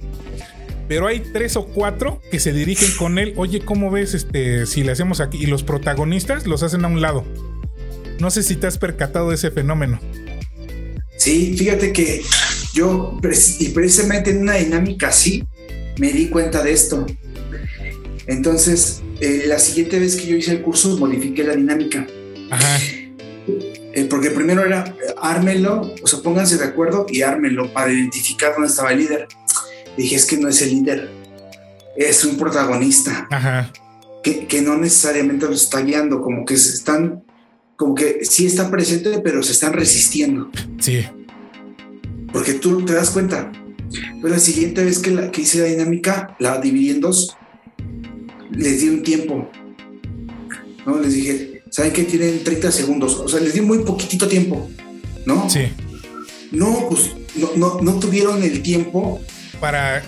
Pero 0.88 1.08
hay 1.08 1.20
tres 1.20 1.56
o 1.56 1.66
cuatro 1.66 2.22
que 2.32 2.40
se 2.40 2.54
dirigen 2.54 2.90
con 2.98 3.18
él. 3.18 3.34
Oye, 3.38 3.62
¿cómo 3.62 3.92
ves 3.92 4.14
este 4.14 4.66
si 4.66 4.84
le 4.84 4.92
hacemos 4.92 5.20
aquí? 5.20 5.38
Y 5.38 5.46
los 5.48 5.64
protagonistas 5.64 6.48
los 6.48 6.64
hacen 6.64 6.86
a 6.86 6.88
un 6.88 7.02
lado. 7.02 7.24
No 8.20 8.32
sé 8.32 8.44
si 8.44 8.56
te 8.56 8.68
has 8.68 8.78
percatado 8.78 9.30
de 9.30 9.36
ese 9.36 9.52
fenómeno. 9.52 10.00
Sí, 11.18 11.56
fíjate 11.58 11.92
que 11.92 12.22
yo, 12.74 13.20
y 13.60 13.70
precisamente 13.70 14.32
en 14.32 14.42
una 14.42 14.56
dinámica 14.56 15.08
así, 15.08 15.44
me 15.98 16.12
di 16.12 16.28
cuenta 16.28 16.62
de 16.64 16.74
esto. 16.74 17.06
Entonces, 18.28 19.02
eh, 19.22 19.44
la 19.48 19.60
siguiente 19.60 20.00
vez 20.00 20.16
que 20.16 20.28
yo 20.28 20.36
hice 20.36 20.52
el 20.52 20.62
curso, 20.62 20.98
modifiqué 20.98 21.44
la 21.44 21.56
dinámica. 21.56 22.06
Ajá. 22.52 22.80
Eh, 23.48 24.06
porque 24.10 24.30
primero 24.32 24.66
era 24.66 24.94
ármelo, 25.22 25.94
o 26.02 26.08
sea, 26.08 26.20
pónganse 26.20 26.58
de 26.58 26.66
acuerdo 26.66 27.06
y 27.10 27.22
ármelo 27.22 27.72
para 27.72 27.94
identificar 27.94 28.54
dónde 28.54 28.68
estaba 28.68 28.92
el 28.92 29.00
líder. 29.00 29.28
Dije, 29.98 30.16
es 30.16 30.26
que 30.26 30.38
no 30.38 30.48
es 30.48 30.62
el 30.62 30.70
líder, 30.70 31.10
es 31.96 32.26
un 32.26 32.38
protagonista. 32.38 33.28
Ajá. 33.32 33.72
Que, 34.24 34.48
que 34.48 34.62
no 34.62 34.78
necesariamente 34.78 35.46
lo 35.46 35.54
está 35.54 35.82
guiando, 35.82 36.22
como 36.22 36.46
que 36.46 36.58
se 36.58 36.74
están, 36.74 37.24
como 37.76 37.94
que 37.94 38.26
sí 38.26 38.48
está 38.48 38.72
presente, 38.72 39.20
pero 39.20 39.44
se 39.44 39.52
están 39.52 39.74
resistiendo. 39.74 40.50
Sí. 40.80 41.06
Porque 42.34 42.54
tú 42.54 42.84
te 42.84 42.94
das 42.94 43.12
cuenta. 43.12 43.52
Pues 44.20 44.34
la 44.34 44.40
siguiente 44.40 44.84
vez 44.84 45.00
que, 45.00 45.12
la, 45.12 45.32
que 45.32 45.42
hice 45.42 45.60
la 45.60 45.66
dinámica, 45.66 46.36
la 46.40 46.60
dividí 46.60 46.90
en 46.90 47.02
dos, 47.02 47.38
les 48.52 48.82
di 48.82 48.90
un 48.90 49.04
tiempo. 49.04 49.50
¿no? 50.86 51.00
Les 51.00 51.14
dije, 51.14 51.64
¿saben 51.70 51.94
que 51.94 52.04
tienen 52.04 52.44
30 52.44 52.72
segundos? 52.72 53.16
O 53.16 53.28
sea, 53.28 53.40
les 53.40 53.54
di 53.54 53.62
muy 53.62 53.80
poquitito 53.80 54.28
tiempo, 54.28 54.70
¿no? 55.26 55.50
Sí. 55.50 55.62
No, 56.52 56.88
pues 56.90 57.12
no, 57.56 57.82
no, 57.82 58.00
tuvieron 58.00 58.44
el 58.44 58.62
tiempo. 58.62 59.22
Para 59.66 60.04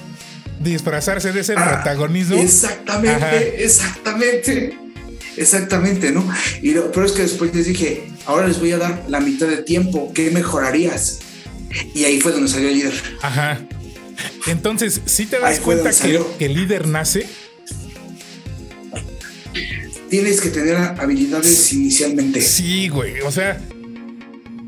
disfrazarse 0.60 1.32
de 1.32 1.40
ese 1.40 1.56
ah, 1.58 1.82
protagonismo. 1.82 2.40
Exactamente, 2.40 3.64
exactamente. 3.64 4.78
Exactamente, 5.36 6.12
¿no? 6.12 6.32
Y 6.62 6.74
lo 6.74 6.92
pero 6.92 7.08
es 7.08 7.14
que 7.14 7.24
después 7.24 7.56
les 7.56 7.66
dije, 7.66 8.08
ahora 8.28 8.48
les 8.48 8.60
voy 8.60 8.74
a 8.74 8.78
dar 8.78 9.06
la 9.08 9.20
mitad 9.20 9.48
de 9.48 9.58
tiempo, 9.58 10.12
¿qué 10.14 10.30
mejorarías? 10.30 11.22
Y 11.96 12.04
ahí 12.04 12.22
fue 12.22 12.34
donde 12.34 12.50
salió 12.50 12.70
el 12.70 12.76
líder. 12.76 12.94
Ajá. 13.24 13.60
Entonces, 14.46 15.02
si 15.06 15.26
te 15.26 15.40
das 15.40 15.60
cuenta 15.60 15.90
que, 15.92 16.22
que 16.38 16.46
el 16.46 16.54
líder 16.54 16.88
nace 16.88 17.26
tienes 20.12 20.40
que 20.40 20.50
tener 20.50 20.78
habilidades 20.78 21.74
inicialmente. 21.74 22.42
Sí, 22.42 22.90
güey. 22.90 23.22
O 23.22 23.32
sea, 23.32 23.60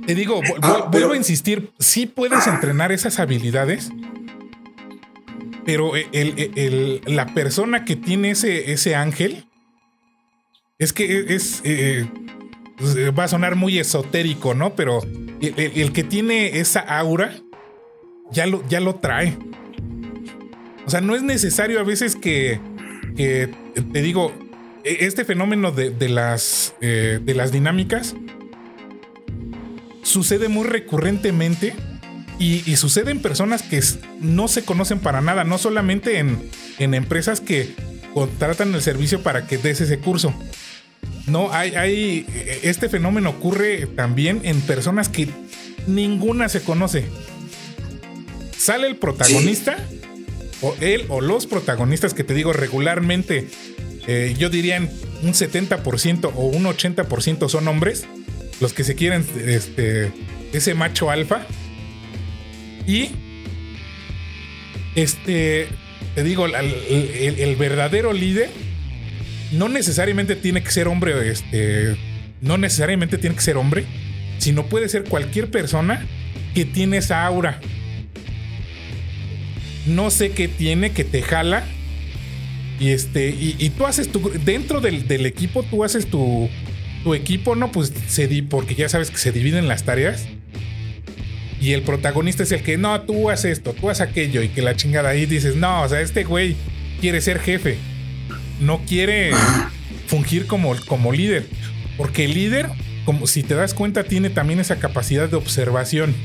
te 0.10 0.16
digo, 0.16 0.42
ah, 0.64 0.90
vuelvo 0.92 1.14
a 1.14 1.18
insistir, 1.18 1.70
sí 1.78 2.08
puedes 2.08 2.48
entrenar 2.48 2.92
esas 2.92 3.20
habilidades, 3.20 3.92
pero 5.72 5.92
la 7.06 7.28
persona 7.36 7.86
que 7.86 7.96
tiene 7.96 8.32
ese, 8.32 8.72
ese 8.72 8.96
ángel 8.96 9.46
es 10.80 10.94
que 10.94 11.36
es, 11.36 11.62
eh, 11.64 12.10
pues, 12.76 12.98
va 13.14 13.26
a 13.26 13.28
sonar 13.28 13.56
muy 13.56 13.78
esotérico, 13.78 14.56
¿no? 14.56 14.74
Pero 14.76 15.04
el, 15.42 15.94
que 15.94 16.04
tiene 16.04 16.58
esa 16.58 16.80
aura 16.80 17.36
ya 18.32 18.48
lo, 18.48 18.68
ya 18.68 18.80
lo 18.80 18.96
trae. 18.96 19.38
O 20.88 20.90
sea, 20.90 21.02
no 21.02 21.16
es 21.16 21.22
necesario 21.22 21.80
a 21.80 21.84
veces 21.84 22.16
que, 22.16 22.60
que 23.16 23.54
te 23.94 24.02
digo, 24.02 24.34
e, 24.84 25.06
este 25.06 25.24
fenómeno 25.24 25.72
de, 25.72 26.10
las, 26.10 26.74
eh, 26.82 27.20
de 27.22 27.34
las 27.36 27.52
dinámicas 27.52 28.16
sucede 30.02 30.50
muy 30.50 30.66
recurrentemente 30.66 31.76
y, 32.40 32.76
sucede 32.78 33.12
en 33.12 33.22
personas 33.22 33.62
que 33.62 33.84
no 34.22 34.48
se 34.48 34.64
conocen 34.64 35.00
para 35.00 35.22
nada, 35.22 35.44
no 35.44 35.58
solamente 35.58 36.20
en, 36.20 36.50
en 36.78 36.94
empresas 36.94 37.42
que 37.42 37.74
contratan 38.14 38.74
el 38.74 38.82
servicio 38.82 39.22
para 39.22 39.46
que 39.46 39.58
des 39.58 39.82
ese 39.82 40.00
curso. 40.00 40.34
No, 41.28 41.52
hay, 41.52 41.76
hay, 41.76 42.26
este 42.64 42.90
fenómeno 42.90 43.30
ocurre 43.30 43.86
también 43.88 44.42
en 44.44 44.62
personas 44.62 45.10
que 45.10 45.28
ninguna 45.86 46.50
se 46.50 46.62
conoce. 46.62 47.06
Sale 48.58 48.88
el 48.88 48.96
protagonista, 48.96 49.78
o 50.62 50.76
él 50.82 51.06
o 51.10 51.22
los 51.22 51.46
protagonistas 51.46 52.14
que 52.14 52.24
te 52.24 52.34
digo 52.34 52.52
regularmente 52.54 53.48
eh, 54.12 54.34
yo 54.40 54.50
diría 54.50 54.80
un 54.80 55.34
70% 55.34 56.32
o 56.36 56.46
un 56.46 56.64
80% 56.64 57.48
son 57.48 57.68
hombres, 57.68 58.08
los 58.60 58.74
que 58.74 58.84
se 58.84 58.96
quieren 58.96 59.24
este, 59.46 60.12
ese 60.52 60.74
macho 60.74 61.12
alfa. 61.12 61.46
Y 62.90 63.12
este, 64.96 65.68
te 66.16 66.24
digo, 66.24 66.48
el, 66.48 67.56
verdadero 67.56 68.14
líder 68.14 68.50
no 69.52 69.70
necesariamente 69.70 70.36
tiene 70.36 70.64
que 70.64 70.72
ser 70.72 70.88
hombre, 70.88 71.30
este, 71.30 71.96
no 72.42 72.58
necesariamente 72.58 73.20
tiene 73.20 73.36
que 73.36 73.44
ser 73.44 73.58
hombre, 73.58 73.86
sino 74.40 74.66
puede 74.66 74.90
ser 74.90 75.04
cualquier 75.04 75.52
persona 75.52 76.04
que 76.56 76.66
tiene 76.66 76.98
esa 76.98 77.28
aura. 77.28 77.60
No 79.86 80.10
sé 80.10 80.32
qué 80.32 80.48
tiene 80.48 80.92
que 80.92 81.04
te 81.04 81.22
jala 81.22 81.66
y 82.80 82.90
este, 82.90 83.30
y, 83.30 83.70
tú 83.70 83.86
haces 83.86 84.12
tu, 84.12 84.32
dentro 84.44 84.82
del, 84.82 85.28
equipo, 85.28 85.62
tú 85.62 85.84
haces 85.84 86.08
tu, 86.08 86.50
tu 87.04 87.14
equipo, 87.14 87.56
¿no? 87.56 87.72
Pues 87.72 87.94
se 88.08 88.28
di, 88.28 88.42
porque 88.42 88.74
ya 88.74 88.90
sabes 88.90 89.12
que 89.12 89.18
se 89.18 89.32
dividen 89.32 89.68
las 89.68 89.84
tareas. 89.84 90.28
Y 91.62 91.74
el 91.74 91.82
protagonista 91.82 92.44
es 92.44 92.52
el 92.52 92.64
que, 92.64 92.78
no, 92.78 93.02
tú 93.02 93.30
haces 93.30 93.58
esto, 93.58 93.74
tú 93.74 93.90
haces 93.90 94.08
aquello, 94.08 94.42
y 94.42 94.50
que 94.50 94.62
la 94.62 94.76
chingada 94.76 95.10
ahí 95.10 95.26
dices, 95.26 95.56
no, 95.56 95.84
o 95.84 95.90
sea, 95.90 96.00
este 96.00 96.24
güey 96.24 96.56
quiere 97.02 97.20
ser 97.20 97.40
jefe, 97.40 97.78
no 98.62 98.82
quiere 98.86 99.32
fungir 100.08 100.48
como, 100.48 100.74
como 100.88 101.12
líder, 101.12 101.46
porque 101.98 102.26
el 102.26 102.34
líder, 102.34 102.70
como 103.04 103.28
si 103.28 103.44
te 103.44 103.56
das 103.56 103.74
cuenta, 103.74 104.06
tiene 104.06 104.30
también 104.30 104.60
esa 104.62 104.78
capacidad 104.78 105.28
de 105.28 105.36
observación. 105.36 106.16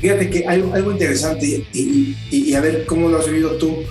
Fíjate 0.00 0.30
que 0.30 0.48
hay 0.48 0.64
algo 0.72 0.92
interesante 0.92 1.66
y, 1.72 2.54
a 2.54 2.60
ver 2.60 2.86
cómo 2.86 3.08
lo 3.08 3.18
has 3.18 3.26
vivido 3.26 3.56
tú. 3.56 3.82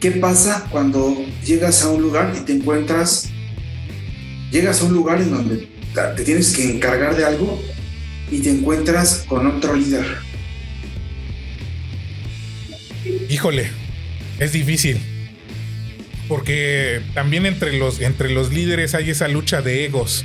¿Qué 0.00 0.10
pasa 0.10 0.66
cuando 0.70 1.16
llegas 1.44 1.82
a 1.82 1.90
un 1.90 2.02
lugar 2.02 2.34
y 2.36 2.40
te 2.40 2.52
encuentras, 2.52 3.30
llegas 4.50 4.80
a 4.80 4.84
un 4.84 4.94
lugar 4.94 5.20
en 5.20 5.30
donde 5.30 5.68
te 6.16 6.24
tienes 6.24 6.54
que 6.54 6.64
encargar 6.64 7.16
de 7.16 7.24
algo 7.24 7.62
y 8.34 8.40
te 8.40 8.50
encuentras 8.50 9.24
con 9.28 9.46
otro 9.46 9.74
líder? 9.74 10.04
Híjole, 13.28 13.70
es 14.40 14.52
difícil. 14.52 14.98
Porque 16.26 17.00
también 17.14 17.46
entre 17.46 17.78
los, 17.78 18.00
entre 18.00 18.30
los 18.30 18.52
líderes 18.52 18.94
hay 18.94 19.10
esa 19.10 19.28
lucha 19.28 19.62
de 19.62 19.84
egos. 19.84 20.24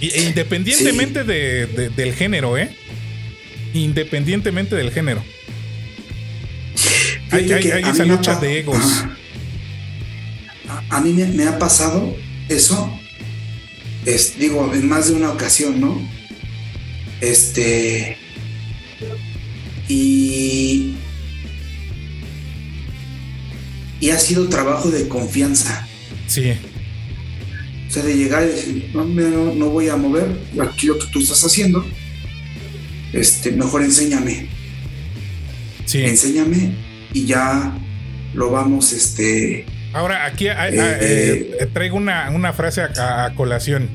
E 0.00 0.22
independientemente 0.22 1.24
del 1.24 2.14
género, 2.14 2.56
¿eh? 2.56 2.76
Independientemente 3.74 4.76
del 4.76 4.92
género. 4.92 5.24
Hay, 7.30 7.50
esa 7.50 8.04
lucha 8.04 8.38
de 8.38 8.60
egos. 8.60 9.04
A, 10.88 11.00
mí 11.00 11.12
me, 11.12 11.48
ha 11.48 11.58
pasado 11.58 12.16
eso. 12.48 12.96
Es, 14.04 14.38
digo, 14.38 14.72
en 14.74 14.88
más 14.88 15.08
de 15.08 15.14
una 15.14 15.30
ocasión, 15.30 15.80
¿no? 15.80 16.00
Este. 17.20 18.16
Y. 19.88 20.94
Y 24.00 24.10
ha 24.10 24.18
sido 24.18 24.48
trabajo 24.48 24.90
de 24.90 25.06
confianza. 25.06 25.86
Sí. 26.26 26.52
O 27.88 27.92
sea, 27.92 28.02
de 28.02 28.16
llegar 28.16 28.42
y 28.44 28.46
decir, 28.46 28.90
no, 28.94 29.04
no, 29.04 29.68
voy 29.68 29.88
a 29.88 29.96
mover 29.96 30.26
aquí 30.60 30.86
lo 30.86 30.98
que 30.98 31.06
tú 31.12 31.20
estás 31.20 31.44
haciendo, 31.44 31.84
este, 33.12 33.52
mejor 33.52 33.82
enséñame. 33.84 34.48
Sí. 35.84 35.98
Enséñame 35.98 36.74
y 37.12 37.26
ya 37.26 37.78
lo 38.34 38.50
vamos, 38.50 38.92
este... 38.92 39.66
Ahora, 39.92 40.24
aquí 40.26 40.48
eh, 40.48 40.54
eh, 40.58 41.56
eh, 41.60 41.66
traigo 41.72 41.96
una, 41.96 42.52
frase 42.52 42.82
a, 42.82 43.32
colación 43.34 43.90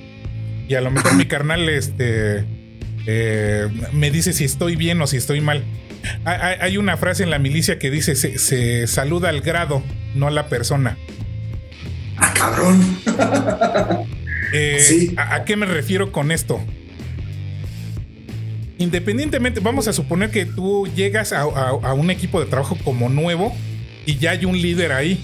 y 0.67 0.75
a 0.75 0.81
lo 0.81 0.91
mejor 0.91 1.15
mi 1.15 1.25
carnal 1.25 1.67
este, 1.69 2.45
me 3.93 4.11
dice 4.11 4.33
si 4.33 4.43
estoy 4.43 4.75
bien 4.75 5.01
o 5.01 5.07
si 5.07 5.17
estoy 5.17 5.41
mal. 5.41 5.63
Hay, 6.25 6.77
una 6.77 6.97
frase 6.97 7.23
en 7.23 7.29
la 7.29 7.39
milicia 7.39 7.79
que 7.79 7.89
dice 7.89 8.15
se, 8.15 8.37
se 8.37 8.87
saluda 8.87 9.29
al 9.29 9.41
grado, 9.41 9.83
no 10.15 10.27
a 10.27 10.31
la 10.31 10.47
persona. 10.47 10.97
¡Ah, 12.17 12.33
cabrón! 12.33 12.99
Eh, 14.53 15.13
¿a, 15.17 15.43
qué 15.43 15.55
me 15.57 15.65
refiero 15.65 16.11
con 16.11 16.31
esto? 16.31 16.59
Independientemente, 18.77 19.59
vamos 19.59 19.87
a 19.87 19.93
suponer 19.93 20.29
que 20.31 20.45
tú 20.45 20.87
llegas 20.95 21.33
a, 21.33 21.45
un 21.93 22.09
equipo 22.11 22.39
de 22.39 22.45
trabajo 22.45 22.77
como 22.83 23.09
nuevo 23.09 23.55
y 24.05 24.17
ya 24.17 24.31
hay 24.31 24.45
un 24.45 24.59
líder 24.59 24.93
ahí. 24.93 25.19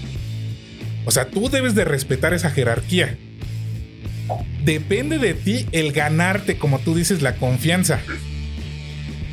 O 1.04 1.10
sea, 1.10 1.26
tú 1.26 1.50
debes 1.50 1.74
de 1.74 1.84
respetar 1.84 2.34
esa 2.34 2.50
jerarquía. 2.50 3.18
Depende 4.64 5.18
de 5.18 5.34
ti 5.34 5.66
el 5.72 5.92
ganarte, 5.92 6.56
como 6.56 6.78
tú 6.78 6.94
dices, 6.94 7.20
la 7.20 7.36
confianza. 7.36 8.00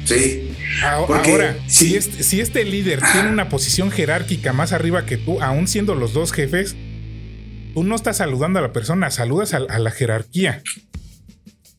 Sí. 0.05 0.51
Ahora, 0.83 1.55
si, 1.67 1.95
este, 1.95 2.23
si 2.23 2.41
este 2.41 2.65
líder 2.65 3.01
tiene 3.13 3.29
una 3.29 3.49
posición 3.49 3.91
jerárquica 3.91 4.53
más 4.53 4.73
arriba 4.73 5.05
que 5.05 5.17
tú, 5.17 5.41
aún 5.41 5.67
siendo 5.67 5.95
los 5.95 6.13
dos 6.13 6.31
jefes, 6.31 6.75
tú 7.73 7.83
no 7.83 7.95
estás 7.95 8.17
saludando 8.17 8.59
a 8.59 8.61
la 8.61 8.73
persona, 8.73 9.11
saludas 9.11 9.53
a, 9.53 9.59
la 9.59 9.91
jerarquía. 9.91 10.61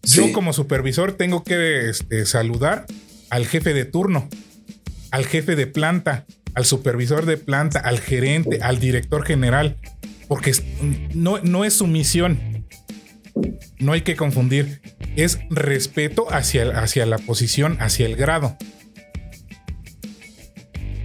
Yo 0.02 0.32
como 0.32 0.52
supervisor 0.52 1.12
tengo 1.12 1.44
que 1.44 1.88
este, 1.88 2.26
saludar 2.26 2.86
al 3.30 3.46
jefe 3.46 3.72
de 3.72 3.84
turno, 3.84 4.28
al 5.10 5.26
jefe 5.26 5.56
de 5.56 5.66
planta, 5.66 6.26
al 6.54 6.64
supervisor 6.64 7.26
de 7.26 7.36
planta, 7.36 7.80
al 7.80 8.00
gerente, 8.00 8.60
al 8.62 8.78
director 8.78 9.24
general, 9.24 9.76
porque 10.28 10.52
no, 11.14 11.38
no 11.38 11.64
es 11.64 11.74
su 11.74 11.86
misión. 11.86 12.66
No 13.78 13.92
hay 13.92 14.02
que 14.02 14.16
confundir. 14.16 14.80
Es 15.16 15.38
respeto 15.50 16.32
hacia, 16.32 16.78
hacia 16.78 17.06
la 17.06 17.18
posición, 17.18 17.76
hacia 17.80 18.06
el 18.06 18.16
grado. 18.16 18.56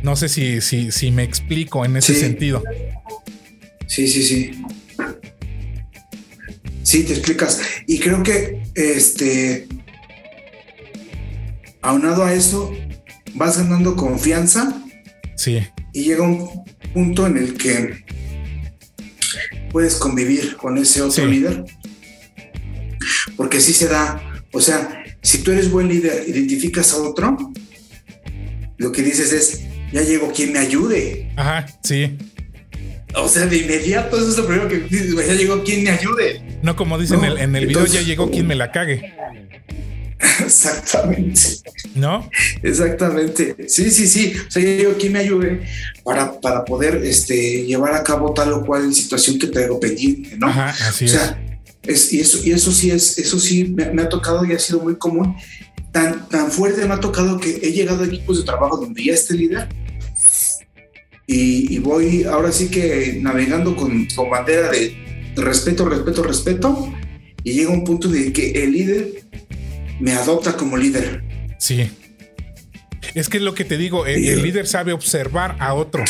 No 0.03 0.15
sé 0.15 0.29
si, 0.29 0.61
si, 0.61 0.91
si 0.91 1.11
me 1.11 1.23
explico 1.23 1.83
en 1.83 1.97
ese 1.97 2.13
sentido. 2.13 2.63
Sí, 3.87 4.07
sí, 4.07 4.23
sí. 4.23 4.63
Sí, 6.83 7.03
te 7.03 7.13
explicas. 7.13 7.59
Y 7.87 7.99
creo 7.99 8.23
que 8.23 8.63
este 8.75 9.67
aunado 11.81 12.23
a 12.23 12.33
eso, 12.33 12.73
vas 13.33 13.57
ganando 13.57 13.95
confianza. 13.95 14.83
Sí. 15.37 15.61
Y 15.93 16.03
llega 16.03 16.23
un 16.23 16.65
punto 16.93 17.25
en 17.27 17.37
el 17.37 17.53
que 17.53 18.03
puedes 19.71 19.95
convivir 19.95 20.57
con 20.57 20.77
ese 20.77 21.01
otro 21.01 21.25
líder. 21.25 21.63
Porque 23.37 23.57
así 23.57 23.71
se 23.71 23.87
da. 23.87 24.21
O 24.51 24.59
sea, 24.59 25.03
si 25.21 25.39
tú 25.39 25.51
eres 25.51 25.71
buen 25.71 25.87
líder, 25.87 26.27
identificas 26.27 26.93
a 26.93 26.97
otro, 26.97 27.37
lo 28.77 28.91
que 28.91 29.01
dices 29.01 29.31
es, 29.31 29.61
ya 29.91 30.01
llegó 30.01 30.31
quien 30.31 30.53
me 30.53 30.59
ayude. 30.59 31.31
Ajá, 31.35 31.67
sí. 31.83 32.17
O 33.15 33.27
sea, 33.27 33.45
de 33.45 33.57
inmediato 33.57 34.17
eso 34.17 34.29
es 34.29 34.37
lo 34.37 34.45
primero 34.45 34.67
que 34.67 34.79
dices, 34.79 35.15
ya 35.15 35.33
llegó 35.33 35.63
quien 35.63 35.83
me 35.83 35.91
ayude. 35.91 36.59
No 36.61 36.75
como 36.75 36.97
dicen 36.99 37.19
en 37.23 37.31
el, 37.31 37.37
en 37.37 37.55
el 37.55 37.67
video, 37.67 37.85
ya 37.85 38.01
llegó 38.01 38.29
quien 38.29 38.47
me 38.47 38.55
la 38.55 38.71
cague. 38.71 39.13
Exactamente. 40.43 41.39
¿No? 41.95 42.29
Exactamente. 42.63 43.55
Sí, 43.67 43.91
sí, 43.91 44.07
sí. 44.07 44.33
O 44.47 44.51
sea, 44.51 44.63
yo 44.63 44.97
¿quién 44.97 45.13
me 45.13 45.19
ayude 45.19 45.61
para, 46.03 46.39
para 46.39 46.65
poder 46.65 46.95
este, 47.03 47.65
llevar 47.65 47.93
a 47.93 48.03
cabo 48.03 48.33
tal 48.33 48.53
o 48.53 48.65
cual 48.65 48.93
situación 48.93 49.37
que 49.37 49.47
traigo 49.47 49.79
pendiente, 49.79 50.35
¿no? 50.37 50.47
Ajá, 50.47 50.69
así 50.87 51.05
o 51.05 51.07
sea, 51.07 51.39
es. 51.83 52.11
y, 52.13 52.21
eso, 52.21 52.39
y 52.43 52.51
eso 52.51 52.71
sí 52.71 52.89
es, 52.89 53.17
eso 53.17 53.39
sí 53.39 53.75
me, 53.75 54.01
ha 54.01 54.09
tocado 54.09 54.43
y 54.45 54.53
ha 54.53 54.59
sido 54.59 54.79
muy 54.79 54.95
común. 54.95 55.35
Tan, 55.91 56.27
tan 56.29 56.51
fuerte 56.51 56.85
me 56.85 56.93
ha 56.93 56.99
tocado 56.99 57.39
que 57.39 57.59
he 57.63 57.71
llegado 57.71 58.03
a 58.03 58.07
equipos 58.07 58.39
de 58.39 58.43
trabajo 58.43 58.77
donde 58.77 59.03
ya 59.03 59.13
esté 59.13 59.33
líder 59.33 59.67
y, 61.25 61.75
y, 61.75 61.79
voy 61.79 62.23
ahora 62.23 62.51
sí 62.51 62.69
que 62.69 63.19
navegando 63.21 63.75
con, 63.75 64.05
con 64.15 64.29
bandera 64.29 64.69
de 64.69 64.95
respeto, 65.35 65.85
respeto, 65.85 66.23
respeto 66.23 66.93
y 67.43 67.53
llega 67.53 67.71
un 67.71 67.83
punto 67.83 68.07
de 68.07 68.31
que 68.31 68.51
el 68.63 68.71
líder 68.71 69.23
me 69.99 70.13
adopta 70.13 70.53
como 70.53 70.77
líder. 70.77 71.23
Sí. 71.59 71.91
Es 73.13 73.29
que 73.29 73.37
es 73.37 73.43
lo 73.43 73.53
que 73.53 73.65
te 73.65 73.77
digo, 73.77 74.05
el, 74.05 74.41
líder 74.41 74.67
sabe 74.67 74.93
observar 74.93 75.55
a 75.59 75.73
otro. 75.73 76.03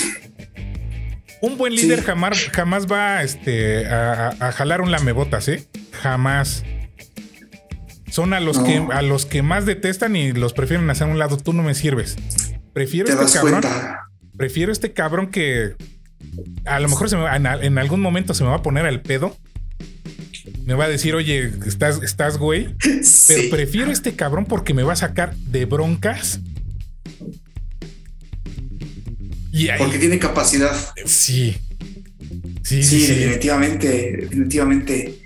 Un 1.41 1.57
buen 1.57 1.75
líder 1.75 2.03
jamás, 2.03 2.49
jamás 2.51 2.87
va 2.91 3.23
este, 3.23 3.85
a, 3.85 4.51
jalar 4.55 4.81
un 4.81 4.91
lamebotas, 4.91 5.47
¿eh? 5.47 5.67
Jamás. 5.91 6.63
Son 8.09 8.33
a 8.33 8.39
los, 8.39 8.57
que, 8.59 8.83
a 8.91 9.01
los 9.01 9.25
que 9.25 9.43
más 9.43 9.65
detestan 9.65 10.15
y 10.15 10.31
los 10.31 10.53
prefieren 10.53 10.89
hacer 10.89 11.07
a 11.07 11.11
un 11.11 11.19
lado. 11.19 11.37
Tú 11.37 11.53
no 11.53 11.61
me 11.61 11.75
sirves. 11.75 12.15
Prefiero 12.73 13.09
este 13.09 13.39
cabrón. 13.39 13.61
Prefiero 14.35 14.71
este 14.71 14.93
cabrón 14.93 15.27
que 15.27 15.75
a 16.65 16.79
lo 16.79 16.89
mejor 16.89 17.09
se 17.09 17.15
en, 17.15 17.77
algún 17.77 18.01
momento 18.01 18.33
se 18.33 18.43
me 18.43 18.49
va 18.49 18.57
a 18.57 18.61
poner 18.61 18.85
al 18.85 19.01
pedo 19.01 19.35
me 20.65 20.73
va 20.73 20.85
a 20.85 20.89
decir, 20.89 21.15
oye, 21.15 21.51
estás, 21.65 22.01
estás 22.03 22.37
güey. 22.37 22.75
Pero 23.27 23.49
prefiero 23.49 23.91
este 23.91 24.15
cabrón 24.15 24.45
porque 24.45 24.73
me 24.73 24.83
va 24.83 24.93
a 24.93 24.97
sacar 24.97 25.35
de 25.35 25.65
broncas. 25.65 26.39
Y 29.51 29.69
porque 29.77 29.97
tiene 29.97 30.19
capacidad. 30.19 30.75
Sí. 31.05 31.57
Sí, 32.63 32.83
sí, 32.83 33.07
definitivamente, 33.07 34.17
definitivamente. 34.19 35.19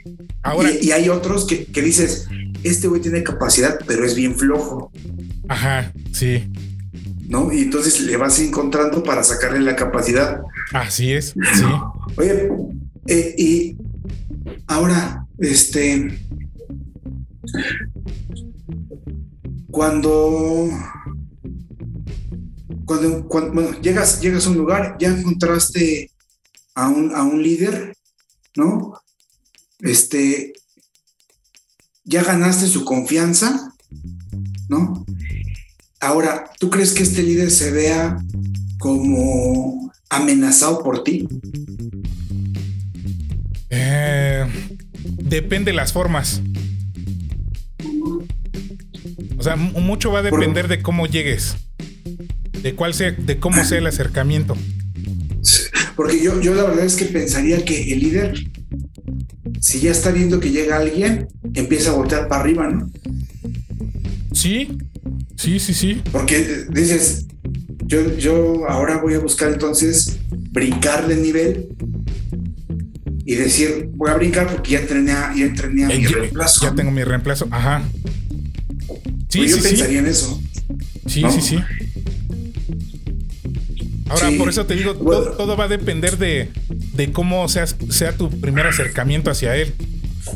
Ahora, 0.43 0.69
y, 0.79 0.91
hay 0.91 1.09
otros 1.09 1.47
que, 1.47 1.81
dices, 1.81 2.27
este 2.63 2.87
güey 2.87 3.01
tiene 3.01 3.23
capacidad, 3.23 3.79
pero 3.87 4.05
es 4.05 4.13
bien 4.13 4.37
flojo. 4.37 4.91
Ajá, 5.47 5.91
sí. 6.11 6.47
¿No? 7.27 7.51
Y 7.51 7.63
entonces 7.63 8.01
le 8.01 8.15
vas 8.15 8.39
encontrando 8.39 9.01
para 9.01 9.23
sacarle 9.23 9.59
la 9.61 9.75
capacidad. 9.75 10.41
Así 10.71 11.13
es, 11.13 11.33
sí. 11.55 11.65
Oye, 12.17 12.47
eh, 13.07 13.35
y 13.37 13.75
ahora, 14.67 15.25
este, 15.39 16.19
cuando, 19.69 20.69
cuando, 22.85 23.27
cuando 23.27 23.81
llegas, 23.81 24.21
llegas 24.21 24.45
a 24.45 24.49
un 24.49 24.57
lugar, 24.57 24.97
ya 24.99 25.09
encontraste 25.09 26.11
a 26.75 26.89
un, 26.89 27.15
a 27.15 27.23
un 27.23 27.41
líder, 27.41 27.95
¿no? 28.55 28.93
Este, 29.79 30.53
ya 32.03 32.23
ganaste 32.23 32.67
su 32.67 32.85
confianza, 32.85 33.73
¿no? 34.69 35.05
Ahora, 35.99 36.49
¿tú 36.59 36.69
crees 36.69 36.93
que 36.93 37.03
este 37.03 37.23
líder 37.23 37.51
se 37.51 37.71
vea 37.71 38.17
como 38.79 39.91
amenazado 40.09 40.83
por 40.83 41.03
ti? 41.03 41.27
Eh, 43.72 44.45
depende 45.03 45.74
las 45.74 45.93
formas. 45.93 46.41
O 49.38 49.43
sea, 49.43 49.55
mucho 49.55 50.11
va 50.11 50.19
a 50.19 50.24
depender 50.24 50.67
de 50.67 50.84
cómo 50.84 51.07
llegues. 51.07 51.55
De 52.61 52.76
cuál 52.76 52.93
sea, 52.93 53.11
de 53.11 53.39
cómo 53.39 53.63
sea 53.63 53.80
el 53.80 53.88
acercamiento. 53.88 54.55
Porque 55.95 56.22
yo, 56.22 56.39
yo 56.41 56.53
la 56.53 56.63
verdad 56.63 56.86
es 56.86 56.95
que 56.95 57.05
pensaría 57.05 57.65
que 57.65 57.91
el 57.93 57.99
líder, 57.99 58.34
si 59.59 59.80
ya 59.80 59.91
está 59.91 60.11
viendo 60.11 60.39
que 60.39 60.51
llega 60.51 60.78
alguien, 60.78 61.28
empieza 61.53 61.91
a 61.91 61.93
voltear 61.93 62.28
para 62.28 62.41
arriba, 62.41 62.69
¿no? 62.69 62.89
Sí, 64.32 64.78
sí, 65.38 65.59
sí, 65.59 65.74
sí. 65.74 66.01
Porque 66.11 66.65
dices, 66.69 67.26
yo, 67.86 68.15
yo 68.17 68.67
ahora 68.67 69.01
voy 69.01 69.15
a 69.15 69.19
buscar 69.19 69.51
entonces 69.51 70.19
brincarle 70.51 71.15
el 71.15 71.24
nivel 71.24 71.70
y 73.26 73.36
decir, 73.36 73.89
voy 73.93 74.09
a 74.09 74.15
brincar 74.15 74.47
porque 74.47 74.72
ya 74.72 74.80
entrené 74.80 75.11
a, 75.11 75.34
ya 75.36 75.45
entrené 75.45 75.86
a 75.86 75.88
mi 75.88 76.05
reemplazo. 76.05 76.65
Ya 76.65 76.76
tengo 76.76 76.91
mi 76.91 77.03
reemplazo, 77.03 77.47
ajá. 77.51 77.84
Sí, 79.30 79.39
pues 79.39 79.51
yo 79.51 79.61
pensaría 79.61 79.99
en 79.99 80.07
eso. 80.07 80.41
Sí, 81.07 81.24
sí, 81.32 81.41
sí. 81.41 81.59
Ahora, 84.09 84.30
por 84.38 84.49
eso 84.49 84.65
te 84.65 84.76
digo, 84.76 84.93
todo, 84.95 85.55
va 85.55 85.65
a 85.65 85.67
depender 85.69 86.17
de, 86.17 86.49
de 86.69 87.11
cómo 87.11 87.47
sea, 87.47 87.65
sea, 87.67 88.11
tu 88.17 88.30
primer 88.41 88.67
acercamiento 88.67 89.32
hacia 89.32 89.55
él. 89.55 89.74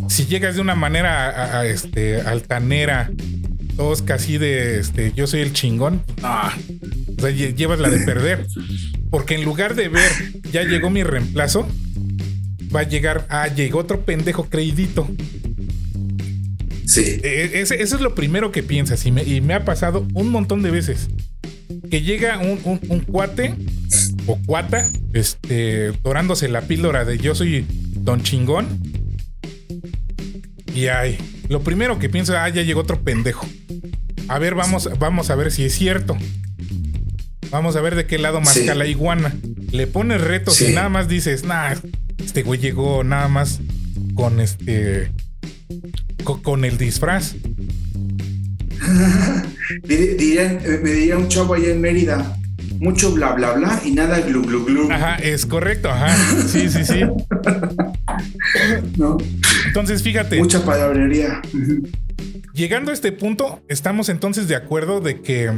Si 0.07 0.25
llegas 0.25 0.55
de 0.55 0.61
una 0.61 0.75
manera 0.75 1.59
a, 1.59 1.65
este, 1.65 2.21
altanera, 2.21 3.11
todos 3.75 4.01
casi 4.01 4.37
de 4.37 4.79
este, 4.79 5.11
yo 5.13 5.27
soy 5.27 5.41
el 5.41 5.51
chingón, 5.51 6.01
ah, 6.23 6.55
o 7.17 7.21
sea, 7.21 7.31
llevas 7.31 7.79
la 7.79 7.89
de 7.89 7.99
perder. 7.99 8.47
Porque 9.09 9.35
en 9.35 9.43
lugar 9.43 9.75
de 9.75 9.89
ver, 9.89 10.11
ya 10.51 10.63
llegó 10.63 10.89
mi 10.89 11.03
reemplazo, 11.03 11.67
va 12.75 12.81
a 12.81 12.83
llegar, 12.83 13.25
ah, 13.29 13.47
llegó 13.47 13.79
otro 13.79 14.01
pendejo 14.01 14.49
creidito. 14.49 15.07
Sí. 16.85 17.19
E, 17.23 17.51
e, 17.53 17.61
eso 17.61 17.75
es 17.75 18.01
lo 18.01 18.13
primero 18.13 18.51
que 18.51 18.63
piensas 18.63 19.05
y 19.05 19.11
me, 19.11 19.53
ha 19.53 19.65
pasado 19.65 20.05
un 20.13 20.29
montón 20.29 20.61
de 20.61 20.71
veces. 20.71 21.07
Que 21.89 22.01
llega 22.01 22.39
un, 22.39 22.57
cuate 23.01 23.55
o 24.27 24.37
cuata, 24.45 24.87
este, 25.13 25.91
dorándose 26.03 26.47
la 26.47 26.61
píldora 26.61 27.05
de 27.05 27.17
yo 27.17 27.33
soy 27.35 27.65
don 27.95 28.21
chingón. 28.21 28.67
Y 30.73 30.87
ay, 30.87 31.17
lo 31.47 31.61
primero 31.61 31.99
que 31.99 32.09
pienso, 32.09 32.37
ah, 32.37 32.49
ya 32.49 32.63
llegó 32.63 32.81
otro 32.81 33.01
pendejo. 33.01 33.47
A 34.27 34.39
ver, 34.39 34.55
vamos, 34.55 34.89
vamos 34.99 35.29
a 35.29 35.35
ver 35.35 35.51
si 35.51 35.63
es 35.63 35.73
cierto. 35.73 36.17
Vamos 37.51 37.75
a 37.75 37.81
ver 37.81 37.95
de 37.95 38.05
qué 38.05 38.17
lado 38.17 38.41
masca 38.41 38.75
la 38.75 38.87
iguana. 38.87 39.33
Le 39.71 39.87
pones 39.87 40.19
retos 40.19 40.59
y 40.61 40.73
nada 40.73 40.89
más 40.89 41.07
dices, 41.07 41.43
nah, 41.45 41.75
este 42.35 42.43
güey 42.43 42.59
llegó 42.59 43.01
nada 43.05 43.29
más 43.29 43.61
con 44.13 44.41
este. 44.41 45.09
con, 46.43 46.65
el 46.65 46.77
disfraz. 46.77 47.33
Eh, 49.89 50.79
me 50.83 50.91
diría 50.91 51.17
un 51.17 51.27
chavo 51.27 51.53
allá 51.53 51.69
en 51.69 51.81
Mérida. 51.81 52.37
Mucho 52.79 53.11
bla 53.13 53.31
bla 53.31 53.53
bla 53.53 53.81
y 53.85 53.91
nada 53.91 54.19
glu 54.19 54.43
glu 54.43 54.65
glu. 54.65 54.91
Ajá, 54.91 55.15
es 55.15 55.45
correcto, 55.45 55.89
ajá. 55.89 56.13
Sí, 56.45 56.69
sí, 56.69 56.83
sí. 56.83 57.01
¿No? 58.97 59.17
Entonces, 59.67 60.03
fíjate. 60.03 60.37
Mucha 60.37 60.63
palabrería. 60.63 61.41
Llegando 62.53 62.91
a 62.91 62.93
este 62.93 63.13
punto, 63.13 63.63
estamos 63.69 64.09
entonces 64.09 64.49
de 64.49 64.55
acuerdo 64.55 64.99
de 64.99 65.21
que 65.21 65.51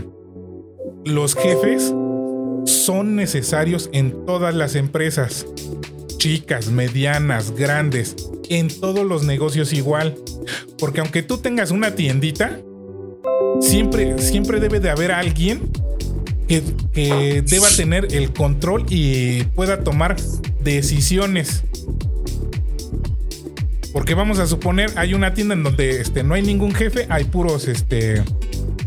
los 1.05 1.36
jefes 1.36 1.91
son 2.65 3.15
necesarios 3.15 3.89
en 3.93 4.25
todas 4.25 4.53
las 4.55 4.75
empresas, 4.75 5.47
chicas, 6.18 6.70
medianas, 6.70 7.51
grandes, 7.51 8.15
en 8.49 8.68
todos 8.68 9.05
los 9.05 9.24
negocios 9.24 9.74
igual. 9.74 10.15
Porque 10.78 10.99
aunque 10.99 11.24
tú 11.24 11.38
tengas 11.38 11.72
una 11.72 11.95
tiendita, 11.95 12.59
siempre, 13.61 14.18
siempre 14.20 14.59
debe 14.59 14.80
de 14.80 14.89
haber 14.89 15.11
alguien 15.11 15.72
que, 16.47 16.63
que 16.93 17.43
deba 17.45 17.68
tener 17.76 18.13
el 18.13 18.32
control 18.34 18.86
y 18.89 19.43
pueda 19.43 19.84
tomar 19.84 20.15
decisiones. 20.63 21.63
Porque 23.93 24.13
vamos 24.13 24.39
a 24.39 24.47
suponer, 24.47 24.91
hay 24.95 25.13
una 25.13 25.34
tienda 25.34 25.55
en 25.55 25.63
donde 25.63 26.01
este, 26.01 26.24
no 26.24 26.36
hay 26.36 26.43
ningún 26.43 26.74
jefe, 26.74 27.07
hay 27.09 27.24
puros 27.24 27.68
este, 27.68 28.24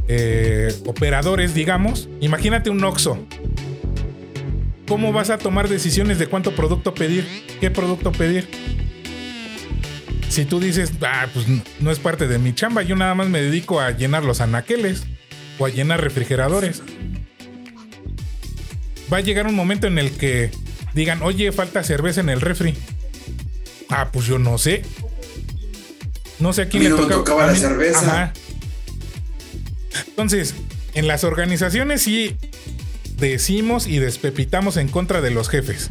eh, 0.06 0.74
operadores, 0.86 1.54
digamos. 1.54 2.08
Imagínate 2.20 2.70
un 2.70 2.82
Oxxo. 2.84 3.18
¿Cómo 4.90 5.12
vas 5.12 5.30
a 5.30 5.38
tomar 5.38 5.68
decisiones 5.68 6.18
de 6.18 6.26
cuánto 6.26 6.52
producto 6.56 6.92
pedir? 6.94 7.24
¿Qué 7.60 7.70
producto 7.70 8.10
pedir? 8.10 8.48
Si 10.28 10.44
tú 10.44 10.58
dices, 10.58 10.90
ah, 11.02 11.28
pues 11.32 11.46
no 11.78 11.92
es 11.92 12.00
parte 12.00 12.26
de 12.26 12.40
mi 12.40 12.52
chamba, 12.56 12.82
yo 12.82 12.96
nada 12.96 13.14
más 13.14 13.28
me 13.28 13.40
dedico 13.40 13.78
a 13.80 13.92
llenar 13.92 14.24
los 14.24 14.40
anaqueles 14.40 15.04
o 15.60 15.66
a 15.66 15.68
llenar 15.68 16.00
refrigeradores. 16.02 16.82
Va 19.12 19.18
a 19.18 19.20
llegar 19.20 19.46
un 19.46 19.54
momento 19.54 19.86
en 19.86 19.96
el 20.00 20.10
que 20.10 20.50
digan, 20.92 21.22
oye, 21.22 21.52
falta 21.52 21.84
cerveza 21.84 22.20
en 22.20 22.28
el 22.28 22.40
refri. 22.40 22.74
Ah, 23.90 24.10
pues 24.12 24.26
yo 24.26 24.40
no 24.40 24.58
sé. 24.58 24.82
No 26.40 26.52
sé 26.52 26.62
a 26.62 26.68
quién 26.68 26.82
A 26.82 26.88
mí 26.88 26.90
le 26.90 26.96
no 26.96 26.96
me 26.96 27.02
toca- 27.04 27.14
tocaba 27.14 27.44
a 27.44 27.46
la 27.46 27.54
cerveza. 27.54 28.00
Ajá. 28.00 28.32
Entonces, 30.08 30.56
en 30.94 31.06
las 31.06 31.22
organizaciones 31.22 32.02
sí 32.02 32.36
decimos 33.20 33.86
y 33.86 33.98
despepitamos 33.98 34.76
en 34.76 34.88
contra 34.88 35.20
de 35.20 35.30
los 35.30 35.48
jefes. 35.48 35.90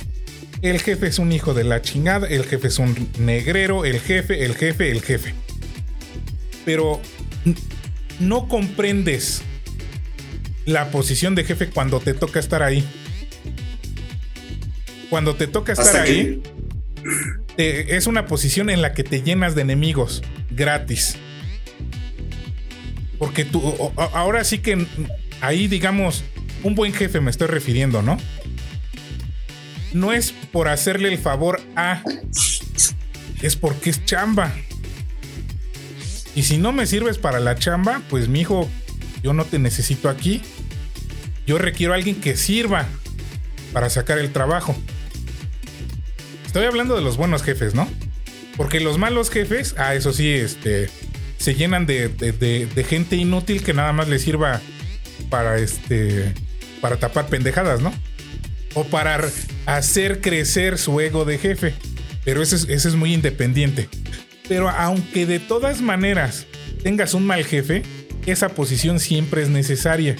El 0.62 0.80
jefe 0.82 1.08
es 1.08 1.20
un 1.20 1.32
hijo 1.32 1.54
de 1.54 1.64
la 1.64 1.82
chingada, 1.82 2.28
el 2.28 2.44
jefe 2.44 2.68
es 2.68 2.80
un 2.80 3.10
negrero, 3.18 3.86
el 3.86 4.00
jefe, 4.02 4.44
el 4.46 4.56
jefe, 4.56 4.92
el 4.92 5.02
jefe. 5.02 5.34
Pero 6.66 7.02
no 8.20 8.48
comprendes 8.50 9.42
la 10.66 10.92
posición 10.92 11.34
de 11.36 11.46
jefe 11.46 11.70
cuando 11.70 12.00
te 12.02 12.14
toca 12.14 12.40
estar 12.40 12.62
ahí. 12.62 12.84
Cuando 15.10 15.36
te 15.36 15.48
toca 15.48 15.72
estar 15.74 15.96
ahí, 15.96 16.42
te- 17.56 17.96
es 17.96 18.06
una 18.06 18.26
posición 18.28 18.70
en 18.70 18.82
la 18.82 18.94
que 18.94 19.04
te 19.04 19.22
llenas 19.24 19.56
de 19.56 19.62
enemigos 19.62 20.22
gratis. 20.52 21.16
Porque 23.18 23.46
tú, 23.46 23.92
ahora 23.96 24.44
sí 24.44 24.60
que 24.60 24.86
ahí, 25.42 25.68
digamos, 25.68 26.24
un 26.64 26.76
buen 26.76 26.94
jefe 26.94 27.22
me 27.22 27.32
estoy 27.32 27.48
refiriendo, 27.48 28.02
¿no? 28.02 28.18
No 29.94 30.14
es 30.14 30.32
por 30.52 30.68
hacerle 30.68 31.10
el 31.12 31.18
favor 31.18 31.62
a, 31.76 32.04
es 33.42 33.56
porque 33.56 33.90
es 33.90 34.06
chamba. 34.06 34.54
Y 36.36 36.44
si 36.44 36.58
no 36.58 36.72
me 36.72 36.86
sirves 36.86 37.18
para 37.18 37.40
la 37.40 37.56
chamba, 37.56 38.02
pues 38.10 38.28
mi 38.28 38.42
hijo, 38.42 38.70
yo 39.24 39.34
no 39.34 39.46
te 39.46 39.58
necesito 39.60 40.10
aquí. 40.10 40.42
Yo 41.48 41.58
requiero 41.58 41.94
a 41.94 41.96
alguien 41.96 42.16
que 42.22 42.38
sirva 42.38 42.86
para 43.74 43.90
sacar 43.90 44.20
el 44.20 44.32
trabajo. 44.32 44.76
Estoy 46.46 46.66
hablando 46.66 46.96
de 46.96 47.02
los 47.02 47.18
buenos 47.18 47.42
jefes, 47.44 47.74
¿no? 47.74 47.88
Porque 48.58 48.80
los 48.80 48.98
malos 48.98 49.30
jefes, 49.30 49.74
ah, 49.78 49.96
eso 49.96 50.14
sí, 50.14 50.30
este, 50.32 50.90
se 51.38 51.56
llenan 51.56 51.86
de, 51.86 52.10
de- 52.10 52.68
de- 52.68 52.84
gente 52.84 53.16
inútil 53.16 53.64
que 53.64 53.74
nada 53.74 53.92
más 53.94 54.08
les 54.08 54.22
sirva 54.22 54.62
para 55.30 55.58
este, 55.58 56.34
para 56.82 56.98
tapar 56.98 57.28
pendejadas, 57.28 57.82
¿no? 57.82 57.94
O 58.74 58.84
para 58.84 59.20
hacer 59.66 60.22
crecer 60.22 60.78
su 60.78 61.00
ego 61.00 61.26
de 61.26 61.38
jefe. 61.38 61.74
Pero 62.26 62.42
ese 62.42 62.58
es, 62.58 62.68
ese 62.70 62.90
es 62.90 62.96
muy 62.96 63.14
independiente. 63.14 63.90
Pero 64.48 64.70
aunque 64.70 65.26
de 65.26 65.40
todas 65.40 65.82
maneras 65.82 66.46
tengas 66.84 67.14
un 67.14 67.26
mal 67.26 67.44
jefe, 67.44 67.84
esa 68.26 68.50
posición 68.50 69.00
siempre 69.00 69.42
es 69.42 69.50
necesaria. 69.50 70.16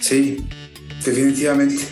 Sí, 0.00 0.44
definitivamente. 1.04 1.84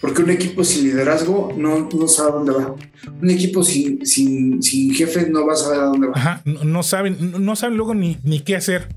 Porque 0.00 0.22
un 0.22 0.30
equipo 0.30 0.64
sin 0.64 0.84
liderazgo 0.84 1.52
no, 1.56 1.88
no 1.92 2.08
sabe 2.08 2.30
a 2.30 2.32
dónde 2.32 2.52
va. 2.52 2.74
Un 3.20 3.30
equipo 3.30 3.62
sin, 3.62 4.04
sin, 4.06 4.62
sin 4.62 4.94
jefe 4.94 5.28
no 5.28 5.46
va 5.46 5.52
a 5.52 5.56
saber 5.56 5.80
a 5.80 5.84
dónde 5.84 6.06
va. 6.08 6.12
Ajá, 6.16 6.42
no, 6.44 6.64
no 6.64 6.82
saben, 6.82 7.34
no 7.38 7.54
saben 7.54 7.76
luego 7.76 7.94
ni, 7.94 8.16
ni 8.22 8.40
qué 8.40 8.56
hacer. 8.56 8.88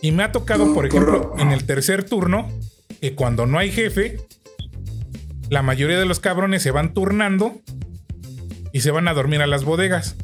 Y 0.00 0.12
me 0.12 0.22
ha 0.22 0.32
tocado, 0.32 0.74
por 0.74 0.86
ejemplo, 0.86 1.34
en 1.38 1.52
el 1.52 1.64
tercer 1.64 2.04
turno, 2.04 2.48
que 3.00 3.14
cuando 3.14 3.46
no 3.46 3.58
hay 3.58 3.70
jefe, 3.70 4.18
la 5.48 5.62
mayoría 5.62 5.98
de 5.98 6.06
los 6.06 6.20
cabrones 6.20 6.62
se 6.62 6.70
van 6.70 6.92
turnando 6.92 7.60
y 8.72 8.80
se 8.80 8.90
van 8.90 9.08
a 9.08 9.14
dormir 9.14 9.40
a 9.40 9.46
las 9.46 9.64
bodegas. 9.64 10.16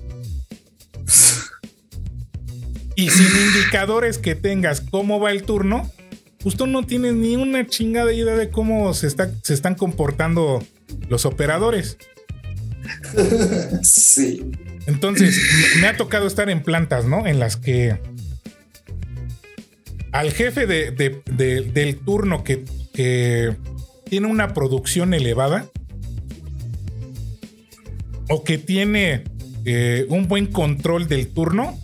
Y 2.95 3.09
sin 3.09 3.27
indicadores 3.27 4.19
que 4.19 4.35
tengas 4.35 4.81
cómo 4.83 5.19
va 5.19 5.33
el 5.33 5.45
turno, 5.45 5.91
pues 6.43 6.57
tú 6.57 6.67
no 6.67 6.85
tienes 6.85 7.15
ni 7.15 7.37
una 7.37 7.67
chingada 7.67 8.13
idea 8.13 8.37
de 8.37 8.51
cómo 8.51 8.93
se, 8.95 9.07
está, 9.07 9.31
se 9.43 9.55
están 9.55 9.75
comportando 9.75 10.63
los 11.09 11.25
operadores. 11.25 11.97
Sí. 13.83 14.51
Entonces, 14.87 15.41
me 15.81 15.87
ha 15.87 15.97
tocado 15.97 16.27
estar 16.27 16.51
en 16.51 16.63
plantas, 16.63 17.05
¿no? 17.05 17.27
En 17.27 17.39
las 17.39 17.57
que 17.57 18.01
al 20.13 20.31
jefe 20.33 20.67
de- 20.67 20.91
de- 20.91 21.23
de- 21.27 21.63
del 21.63 21.99
turno 21.99 22.45
que, 22.45 22.65
que 22.95 23.57
tiene 24.09 24.27
una 24.29 24.53
producción 24.55 25.15
elevada 25.15 25.67
o 28.29 28.45
que 28.45 28.59
tiene 28.59 29.25
eh, 29.65 30.07
un 30.09 30.29
buen 30.29 30.47
control 30.47 31.07
del 31.09 31.29
turno, 31.29 31.79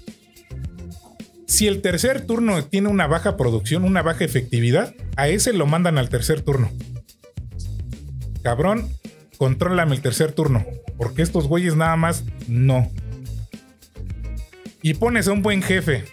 si 1.46 1.66
el 1.66 1.80
tercer 1.80 2.26
turno 2.26 2.64
tiene 2.64 2.88
una 2.88 3.06
baja 3.06 3.36
producción, 3.36 3.84
una 3.84 4.02
baja 4.02 4.24
efectividad, 4.24 4.94
a 5.16 5.28
ese 5.28 5.52
lo 5.52 5.66
mandan 5.66 5.96
al 5.96 6.08
tercer 6.08 6.42
turno. 6.42 6.70
Cabrón, 8.42 8.88
contrólame 9.38 9.94
el 9.94 10.02
tercer 10.02 10.32
turno, 10.32 10.64
porque 10.96 11.22
estos 11.22 11.46
güeyes 11.48 11.76
nada 11.76 11.96
más 11.96 12.24
no. 12.48 12.90
Y 14.82 14.94
pones 14.94 15.28
a 15.28 15.32
un 15.32 15.42
buen 15.42 15.62
jefe 15.62 16.04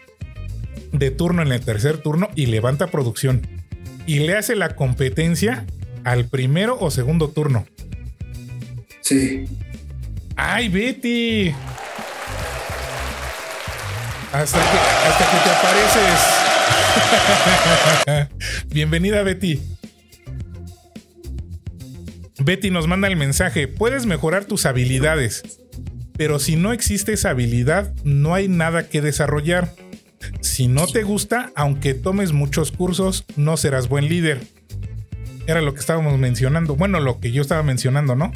de 0.99 1.11
turno 1.11 1.41
en 1.41 1.51
el 1.51 1.61
tercer 1.61 1.97
turno 1.97 2.29
y 2.35 2.47
levanta 2.47 2.87
producción. 2.87 3.47
Y 4.05 4.19
le 4.19 4.35
hace 4.35 4.55
la 4.55 4.75
competencia 4.75 5.65
al 6.03 6.25
primero 6.25 6.77
o 6.79 6.91
segundo 6.91 7.29
turno. 7.29 7.65
Sí. 9.01 9.45
¡Ay, 10.35 10.69
Betty! 10.69 11.53
Hasta 14.31 14.59
que, 14.59 14.77
hasta 15.07 15.31
que 15.31 15.37
te 15.43 15.49
apareces. 15.49 16.19
Bienvenida, 18.67 19.23
Betty. 19.23 19.61
Betty 22.39 22.69
nos 22.69 22.87
manda 22.87 23.07
el 23.07 23.15
mensaje. 23.15 23.67
Puedes 23.67 24.05
mejorar 24.05 24.45
tus 24.45 24.65
habilidades, 24.65 25.43
pero 26.17 26.39
si 26.39 26.55
no 26.55 26.73
existe 26.73 27.13
esa 27.13 27.29
habilidad, 27.29 27.93
no 28.03 28.33
hay 28.33 28.47
nada 28.47 28.89
que 28.89 29.01
desarrollar. 29.01 29.71
Si 30.41 30.67
no 30.67 30.87
te 30.87 31.03
gusta, 31.03 31.51
aunque 31.55 31.93
tomes 31.93 32.31
muchos 32.31 32.71
cursos, 32.71 33.25
no 33.35 33.57
serás 33.57 33.89
buen 33.89 34.07
líder. 34.07 34.41
Era 35.47 35.61
lo 35.61 35.73
que 35.73 35.79
estábamos 35.79 36.17
mencionando. 36.17 36.75
Bueno, 36.75 36.99
lo 36.99 37.19
que 37.19 37.31
yo 37.31 37.41
estaba 37.41 37.63
mencionando, 37.63 38.15
¿no? 38.15 38.31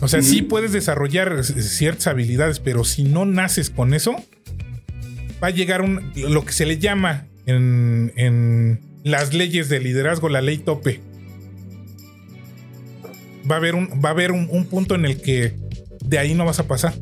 O 0.00 0.08
sea, 0.08 0.22
sí 0.22 0.42
puedes 0.42 0.72
desarrollar 0.72 1.44
ciertas 1.44 2.08
habilidades, 2.08 2.60
pero 2.60 2.84
si 2.84 3.04
no 3.04 3.24
naces 3.24 3.70
con 3.70 3.94
eso, 3.94 4.16
va 5.42 5.48
a 5.48 5.50
llegar 5.50 5.82
un, 5.82 6.12
lo 6.16 6.44
que 6.44 6.52
se 6.52 6.66
le 6.66 6.78
llama 6.78 7.26
en, 7.46 8.12
en 8.16 8.80
las 9.04 9.34
leyes 9.34 9.68
de 9.68 9.80
liderazgo, 9.80 10.28
la 10.28 10.40
ley 10.40 10.58
tope. 10.58 11.00
Va 13.50 13.56
a 13.56 13.58
haber, 13.58 13.74
un, 13.74 13.88
va 14.04 14.08
a 14.08 14.12
haber 14.12 14.32
un, 14.32 14.48
un 14.50 14.66
punto 14.66 14.94
en 14.94 15.04
el 15.04 15.20
que 15.20 15.54
de 16.04 16.18
ahí 16.18 16.34
no 16.34 16.44
vas 16.44 16.58
a 16.58 16.66
pasar. 16.66 16.94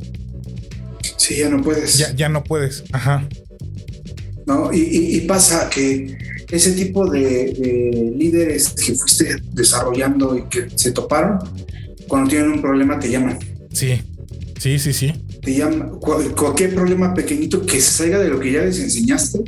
Sí, 1.16 1.36
ya 1.36 1.48
no 1.48 1.62
puedes. 1.62 1.98
Ya, 1.98 2.12
ya 2.14 2.28
no 2.28 2.42
puedes. 2.44 2.84
Ajá. 2.92 3.26
¿No? 4.46 4.72
Y, 4.72 4.78
y- 4.80 5.16
y 5.16 5.20
pasa 5.22 5.68
que 5.70 6.16
ese 6.50 6.72
tipo 6.72 7.08
de, 7.08 7.20
de 7.54 8.12
líderes 8.16 8.70
que 8.70 8.94
fuiste 8.94 9.36
desarrollando 9.52 10.36
y 10.36 10.42
que 10.44 10.68
se 10.76 10.92
toparon, 10.92 11.38
cuando 12.08 12.28
tienen 12.30 12.50
un 12.52 12.60
problema 12.60 12.98
te 12.98 13.10
llaman. 13.10 13.38
Sí. 13.72 14.00
Sí, 14.58 14.78
sí, 14.78 14.92
sí. 14.92 15.12
Te 15.42 15.54
llaman. 15.54 15.98
Cual- 15.98 16.34
cualquier 16.36 16.74
problema 16.74 17.14
pequeñito 17.14 17.64
que 17.66 17.80
se 17.80 17.90
salga 17.90 18.18
de 18.18 18.28
lo 18.28 18.38
que 18.38 18.52
ya 18.52 18.62
les 18.62 18.78
enseñaste, 18.78 19.40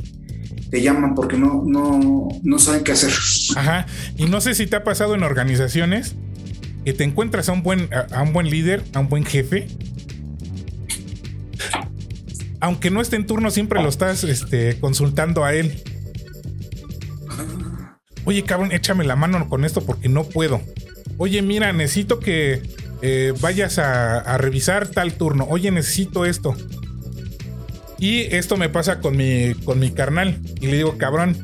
te 0.69 0.81
llaman 0.81 1.13
porque 1.15 1.37
no, 1.37 1.63
no, 1.65 2.27
no 2.43 2.59
saben 2.59 2.83
qué 2.83 2.91
hacer. 2.93 3.11
Ajá. 3.55 3.85
Y 4.17 4.25
no 4.25 4.41
sé 4.41 4.55
si 4.55 4.65
te 4.67 4.75
ha 4.75 4.83
pasado 4.83 5.15
en 5.15 5.23
organizaciones 5.23 6.15
que 6.83 6.91
te 6.93 7.03
encuentras 7.03 7.47
a 7.49 7.53
un 7.53 7.63
buen, 7.63 7.87
a, 7.93 8.07
a 8.17 8.23
un 8.23 8.33
buen 8.33 8.49
líder, 8.49 8.83
a 8.93 8.99
un 8.99 9.07
buen 9.09 9.23
jefe. 9.25 9.67
Aunque 12.65 12.89
no 12.91 12.99
esté 13.01 13.15
en 13.15 13.25
turno, 13.27 13.51
siempre 13.51 13.81
lo 13.81 13.89
estás 13.89 14.23
este, 14.23 14.79
consultando 14.79 15.43
a 15.45 15.53
él. 15.53 15.81
Oye, 18.25 18.43
cabrón, 18.43 18.71
échame 18.71 19.03
la 19.05 19.15
mano 19.15 19.47
con 19.49 19.65
esto 19.65 19.85
porque 19.85 20.09
no 20.09 20.23
puedo. 20.23 20.61
Oye, 21.17 21.41
mira, 21.41 21.71
necesito 21.73 22.19
que 22.19 22.61
eh, 23.01 23.33
vayas 23.39 23.77
a, 23.77 24.17
a 24.19 24.37
revisar 24.37 24.87
tal 24.87 25.13
turno. 25.13 25.45
Oye, 25.49 25.69
necesito 25.71 26.25
esto. 26.25 26.55
Y 27.99 28.21
esto 28.35 28.57
me 28.57 28.67
pasa 28.69 28.99
con 28.99 29.15
mi, 29.15 29.53
con 29.63 29.79
mi 29.79 29.91
carnal. 29.91 30.39
Y 30.59 30.67
le 30.67 30.77
digo, 30.77 30.97
cabrón, 30.97 31.37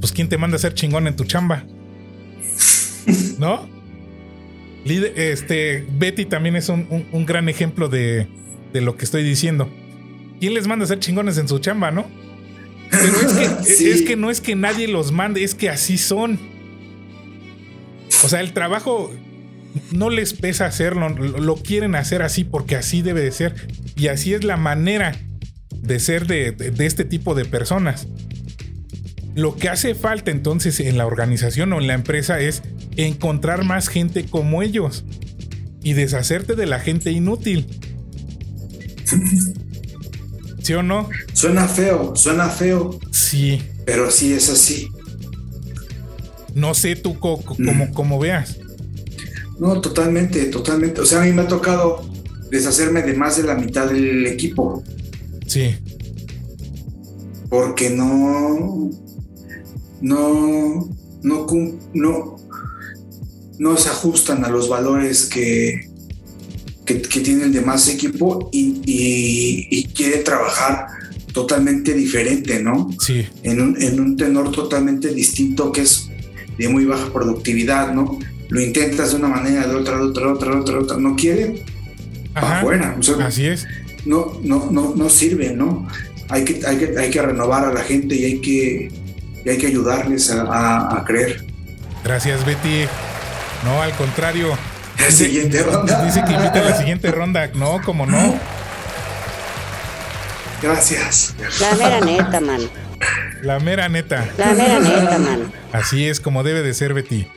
pues 0.00 0.12
¿quién 0.12 0.28
te 0.28 0.38
manda 0.38 0.56
a 0.56 0.60
ser 0.60 0.74
chingón 0.74 1.08
en 1.08 1.16
tu 1.16 1.24
chamba? 1.24 1.64
¿No? 3.38 3.68
Este, 4.84 5.84
Betty 5.98 6.24
también 6.26 6.54
es 6.56 6.68
un, 6.68 6.86
un- 6.90 7.08
un 7.12 7.26
gran 7.26 7.48
ejemplo 7.48 7.88
de, 7.88 8.28
de 8.72 8.80
lo 8.80 8.96
que 8.96 9.04
estoy 9.04 9.22
diciendo. 9.24 9.68
¿Quién 10.40 10.54
les 10.54 10.66
manda 10.66 10.84
a 10.84 10.88
ser 10.88 10.98
chingones 11.00 11.38
en 11.38 11.48
su 11.48 11.58
chamba, 11.58 11.90
no? 11.90 12.06
Pero 12.90 13.04
es 13.04 13.32
que, 13.34 13.64
Sí. 13.74 13.90
es 13.90 14.02
que 14.02 14.16
no 14.16 14.30
es 14.30 14.40
que 14.40 14.54
nadie 14.56 14.88
los 14.88 15.12
mande, 15.12 15.42
es 15.44 15.54
que 15.54 15.68
así 15.68 15.98
son. 15.98 16.38
O 18.24 18.28
sea, 18.28 18.40
el 18.40 18.52
trabajo 18.52 19.12
no 19.92 20.10
les 20.10 20.32
pesa 20.32 20.66
hacerlo, 20.66 21.08
lo, 21.10 21.56
quieren 21.56 21.94
hacer 21.94 22.22
así 22.22 22.44
porque 22.44 22.76
así 22.76 23.02
debe 23.02 23.20
de 23.20 23.30
ser. 23.32 23.54
Y 23.96 24.08
así 24.08 24.32
es 24.34 24.44
la 24.44 24.56
manera 24.56 25.14
de 25.70 26.00
ser 26.00 26.26
de, 26.26 26.52
de- 26.52 26.70
de 26.70 26.86
este 26.86 27.04
tipo 27.04 27.34
de 27.34 27.44
personas. 27.44 28.08
Lo 29.34 29.54
que 29.56 29.68
hace 29.68 29.94
falta 29.94 30.30
entonces 30.32 30.80
en 30.80 30.98
la 30.98 31.06
organización 31.06 31.72
o 31.72 31.80
en 31.80 31.86
la 31.86 31.94
empresa 31.94 32.40
es 32.40 32.62
encontrar 32.96 33.64
más 33.64 33.88
gente 33.88 34.24
como 34.24 34.62
ellos 34.62 35.04
y 35.84 35.92
deshacerte 35.92 36.56
de 36.56 36.66
la 36.66 36.80
gente 36.80 37.12
inútil. 37.12 37.66
¿Sí 40.68 40.74
o 40.74 40.82
no? 40.82 41.08
Suena 41.32 41.66
feo, 41.66 42.14
suena 42.14 42.50
feo, 42.50 42.90
Sí. 43.10 43.62
pero 43.86 44.10
sí 44.10 44.34
es 44.34 44.50
así. 44.50 44.88
No 46.54 46.74
sé 46.74 46.94
tú 46.94 47.18
co- 47.18 47.40
co- 47.40 47.56
como, 47.56 47.90
como 47.94 48.18
veas. 48.18 48.58
No, 49.58 49.80
totalmente, 49.80 50.44
totalmente. 50.48 51.00
O 51.00 51.06
sea, 51.06 51.22
a 51.22 51.24
mí 51.24 51.32
me 51.32 51.40
ha 51.40 51.48
tocado 51.48 52.06
deshacerme 52.50 53.00
de 53.00 53.14
más 53.14 53.38
de 53.38 53.44
la 53.44 53.54
mitad 53.54 53.86
del 53.88 54.26
equipo 54.26 54.84
Sí. 55.46 55.74
porque 57.48 57.88
no, 57.88 58.90
no, 60.02 60.86
no, 61.22 61.46
no, 61.94 62.36
no 63.58 63.76
se 63.78 63.88
ajustan 63.88 64.44
a 64.44 64.50
los 64.50 64.68
valores 64.68 65.24
que, 65.24 65.87
que, 66.88 67.02
que 67.02 67.20
tiene 67.20 67.44
el 67.44 67.52
demás 67.52 67.86
equipo 67.88 68.48
y, 68.52 68.80
y- 68.84 69.68
y 69.70 69.84
quiere 69.88 70.18
trabajar 70.18 70.86
totalmente 71.32 71.92
diferente, 71.92 72.60
¿no? 72.62 72.88
Sí. 72.98 73.26
en 73.42 73.60
un, 73.60 73.80
en 73.80 74.00
un 74.00 74.16
tenor 74.16 74.50
totalmente 74.50 75.08
distinto 75.12 75.70
que 75.70 75.82
es 75.82 76.08
de 76.56 76.68
muy 76.68 76.84
baja 76.86 77.12
productividad, 77.12 77.92
¿no? 77.92 78.18
Lo 78.48 78.60
intentas 78.60 79.10
de 79.10 79.16
una 79.18 79.28
manera, 79.28 79.66
de 79.68 79.74
otra, 79.74 79.98
de 79.98 80.02
otra, 80.04 80.24
de 80.26 80.32
otra, 80.32 80.50
de 80.54 80.56
otra, 80.60 80.74
de 80.74 80.80
otra. 80.80 80.96
No 80.96 81.14
quiere, 81.14 81.62
para 82.32 82.46
Ajá. 82.46 82.58
afuera. 82.60 82.96
O 82.98 83.02
sea, 83.02 83.26
Así 83.26 83.44
es. 83.46 83.66
no, 84.06 84.40
no, 84.42 84.68
no, 84.70 84.94
no 84.96 85.08
sirve, 85.10 85.52
¿no? 85.54 85.86
Hay 86.30 86.44
que, 86.44 86.60
hay, 86.66 86.76
que, 86.78 86.94
hay 86.98 87.10
que 87.10 87.22
renovar 87.22 87.64
a 87.66 87.72
la 87.72 87.82
gente 87.82 88.14
y 88.16 88.24
hay 88.24 88.40
que, 88.40 88.90
y 89.44 89.48
hay 89.48 89.58
que 89.58 89.66
ayudarles 89.66 90.30
a, 90.30 90.42
a- 90.42 90.98
a 91.00 91.04
creer. 91.04 91.44
Gracias, 92.02 92.44
Betty. 92.46 92.86
No, 93.64 93.82
al 93.82 93.92
contrario. 93.96 94.48
La 95.04 95.10
siguiente 95.10 95.62
ronda. 95.62 96.04
Dice 96.04 96.22
que 96.26 96.32
invita 96.32 96.60
a 96.60 96.62
la 96.70 96.76
siguiente 96.76 97.10
ronda. 97.10 97.46
No, 97.54 97.80
como 97.82 98.04
no. 98.06 98.38
Gracias. 100.62 101.34
La 101.60 101.74
mera 101.76 102.00
neta, 102.00 102.40
mano. 102.40 102.64
La 103.42 103.60
mera 103.60 103.88
neta. 103.88 104.28
La 104.36 104.52
mera 104.54 104.80
neta, 104.80 105.18
mano. 105.18 105.52
Así 105.72 106.06
es 106.08 106.20
como 106.20 106.42
debe 106.42 106.62
de 106.62 106.74
ser, 106.74 106.94
Betty. 106.94 107.28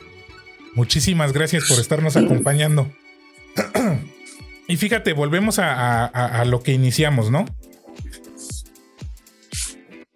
Muchísimas 0.74 1.32
gracias 1.32 1.64
por 1.68 1.78
estarnos 1.78 2.16
acompañando. 2.16 2.90
y 4.68 4.76
fíjate, 4.76 5.12
volvemos 5.12 5.58
a, 5.58 5.72
a- 5.72 6.06
a- 6.06 6.40
a 6.40 6.44
lo 6.44 6.62
que 6.62 6.72
iniciamos, 6.72 7.30
¿no? 7.30 7.44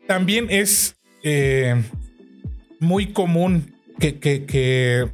También 0.09 0.47
es 0.51 0.97
eh, 1.23 1.81
muy 2.81 3.13
común 3.13 3.75
que, 4.01 4.19
que- 4.19 4.47
que, 4.47 5.09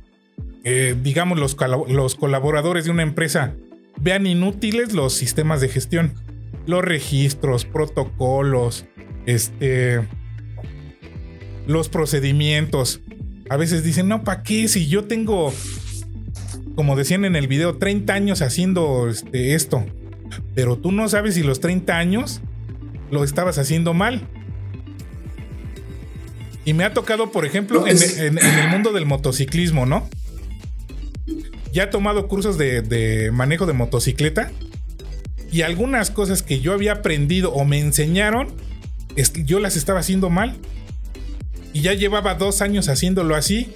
eh, 0.65 0.97
digamos, 1.03 1.39
los, 1.39 1.57
los 1.89 2.15
colaboradores 2.15 2.85
de 2.85 2.91
una 2.91 3.03
empresa 3.03 3.55
vean 4.01 4.27
inútiles 4.27 4.93
los 4.93 5.15
sistemas 5.15 5.61
de 5.61 5.69
gestión, 5.69 6.15
los 6.67 6.85
registros, 6.85 7.65
protocolos, 7.65 8.87
este, 9.27 10.01
los 11.67 11.89
procedimientos. 11.89 13.01
A 13.49 13.57
veces 13.57 13.83
dicen, 13.85 14.09
no, 14.09 14.25
¿para 14.25 14.43
qué? 14.43 14.69
Si 14.69 14.89
yo 14.89 15.05
tengo, 15.05 15.53
como 16.75 16.97
decían 16.97 17.25
en 17.25 17.37
el 17.37 17.49
video, 17.49 17.79
30 17.79 18.13
años 18.13 18.43
haciendo 18.43 19.09
este, 19.09 19.55
esto. 19.55 19.85
Pero 20.55 20.79
tú 20.79 20.93
no 20.93 21.09
sabes 21.09 21.35
si 21.35 21.43
los 21.43 21.61
30 21.61 21.97
años 21.97 22.41
lo 23.11 23.25
estabas 23.25 23.59
haciendo 23.59 23.95
mal. 23.95 24.27
Y 26.65 26.75
me 26.75 26.85
ha 26.85 26.95
tocado, 26.95 27.33
por 27.33 27.45
ejemplo, 27.45 27.85
en 27.89 28.39
el 28.39 28.69
mundo 28.71 28.93
del 28.93 29.05
motociclismo, 29.05 29.85
¿no? 29.85 30.09
Ya 31.73 31.85
he 31.85 31.87
tomado 31.87 32.29
cursos 32.29 32.59
de, 32.59 32.83
de 32.83 33.31
manejo 33.33 33.66
de 33.66 33.73
motocicleta. 33.73 34.53
Y 35.51 35.62
algunas 35.62 36.11
cosas 36.11 36.43
que 36.43 36.61
yo 36.61 36.73
había 36.73 36.93
aprendido 36.93 37.53
o 37.53 37.64
me 37.64 37.79
enseñaron, 37.79 38.49
es 39.16 39.31
que 39.31 39.45
yo 39.45 39.59
las 39.59 39.77
estaba 39.77 40.01
haciendo 40.01 40.31
mal. 40.31 40.57
Y 41.73 41.81
ya 41.81 41.95
llevaba 41.95 42.35
dos 42.35 42.62
años 42.62 42.89
haciéndolo 42.89 43.35
así. 43.35 43.75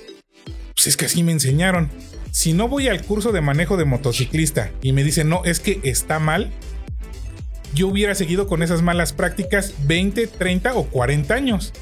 Pues 0.74 0.86
es 0.86 0.96
que 0.96 1.06
así 1.06 1.22
me 1.22 1.32
enseñaron. 1.32 1.90
Si 2.30 2.52
no 2.52 2.68
voy 2.68 2.88
al 2.88 3.02
curso 3.02 3.32
de 3.32 3.40
manejo 3.40 3.78
de 3.78 3.86
motociclista 3.86 4.70
y 4.82 4.92
me 4.92 5.02
dicen, 5.02 5.30
no, 5.30 5.44
es 5.44 5.58
que 5.58 5.80
está 5.84 6.18
mal, 6.18 6.52
yo 7.74 7.88
hubiera 7.88 8.14
seguido 8.14 8.46
con 8.46 8.62
esas 8.62 8.82
malas 8.82 9.14
prácticas 9.14 9.72
20, 9.86 10.26
30 10.26 10.74
o 10.74 10.84
40 10.84 11.34
años. 11.34 11.72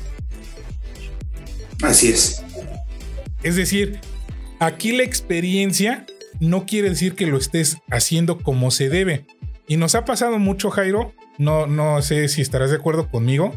Así 1.82 2.08
es. 2.08 2.42
Es 3.42 3.56
decir, 3.56 4.00
aquí 4.58 4.92
la 4.92 5.02
experiencia 5.02 6.06
no 6.40 6.66
quiere 6.66 6.90
decir 6.90 7.14
que 7.14 7.26
lo 7.26 7.38
estés 7.38 7.78
haciendo 7.90 8.38
como 8.38 8.70
se 8.70 8.88
debe. 8.88 9.26
Y 9.66 9.76
nos 9.76 9.94
ha 9.94 10.04
pasado 10.04 10.38
mucho, 10.38 10.70
Jairo. 10.70 11.14
No, 11.38 11.66
no 11.66 12.02
sé 12.02 12.28
si 12.28 12.42
estarás 12.42 12.70
de 12.70 12.76
acuerdo 12.76 13.08
conmigo. 13.08 13.54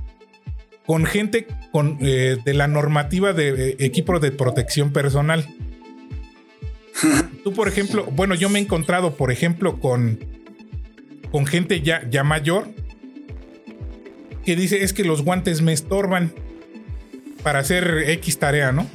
Con 0.85 1.05
gente 1.05 1.47
con, 1.71 1.97
eh, 2.01 2.37
de 2.43 2.53
la 2.53 2.67
normativa 2.67 3.33
de 3.33 3.71
eh, 3.71 3.75
equipos 3.79 4.21
de 4.21 4.31
protección 4.31 4.93
personal. 4.93 5.45
Tú, 7.43 7.53
por 7.53 7.67
ejemplo, 7.67 8.05
bueno, 8.05 8.35
yo 8.35 8.49
me 8.49 8.59
he 8.59 8.61
encontrado, 8.61 9.15
por 9.15 9.31
ejemplo, 9.31 9.79
con, 9.79 10.19
con 11.31 11.45
gente 11.45 11.81
ya, 11.81 12.07
ya 12.09 12.23
mayor 12.23 12.69
que 14.47 14.55
dice 14.55 14.81
es 14.81 14.93
que 14.93 15.03
los 15.03 15.23
guantes 15.23 15.61
me 15.61 15.73
estorban 15.73 16.31
para 17.43 17.59
hacer 17.59 18.05
X 18.07 18.39
tarea, 18.39 18.71
¿no? 18.71 18.87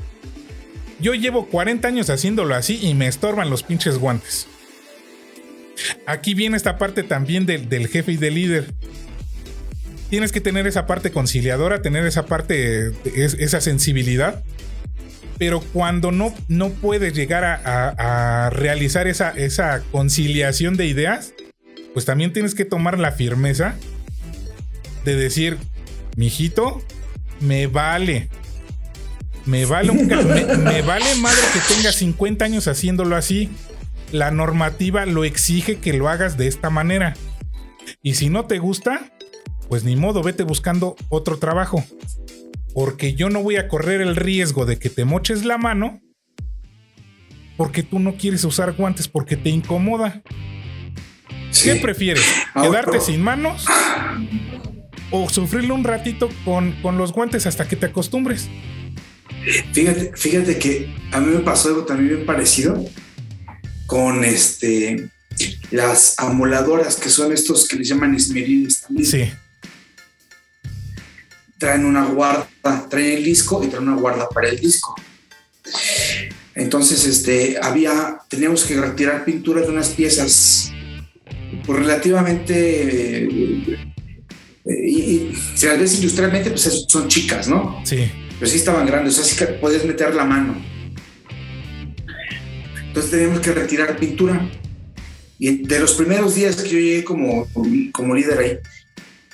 Yo 1.03 1.15
llevo 1.15 1.47
40 1.49 1.87
años 1.89 2.09
haciéndolo 2.11 2.55
así 2.55 2.79
y 2.81 2.95
me 2.95 3.09
estorban 3.09 3.51
los 3.51 3.63
pinches 3.63 3.99
guantes. 3.99 4.47
Aquí 6.07 6.35
viene 6.35 6.57
esta 6.57 6.79
parte 6.79 7.03
también 7.03 7.45
del, 7.45 7.89
jefe 7.89 8.13
y 8.13 8.17
del 8.17 8.35
líder. 8.35 8.73
Tienes 10.11 10.31
que 10.31 10.41
tener 10.41 10.67
esa 10.67 10.87
parte 10.87 11.11
conciliadora, 11.11 11.83
tener 11.83 12.07
esa 12.07 12.27
parte, 12.27 12.93
es- 13.17 13.35
esa 13.35 13.61
sensibilidad. 13.61 14.43
Pero 15.39 15.61
cuando 15.61 16.13
no, 16.13 16.33
no 16.49 16.71
puedes 16.71 17.15
llegar 17.15 17.43
a, 17.45 17.55
a- 17.65 18.47
a 18.47 18.51
realizar 18.51 19.09
esa, 19.09 19.31
esa 19.31 19.83
conciliación 19.91 20.77
de 20.77 20.87
ideas, 20.87 21.33
pues 21.95 22.05
también 22.05 22.33
tienes 22.33 22.55
que 22.55 22.65
tomar 22.65 22.99
la 22.99 23.11
firmeza 23.13 23.75
de 25.05 25.17
decir, 25.17 25.59
mijito, 26.17 26.81
me 27.41 27.67
vale. 27.67 28.29
Me 29.47 29.65
vale, 29.65 29.91
un 29.91 30.07
me, 30.07 30.45
me 30.57 30.83
vale 30.83 31.15
madre 31.17 31.41
que 31.53 31.75
tengas 31.75 31.97
50 31.97 32.45
años 32.45 32.69
haciéndolo 32.69 33.17
así. 33.17 33.51
La 34.13 34.31
normativa 34.31 35.07
lo 35.07 35.25
exige 35.25 35.77
que 35.79 35.93
lo 35.95 36.09
hagas 36.09 36.37
de 36.37 36.47
esta 36.47 36.71
manera. 36.71 37.15
Y 38.03 38.15
si 38.15 38.29
no 38.29 38.45
te 38.47 38.59
gusta, 38.59 39.11
pues 39.69 39.85
ni 39.85 39.97
modo, 39.97 40.23
vete 40.23 40.43
buscando 40.45 40.97
otro 41.09 41.39
trabajo. 41.39 41.85
Porque 42.75 43.15
yo 43.15 43.31
no 43.31 43.43
voy 43.43 43.57
a 43.57 43.69
correr 43.69 44.01
el 44.01 44.17
riesgo 44.17 44.65
de 44.67 44.79
que 44.79 44.91
te 44.91 45.05
moches 45.05 45.45
la 45.45 45.59
mano 45.59 46.01
porque 47.57 47.83
tú 47.83 47.99
no 47.99 48.15
quieres 48.17 48.45
usar 48.45 48.73
guantes 48.73 49.09
porque 49.09 49.37
te 49.37 49.51
incomoda. 49.51 50.23
Sí. 51.51 51.71
¿Qué 51.71 51.77
prefieres? 51.77 52.25
Ahora- 52.55 52.81
¿Quedarte 52.81 53.01
sin 53.01 53.23
manos? 53.23 53.67
¿O 55.11 55.29
sufrirlo 55.29 55.75
un 55.75 55.85
ratito 55.85 56.29
con, 56.45 56.73
con 56.81 56.97
los 56.97 57.13
guantes 57.13 57.47
hasta 57.47 57.69
que 57.69 57.77
te 57.77 57.87
acostumbres? 57.87 58.49
Fíjate, 59.73 60.13
fíjate 60.15 60.59
que 60.59 60.95
a 61.13 61.21
mí 61.21 61.35
me 61.35 61.41
pasó 61.41 61.69
algo 61.69 61.85
también 61.85 62.17
bien 62.17 62.27
parecido 62.27 62.85
con 63.87 64.25
este 64.25 65.09
las 65.71 66.15
amoladoras 66.19 66.97
que 66.97 67.09
son 67.09 67.33
estos 67.33 67.67
que 67.67 67.77
les 67.77 67.89
llaman 67.89 68.15
esmeriles 68.15 68.83
también. 68.83 69.07
Sí, 69.07 69.31
traen 71.63 71.85
una 71.85 72.05
guarda, 72.05 72.49
traen 72.91 73.19
el 73.19 73.25
disco 73.25 73.63
y 73.63 73.69
traen 73.69 73.87
una 73.87 73.97
guarda 73.97 74.29
para 74.29 74.49
el 74.49 74.59
disco. 74.59 74.97
Entonces, 76.57 77.07
este, 77.07 77.57
había, 77.63 78.19
teníamos 78.29 78.65
que 78.65 78.81
retirar 78.81 79.25
pinturas 79.25 79.67
de 79.67 79.73
unas 79.73 79.91
piezas 79.91 80.73
pues, 81.65 81.79
relativamente, 81.79 83.25
eh, 83.25 83.79
y, 84.67 84.99
y, 84.99 85.39
si 85.55 85.67
las 85.67 85.79
ves 85.79 85.95
industrialmente, 85.95 86.51
pues 86.51 86.85
son 86.89 87.07
chicas, 87.07 87.47
¿no? 87.47 87.81
Sí. 87.85 88.11
Pero 88.43 88.51
sí 88.51 88.59
estaban 88.59 88.85
grandes, 88.85 89.17
o 89.17 89.23
sea, 89.23 89.25
sí 89.25 89.37
que 89.37 89.53
podías 89.53 89.85
meter 89.85 90.17
la 90.17 90.25
mano. 90.25 90.61
Entonces 92.89 93.13
teníamos 93.13 93.39
que 93.39 93.53
retirar 93.53 93.97
pintura. 93.97 94.51
Y 95.39 95.59
de 95.65 95.79
los 95.79 95.93
primeros 95.95 96.35
días 96.35 96.57
que 96.57 96.69
yo 96.69 96.77
llegué 96.77 97.05
como, 97.05 97.47
como 97.93 98.17
líder 98.17 98.39
ahí, 98.41 98.59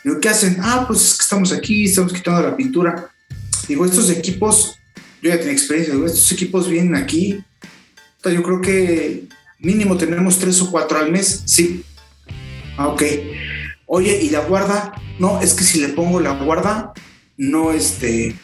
digo, 0.04 0.20
¿qué 0.20 0.28
hacen? 0.28 0.58
Ah, 0.60 0.84
pues 0.86 1.02
es 1.02 1.14
que 1.14 1.22
estamos 1.22 1.52
aquí, 1.52 1.86
estamos 1.86 2.12
quitando 2.12 2.42
la 2.42 2.54
pintura. 2.54 3.10
Digo, 3.66 3.86
estos 3.86 4.10
equipos, 4.10 4.78
yo 5.22 5.30
ya 5.30 5.38
tenía 5.38 5.54
experiencia, 5.54 5.94
estos 5.94 6.30
equipos 6.30 6.68
vienen 6.68 6.94
aquí. 6.94 7.42
Yo 8.22 8.42
creo 8.42 8.60
que 8.60 9.24
mínimo 9.58 9.96
tenemos 9.96 10.38
tres 10.38 10.60
o 10.60 10.70
cuatro 10.70 10.98
al 10.98 11.10
mes, 11.10 11.44
sí. 11.46 11.82
Ah, 12.76 12.88
ok. 12.88 13.02
Oye, 13.86 14.20
¿y 14.22 14.28
la 14.28 14.40
guarda? 14.40 14.92
No, 15.18 15.40
es 15.40 15.54
que 15.54 15.64
si 15.64 15.80
le 15.80 15.88
pongo 15.88 16.20
la 16.20 16.32
guarda, 16.32 16.92
no, 17.38 17.72
este, 17.72 18.36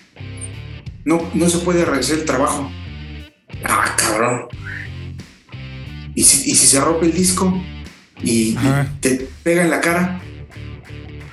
no, 1.04 1.30
no 1.34 1.48
se 1.48 1.58
puede 1.58 1.84
realizar 1.84 2.18
el 2.18 2.24
trabajo. 2.24 2.70
Ah, 3.64 3.94
cabrón. 3.96 4.46
¿Y 6.14 6.24
si, 6.24 6.50
y 6.50 6.54
si 6.54 6.66
se 6.66 6.80
rompe 6.80 7.06
el 7.06 7.12
disco 7.12 7.52
y, 8.22 8.50
y, 8.50 8.58
te 9.00 9.28
pega 9.42 9.62
en 9.62 9.70
la 9.70 9.80
cara? 9.80 10.20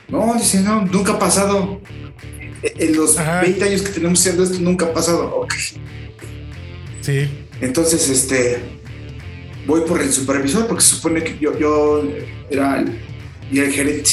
No, 0.09 0.33
dice, 0.35 0.61
no, 0.61 0.85
nunca 0.85 1.13
ha 1.13 1.19
pasado. 1.19 1.81
En 2.63 2.95
los 2.95 3.17
Ajá. 3.17 3.41
20 3.41 3.63
años 3.63 3.81
que 3.81 3.89
tenemos 3.89 4.19
haciendo 4.19 4.43
esto, 4.43 4.59
nunca 4.59 4.85
ha 4.85 4.93
pasado. 4.93 5.35
Ok. 5.35 5.53
Sí. 7.01 7.29
Entonces, 7.61 8.09
este, 8.09 8.59
voy 9.65 9.81
por 9.81 10.01
el 10.01 10.11
supervisor 10.11 10.67
porque 10.67 10.83
se 10.83 10.95
supone 10.95 11.23
que 11.23 11.37
yo, 11.39 11.57
yo 11.57 12.03
era, 12.49 12.79
el, 12.79 12.99
era 13.51 13.65
el 13.65 13.71
gerente. 13.71 14.11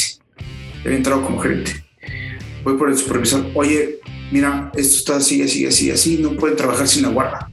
Había 0.85 0.97
entrado 0.97 1.22
como 1.22 1.40
gerente. 1.40 1.85
Voy 2.62 2.76
por 2.76 2.90
el 2.90 2.97
supervisor. 2.97 3.47
Oye, 3.55 3.98
mira, 4.30 4.70
esto 4.74 4.96
está 4.96 5.16
así, 5.16 5.42
así, 5.42 5.66
así, 5.66 5.90
así. 5.90 6.18
No 6.18 6.36
pueden 6.36 6.56
trabajar 6.56 6.88
sin 6.88 7.02
la 7.02 7.09
guarda. 7.09 7.50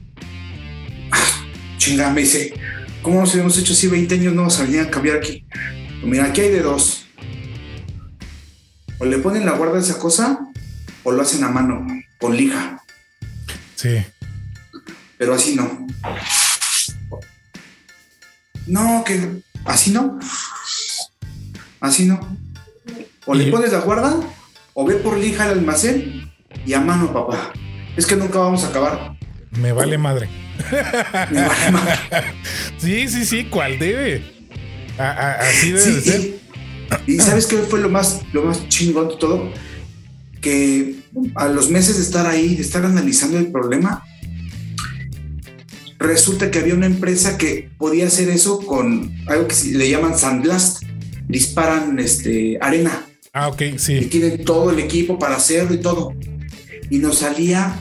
Ah, 1.10 1.44
chingada, 1.78 2.12
me 2.12 2.22
dice, 2.22 2.54
¿cómo 3.02 3.20
nos 3.20 3.30
habíamos 3.32 3.56
hecho 3.58 3.72
así 3.72 3.88
20 3.88 4.14
años? 4.14 4.34
No 4.34 4.46
a 4.46 4.62
venir 4.62 4.80
a 4.80 4.90
cambiar 4.90 5.16
aquí. 5.16 5.44
Pues 6.00 6.04
mira, 6.04 6.24
aquí 6.26 6.40
hay 6.40 6.50
de 6.50 6.62
dos. 6.62 7.06
O 8.98 9.04
le 9.04 9.18
ponen 9.18 9.44
la 9.44 9.52
guarda 9.52 9.78
a 9.78 9.80
esa 9.80 9.98
cosa 9.98 10.38
o 11.02 11.12
lo 11.12 11.22
hacen 11.22 11.44
a 11.44 11.48
mano, 11.48 11.86
con 12.18 12.36
lija. 12.36 12.82
Sí. 13.74 14.04
Pero 15.18 15.34
así 15.34 15.54
no. 15.54 15.86
No, 18.66 19.04
que 19.04 19.42
así 19.64 19.90
no. 19.90 20.18
Así 21.80 22.06
no. 22.06 22.38
O 23.26 23.34
le 23.34 23.50
pones 23.50 23.72
la 23.72 23.80
guarda 23.80 24.16
o 24.74 24.84
ve 24.84 24.96
por 24.96 25.16
lija 25.16 25.44
al 25.44 25.50
almacén 25.50 26.25
y 26.64 26.74
a 26.74 26.80
mano, 26.80 27.12
papá. 27.12 27.52
Es 27.96 28.06
que 28.06 28.16
nunca 28.16 28.38
vamos 28.38 28.64
a 28.64 28.68
acabar. 28.68 29.16
Me 29.52 29.72
vale 29.72 29.98
madre. 29.98 30.28
Me 31.30 31.42
vale 31.42 31.70
madre. 31.70 31.94
sí, 32.78 33.08
sí, 33.08 33.24
sí, 33.24 33.44
¿cuál 33.44 33.78
debe? 33.78 34.22
A, 34.98 35.10
a, 35.10 35.32
así 35.40 35.72
debe 35.72 35.84
sí, 35.84 35.92
de 35.92 36.00
ser. 36.00 36.20
Y, 37.06 37.14
y, 37.14 37.18
sabes 37.18 37.46
qué 37.46 37.56
fue 37.58 37.80
lo 37.80 37.88
más, 37.88 38.22
lo 38.32 38.42
más 38.42 38.68
chingón 38.68 39.08
de 39.08 39.16
todo? 39.16 39.52
Que 40.40 40.96
a 41.34 41.48
los 41.48 41.70
meses 41.70 41.96
de 41.96 42.02
estar 42.02 42.26
ahí, 42.26 42.54
de 42.54 42.62
estar 42.62 42.84
analizando 42.84 43.38
el 43.38 43.50
problema, 43.50 44.04
resulta 45.98 46.50
que 46.50 46.58
había 46.58 46.74
una 46.74 46.86
empresa 46.86 47.38
que 47.38 47.70
podía 47.78 48.06
hacer 48.06 48.28
eso 48.28 48.60
con 48.60 49.14
algo 49.26 49.48
que 49.48 49.54
le 49.72 49.90
llaman 49.90 50.18
sandblast. 50.18 50.82
Disparan 51.28 51.98
este, 51.98 52.56
arena. 52.60 53.04
Ah, 53.32 53.48
ok, 53.48 53.62
sí. 53.78 53.94
Y 53.94 54.04
tienen 54.06 54.44
todo 54.44 54.70
el 54.70 54.78
equipo 54.78 55.18
para 55.18 55.36
hacerlo 55.36 55.74
y 55.74 55.78
todo. 55.78 56.14
Y 56.90 56.98
nos 56.98 57.18
salía 57.18 57.78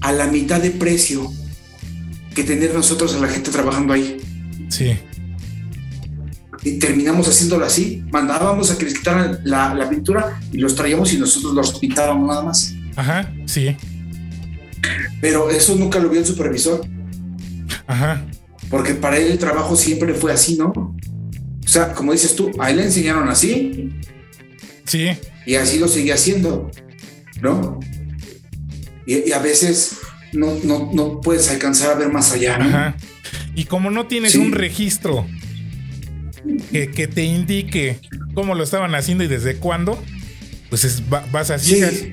a 0.00 0.12
la 0.12 0.26
mitad 0.26 0.60
de 0.60 0.70
precio 0.70 1.32
que 2.34 2.44
tener 2.44 2.74
nosotros 2.74 3.14
a 3.14 3.18
la 3.18 3.28
gente 3.28 3.50
trabajando 3.50 3.92
ahí. 3.92 4.18
Sí. 4.68 4.98
Y 6.62 6.78
terminamos 6.78 7.28
haciéndolo 7.28 7.64
así. 7.64 8.04
Mandábamos 8.10 8.70
a 8.70 8.78
que 8.78 8.84
les 8.84 8.94
quitaran 8.94 9.38
la, 9.44 9.74
la 9.74 9.88
pintura 9.88 10.40
y 10.52 10.58
los 10.58 10.74
traíamos 10.74 11.12
y 11.12 11.18
nosotros 11.18 11.54
los 11.54 11.78
pintábamos 11.78 12.28
nada 12.28 12.42
más. 12.42 12.74
Ajá, 12.96 13.32
sí. 13.46 13.76
Pero 15.20 15.50
eso 15.50 15.76
nunca 15.76 15.98
lo 15.98 16.08
vio 16.08 16.20
el 16.20 16.26
supervisor. 16.26 16.86
Ajá. 17.86 18.26
Porque 18.68 18.94
para 18.94 19.16
él 19.16 19.30
el 19.32 19.38
trabajo 19.38 19.76
siempre 19.76 20.14
fue 20.14 20.32
así, 20.32 20.56
¿no? 20.56 20.72
O 20.72 21.68
sea, 21.68 21.92
como 21.92 22.12
dices 22.12 22.34
tú, 22.34 22.50
a 22.58 22.70
él 22.70 22.76
le 22.76 22.84
enseñaron 22.84 23.28
así. 23.28 23.90
Sí. 24.84 25.08
Y 25.46 25.54
así 25.54 25.78
lo 25.78 25.88
seguía 25.88 26.14
haciendo, 26.14 26.70
¿no? 27.40 27.80
Y, 29.06 29.28
y 29.28 29.32
a 29.32 29.38
veces 29.38 29.98
no, 30.32 30.58
no, 30.64 30.90
no, 30.92 31.20
puedes 31.20 31.48
alcanzar 31.50 31.92
a 31.92 31.94
ver 31.94 32.12
más 32.12 32.32
allá, 32.32 32.58
¿no? 32.58 32.64
Ajá. 32.66 32.96
Y 33.54 33.64
como 33.64 33.90
no 33.90 34.06
tienes 34.06 34.32
sí. 34.32 34.38
un 34.38 34.52
registro 34.52 35.26
que, 36.70 36.90
que, 36.90 37.08
te 37.08 37.24
indique 37.24 37.98
cómo 38.34 38.54
lo 38.54 38.62
estaban 38.62 38.94
haciendo 38.94 39.24
y 39.24 39.28
desde 39.28 39.56
cuándo, 39.56 40.02
pues 40.68 40.84
es, 40.84 41.02
vas 41.08 41.50
a 41.50 41.58
ciegas. 41.58 41.94
Sí. 41.94 42.12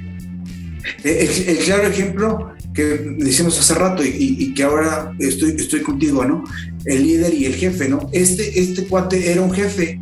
El, 1.03 1.49
el, 1.49 1.57
claro 1.60 1.88
ejemplo 1.88 2.53
que 2.74 2.84
decimos 3.18 3.57
hace 3.60 3.74
rato 3.76 4.03
y, 4.03 4.10
y, 4.10 4.44
y, 4.44 4.53
que 4.53 4.64
ahora 4.64 5.14
estoy, 5.20 5.52
estoy 5.52 5.82
contigo, 5.82 6.26
¿no? 6.26 6.44
El 6.86 7.03
líder 7.03 7.34
y 7.34 7.45
el 7.45 7.56
jefe, 7.56 7.88
¿no? 7.88 8.10
Este, 8.11 8.60
este 8.60 8.86
cuate 8.86 9.32
era 9.32 9.41
un 9.41 9.53
jefe. 9.53 9.99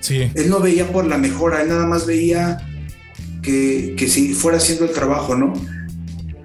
Sí. 0.00 0.30
Él 0.34 0.48
no 0.48 0.60
veía 0.60 0.90
por 0.90 1.06
la 1.06 1.18
mejora, 1.18 1.62
él 1.62 1.68
nada 1.68 1.86
más 1.86 2.06
veía 2.06 2.58
que, 3.42 3.94
que 3.96 4.08
si 4.08 4.34
fuera 4.34 4.58
haciendo 4.58 4.84
el 4.84 4.92
trabajo, 4.92 5.34
¿no? 5.34 5.52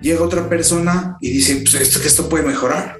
Llega 0.01 0.21
otra 0.21 0.47
persona 0.47 1.17
y 1.21 1.31
dice, 1.31 1.55
pues 1.57 1.75
esto, 1.75 1.99
que 2.01 2.07
esto 2.07 2.29
puede 2.29 2.45
mejorar. 2.45 2.97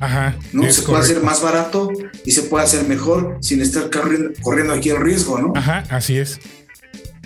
Ajá. 0.00 0.36
¿no? 0.52 0.62
Se 0.62 0.68
correcto. 0.68 0.86
puede 0.86 1.02
hacer 1.02 1.22
más 1.22 1.42
barato 1.42 1.90
y 2.24 2.30
se 2.32 2.42
puede 2.42 2.64
hacer 2.64 2.86
mejor 2.88 3.38
sin 3.40 3.60
estar 3.62 3.90
corriendo, 3.90 4.30
corriendo 4.42 4.72
aquí 4.74 4.90
el 4.90 5.00
riesgo, 5.00 5.38
¿no? 5.38 5.52
Ajá, 5.56 5.84
así 5.90 6.18
es. 6.18 6.40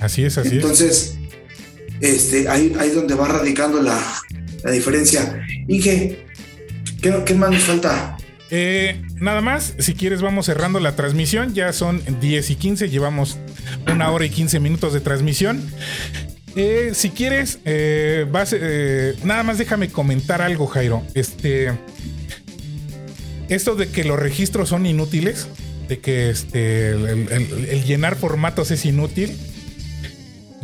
Así 0.00 0.24
es, 0.24 0.36
así 0.38 0.56
Entonces, 0.56 1.18
es. 2.00 2.14
este, 2.14 2.48
ahí, 2.48 2.74
ahí 2.78 2.88
es 2.88 2.94
donde 2.94 3.14
va 3.14 3.28
radicando 3.28 3.80
la, 3.80 3.98
la 4.64 4.70
diferencia. 4.70 5.40
Inge, 5.68 6.24
¿qué, 7.00 7.22
¿qué, 7.24 7.34
más 7.34 7.50
nos 7.50 7.62
falta? 7.62 8.16
Eh, 8.50 9.00
nada 9.20 9.40
más, 9.40 9.74
si 9.78 9.94
quieres 9.94 10.20
vamos 10.20 10.46
cerrando 10.46 10.78
la 10.80 10.94
transmisión, 10.96 11.54
ya 11.54 11.72
son 11.72 12.02
10 12.20 12.50
y 12.50 12.56
15, 12.56 12.90
llevamos 12.90 13.38
una 13.90 14.10
hora 14.10 14.26
y 14.26 14.30
15 14.30 14.60
minutos 14.60 14.92
de 14.92 15.00
transmisión. 15.00 15.62
Eh, 16.54 16.92
si 16.94 17.10
quieres, 17.10 17.60
eh, 17.64 18.26
vas, 18.30 18.54
nada 19.24 19.42
más 19.42 19.58
déjame 19.58 19.88
comentar 19.88 20.42
algo, 20.42 20.66
Jairo. 20.66 21.02
Este, 21.14 21.72
esto 23.48 23.74
de 23.74 23.88
que 23.88 24.04
los 24.04 24.18
registros 24.18 24.70
son 24.70 24.86
inútiles, 24.86 25.48
de 25.88 25.98
que 25.98 26.30
este, 26.30 26.90
el, 26.90 27.84
llenar 27.84 28.16
formatos 28.16 28.70
es 28.70 28.84
inútil. 28.84 29.36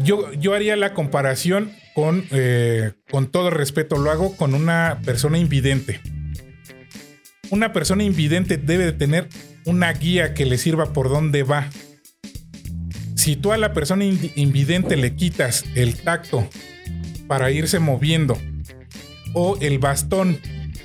Yo, 0.03 0.33
yo 0.33 0.55
haría 0.55 0.77
la 0.77 0.95
comparación 0.95 1.73
con, 1.95 2.25
eh, 2.31 2.93
con 3.11 3.31
todo 3.31 3.51
respeto, 3.51 3.99
lo 3.99 4.11
hago 4.11 4.37
con 4.37 4.55
una 4.55 5.01
persona 5.05 5.37
invidente. 5.39 6.01
Una 7.51 7.73
persona 7.73 8.05
invidente 8.05 8.57
debe 8.57 8.85
de 8.85 8.93
tener 8.93 9.29
una 9.65 9.93
guía 9.93 10.33
que 10.33 10.47
le 10.47 10.59
sirva 10.59 10.93
por 10.93 11.09
dónde 11.09 11.43
va. 11.43 11.69
Si 13.29 13.37
tú 13.37 13.53
a 13.53 13.59
la 13.59 13.75
persona 13.75 14.07
invidente 14.07 14.97
le 14.97 15.15
quitas 15.15 15.67
el 15.75 15.97
tacto 15.97 16.49
para 17.27 17.51
irse 17.51 17.79
moviendo 17.79 18.39
o 19.35 19.59
el 19.61 19.79
bastón 19.79 20.39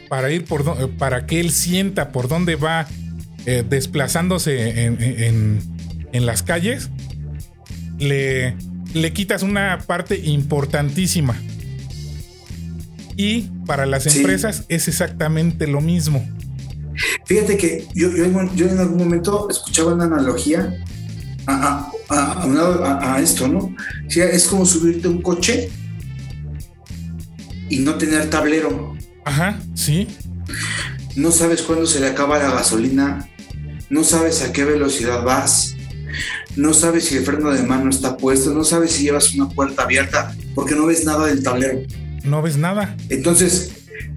para 0.09 0.29
ir 0.29 0.43
por 0.43 0.93
para 0.97 1.25
que 1.25 1.39
él 1.39 1.51
sienta 1.51 2.11
por 2.11 2.27
dónde 2.27 2.57
va 2.57 2.85
eh, 3.45 3.63
desplazándose 3.65 4.83
en, 4.83 5.01
en, 5.01 5.61
en 6.11 6.25
las 6.25 6.43
calles, 6.43 6.89
le, 7.97 8.57
le 8.93 9.13
quitas 9.13 9.41
una 9.41 9.79
parte 9.87 10.17
importantísima. 10.17 11.41
Y 13.15 13.43
para 13.65 13.85
las 13.85 14.03
sí. 14.03 14.17
empresas 14.17 14.65
es 14.67 14.89
exactamente 14.89 15.65
lo 15.65 15.79
mismo. 15.79 16.29
Fíjate 17.23 17.55
que 17.55 17.87
yo, 17.95 18.13
yo, 18.13 18.25
yo, 18.53 18.67
en 18.67 18.79
algún 18.79 18.97
momento 18.97 19.49
escuchaba 19.49 19.93
una 19.93 20.03
analogía 20.03 20.83
a, 21.47 21.91
a, 22.09 22.43
a, 22.43 23.15
a 23.15 23.21
esto, 23.21 23.47
¿no? 23.47 23.59
O 23.59 24.09
sea, 24.09 24.25
es 24.25 24.47
como 24.47 24.65
subirte 24.65 25.07
a 25.07 25.11
un 25.11 25.21
coche 25.21 25.69
y 27.69 27.79
no 27.79 27.95
tener 27.95 28.29
tablero. 28.29 28.95
Ajá, 29.25 29.59
sí. 29.73 30.07
No 31.15 31.31
sabes 31.31 31.61
cuándo 31.61 31.85
se 31.85 31.99
le 31.99 32.07
acaba 32.07 32.39
la 32.39 32.51
gasolina, 32.51 33.29
no 33.89 34.03
sabes 34.03 34.41
a 34.41 34.51
qué 34.51 34.65
velocidad 34.65 35.23
vas, 35.23 35.75
no 36.55 36.73
sabes 36.73 37.05
si 37.05 37.17
el 37.17 37.23
freno 37.23 37.51
de 37.51 37.63
mano 37.63 37.89
está 37.89 38.17
puesto, 38.17 38.53
no 38.53 38.63
sabes 38.63 38.91
si 38.93 39.03
llevas 39.03 39.33
una 39.33 39.49
puerta 39.49 39.83
abierta, 39.83 40.35
porque 40.55 40.75
no 40.75 40.85
ves 40.85 41.05
nada 41.05 41.27
del 41.27 41.43
tablero. 41.43 41.81
No 42.23 42.41
ves 42.41 42.57
nada. 42.57 42.95
Entonces, 43.09 43.71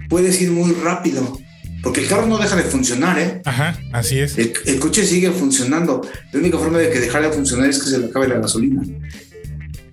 puedes 0.09 0.41
ir 0.41 0.51
muy 0.51 0.71
rápido, 0.73 1.39
porque 1.87 2.01
el 2.01 2.07
carro 2.09 2.25
no 2.27 2.37
deja 2.37 2.57
de 2.57 2.63
funcionar, 2.63 3.17
¿eh? 3.17 3.41
Ajá, 3.45 3.79
así 3.93 4.19
es. 4.19 4.37
El, 4.37 4.51
el 4.65 4.77
coche 4.77 5.05
sigue 5.05 5.31
funcionando. 5.31 6.01
La 6.33 6.39
única 6.39 6.57
forma 6.57 6.79
de 6.79 6.89
que 6.89 6.99
dejara 6.99 7.29
de 7.29 7.33
funcionar 7.33 7.69
es 7.69 7.81
que 7.81 7.89
se 7.89 7.97
le 7.97 8.07
acabe 8.07 8.27
la 8.27 8.39
gasolina. 8.39 8.81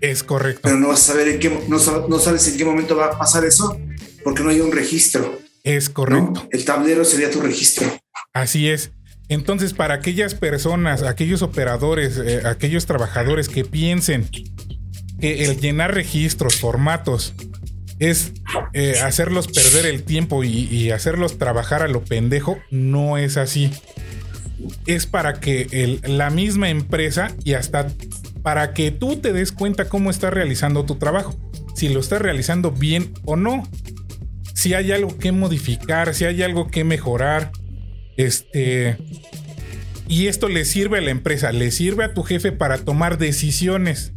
Es 0.00 0.24
correcto. 0.24 0.62
Pero 0.64 0.76
no 0.76 0.88
vas 0.88 1.08
a 1.08 1.12
saber 1.12 1.28
en 1.28 1.38
qué, 1.38 1.56
no, 1.68 1.78
sa- 1.78 2.04
no 2.08 2.18
sabes 2.18 2.48
en 2.48 2.56
qué 2.56 2.64
momento 2.64 2.96
va 2.96 3.06
a 3.06 3.16
pasar 3.18 3.44
eso, 3.44 3.78
porque 4.24 4.42
no 4.42 4.50
hay 4.50 4.58
un 4.60 4.72
registro. 4.72 5.38
Es 5.62 5.86
¿no? 5.88 5.94
correcto. 5.94 6.48
El 6.50 6.64
tablero 6.64 7.04
sería 7.04 7.30
tu 7.30 7.40
registro. 7.40 7.86
Así 8.32 8.68
es. 8.68 8.90
Entonces, 9.28 9.72
para 9.72 9.94
aquellas 9.94 10.34
personas, 10.34 11.02
aquellos 11.04 11.42
operadores, 11.42 12.18
eh, 12.18 12.42
aquellos 12.44 12.86
trabajadores 12.86 13.48
que 13.48 13.64
piensen 13.64 14.28
que 15.20 15.44
el 15.44 15.60
llenar 15.60 15.94
registros, 15.94 16.56
formatos, 16.56 17.34
es 17.98 18.32
eh, 18.72 19.00
hacerlos 19.02 19.48
perder 19.48 19.86
el 19.86 20.02
tiempo 20.02 20.44
y, 20.44 20.90
hacerlos 20.90 21.38
trabajar 21.38 21.82
a 21.82 21.88
lo 21.88 22.04
pendejo, 22.04 22.58
no 22.70 23.18
es 23.18 23.36
así. 23.36 23.70
Es 24.86 25.06
para 25.06 25.34
que 25.40 25.66
el- 25.70 26.00
la 26.04 26.30
misma 26.30 26.70
empresa 26.70 27.32
y 27.44 27.54
hasta 27.54 27.88
para 28.42 28.74
que 28.74 28.90
tú 28.90 29.16
te 29.16 29.32
des 29.32 29.52
cuenta 29.52 29.88
cómo 29.88 30.10
estás 30.10 30.32
realizando 30.34 30.84
tu 30.84 30.96
trabajo, 30.96 31.34
si 31.74 31.88
lo 31.88 32.00
estás 32.00 32.20
realizando 32.20 32.70
bien 32.70 33.14
o 33.24 33.36
no, 33.36 33.62
si 34.54 34.74
hay 34.74 34.92
algo 34.92 35.16
que 35.18 35.32
modificar, 35.32 36.14
si 36.14 36.24
hay 36.24 36.42
algo 36.42 36.68
que 36.68 36.84
mejorar, 36.84 37.50
este. 38.16 38.98
Y 40.06 40.26
esto 40.26 40.48
le 40.50 40.64
sirve 40.66 40.98
a 40.98 41.00
la 41.00 41.10
empresa, 41.10 41.50
le 41.52 41.70
sirve 41.70 42.04
a 42.04 42.12
tu 42.12 42.22
jefe 42.22 42.52
para 42.52 42.78
tomar 42.78 43.16
decisiones 43.18 44.12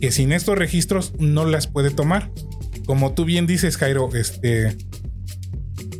que 0.00 0.12
sin 0.12 0.30
estos 0.32 0.56
registros 0.56 1.12
no 1.18 1.44
las 1.44 1.66
puede 1.66 1.90
tomar. 1.90 2.30
Como 2.86 3.14
tú 3.14 3.24
bien 3.24 3.46
dices, 3.46 3.76
Jairo, 3.76 4.08
este. 4.14 4.76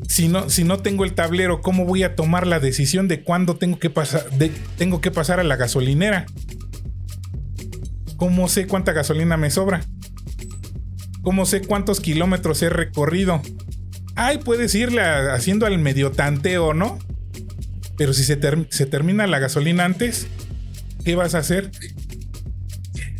Si 0.08 0.28
no, 0.28 0.48
si 0.48 0.64
no 0.64 0.78
tengo 0.78 1.04
el 1.04 1.14
tablero, 1.14 1.60
¿cómo 1.60 1.84
voy 1.84 2.04
a 2.04 2.14
tomar 2.14 2.46
la 2.46 2.60
decisión 2.60 3.08
de 3.08 3.22
cuándo 3.22 3.56
tengo 3.56 3.78
que 3.78 3.90
pasar, 3.90 4.24
tengo 4.78 5.00
que 5.00 5.10
pasar 5.10 5.40
a 5.40 5.44
la 5.44 5.56
gasolinera? 5.56 6.26
¿Cómo 8.16 8.48
sé 8.48 8.66
cuánta 8.66 8.92
gasolina 8.92 9.36
me 9.36 9.50
sobra? 9.50 9.82
¿Cómo 11.20 11.44
sé 11.44 11.60
cuántos 11.60 12.00
kilómetros 12.00 12.62
he 12.62 12.70
recorrido? 12.70 13.42
Ay, 14.14 14.38
puedes 14.38 14.74
irle 14.74 15.02
haciendo 15.02 15.66
al 15.66 15.76
medio 15.78 16.12
tanteo, 16.12 16.72
¿no? 16.72 16.98
Pero 17.98 18.14
si 18.14 18.24
se, 18.24 18.38
se 18.70 18.86
termina 18.86 19.26
la 19.26 19.38
gasolina 19.38 19.84
antes, 19.84 20.28
¿qué 21.04 21.14
vas 21.14 21.34
a 21.34 21.38
hacer? 21.38 21.70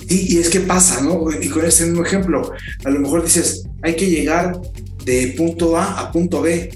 Y, 0.09 0.37
y 0.37 0.39
es 0.39 0.49
que 0.49 0.61
pasa, 0.61 1.01
¿no? 1.01 1.27
Y 1.41 1.49
con 1.49 1.65
este 1.65 1.85
mismo 1.85 2.05
ejemplo, 2.05 2.53
a 2.85 2.91
lo 2.91 3.01
mejor 3.01 3.25
dices, 3.25 3.67
hay 3.83 3.97
que 3.97 4.09
llegar 4.09 4.61
de 5.05 5.35
punto 5.37 5.77
A 5.77 6.01
a 6.01 6.13
punto 6.13 6.43
B, 6.43 6.71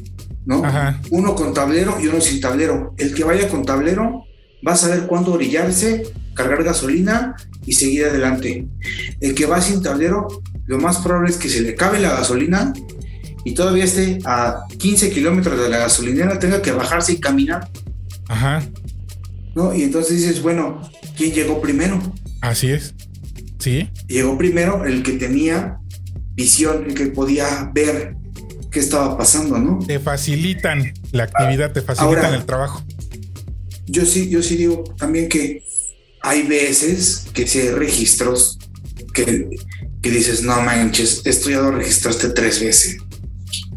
¿no? 0.47 0.65
Ajá. 0.65 1.01
Uno 1.11 1.35
con 1.35 1.55
tablero 1.55 1.99
y 2.01 2.07
uno 2.09 2.21
sin 2.21 2.41
tablero. 2.41 2.95
El 2.99 3.15
que 3.15 3.25
vaya 3.25 3.49
con 3.49 3.65
tablero 3.65 4.25
va 4.67 4.73
a 4.73 4.77
saber 4.77 5.07
cuándo 5.07 5.33
orillarse, 5.33 6.03
cargar 6.35 6.63
gasolina 6.65 7.37
y 7.67 7.73
seguir 7.73 8.07
adelante. 8.07 8.67
El 9.21 9.35
que 9.35 9.47
va 9.47 9.61
sin 9.61 9.83
tablero, 9.83 10.29
lo 10.67 10.79
más 10.79 10.99
probable 10.99 11.31
es 11.31 11.37
que 11.37 11.49
se 11.49 11.61
le 11.61 11.75
cabe 11.75 11.99
la 12.01 12.11
gasolina 12.11 12.73
y 13.45 13.55
todavía 13.55 13.85
esté 13.85 14.19
a 14.25 14.65
15 14.79 15.11
kilómetros 15.11 15.59
de 15.61 15.69
la 15.69 15.79
gasolinera, 15.79 16.39
tenga 16.39 16.63
que 16.63 16.73
bajarse 16.73 17.13
y 17.13 17.21
caminar, 17.21 17.69
Ajá, 18.29 18.63
¿no? 19.55 19.75
Y 19.75 19.83
entonces 19.83 20.19
dices, 20.19 20.43
bueno, 20.43 20.81
¿quién 21.17 21.33
llegó 21.33 21.61
primero? 21.61 22.01
así 22.43 22.71
es. 22.71 22.95
Sí, 23.61 23.89
llegó 24.09 24.37
primero 24.37 24.85
el 24.85 25.03
que 25.03 25.13
tenía 25.13 25.77
visión, 26.35 26.87
el 26.89 26.95
que 26.95 27.07
podía 27.07 27.71
ver 27.75 28.17
qué 28.71 28.81
estaba 28.81 29.17
pasando, 29.19 29.59
¿no? 29.59 29.79
te 29.87 29.99
facilitan 30.01 30.93
la 31.13 31.25
actividad, 31.25 31.73
te 31.73 31.83
facilitan 31.83 32.25
Ahora- 32.25 32.37
el 32.37 32.45
trabajo. 32.47 32.83
Yo 33.87 34.07
sí, 34.07 34.29
yo 34.31 34.43
sí 34.43 34.57
digo 34.57 34.85
también 34.97 35.29
que 35.29 35.63
hay 36.23 36.43
veces 36.43 37.27
que 37.35 37.47
sí 37.47 37.59
hay 37.61 37.71
registros 37.71 38.59
que, 39.13 39.49
que 40.01 40.11
dices, 40.11 40.43
no 40.43 40.61
manches, 40.63 41.23
esto 41.25 41.51
ya 41.51 41.59
lo 41.61 41.73
registraste 41.73 42.29
tres 42.31 42.61
veces. 42.61 42.97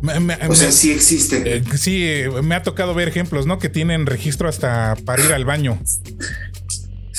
Me- 0.02 0.20
me- 0.20 0.36
O 0.48 0.54
sea, 0.54 0.68
me- 0.68 0.74
sí 0.74 0.92
existen. 0.92 1.44
eh, 1.48 1.64
sí, 1.78 2.04
eh, 2.04 2.30
me 2.44 2.54
ha 2.56 2.62
tocado 2.62 2.94
ver 2.94 3.08
ejemplos, 3.08 3.48
¿no? 3.48 3.58
Que 3.58 3.70
tienen 3.70 4.06
registro 4.06 4.48
hasta 4.48 4.96
para 5.06 5.24
ir 5.26 5.32
al 5.32 5.46
baño. 5.46 5.80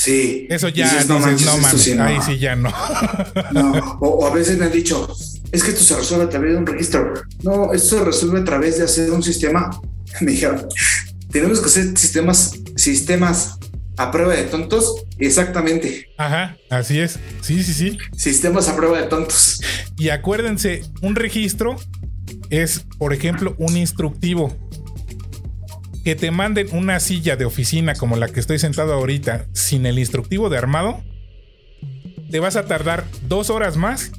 Sí. 0.05 0.47
Eso 0.51 0.69
ya 0.69 0.85
Dices, 0.91 1.09
no, 1.09 1.19
manches, 1.19 1.47
man, 1.63 1.79
sí, 1.79 1.95
no". 1.95 2.05
ahí 2.05 2.19
sí 2.27 2.39
ya 2.39 2.55
no. 2.57 2.71
No, 3.53 3.99
o, 4.01 4.09
o 4.09 4.27
a 4.27 4.35
veces 4.35 4.59
me 4.59 4.67
han 4.67 4.73
dicho, 4.73 5.09
es 5.51 5.63
que 5.65 5.71
esto 5.71 5.83
se 5.83 5.97
resuelve 5.97 6.27
a 6.27 6.29
través 6.29 6.53
de 6.53 6.59
un 6.59 6.67
registro. 6.67 7.15
No, 7.43 7.73
esto 7.73 7.99
se 7.99 8.05
resuelve 8.05 8.41
a 8.41 8.45
través 8.45 8.77
de 8.77 8.85
hacer 8.85 9.11
un 9.11 9.23
sistema. 9.23 9.71
Me 10.21 10.33
dijeron, 10.33 10.67
tenemos 11.31 11.61
que 11.61 11.67
hacer 11.67 11.97
sistemas, 11.97 12.53
sistemas 12.77 13.59
a 13.97 14.11
prueba 14.11 14.35
de 14.35 14.43
tontos. 14.43 15.05
Exactamente, 15.19 16.09
Ajá, 16.19 16.57
así 16.69 17.01
es. 17.01 17.19
Sí, 17.41 17.63
sí, 17.63 17.73
sí. 17.73 17.99
sistemas 18.15 18.69
a 18.69 18.77
prueba 18.77 19.01
de 19.01 19.07
tontos. 19.07 19.63
Y 19.97 20.11
acuérdense, 20.11 20.83
un 21.01 21.17
registro 21.17 21.77
es, 22.51 22.85
por 22.99 23.15
ejemplo, 23.15 23.55
un 23.59 23.77
instructivo. 23.77 24.55
Que 26.05 26.15
te 26.15 26.31
manden 26.31 26.69
una 26.73 27.01
silla 27.01 27.37
de 27.37 27.45
oficina 27.45 27.95
como 27.95 28.17
la 28.17 28.29
que 28.29 28.41
estoy 28.41 28.59
sentado 28.59 28.93
ahorita 28.93 29.47
sin 29.53 29.87
el 29.87 29.99
instructivo 29.99 30.51
de 30.51 30.59
armado, 30.59 31.03
te 32.31 32.41
vas 32.41 32.57
a 32.57 32.67
tardar 32.67 33.05
dos 33.27 33.51
horas 33.51 33.77
más 33.77 34.13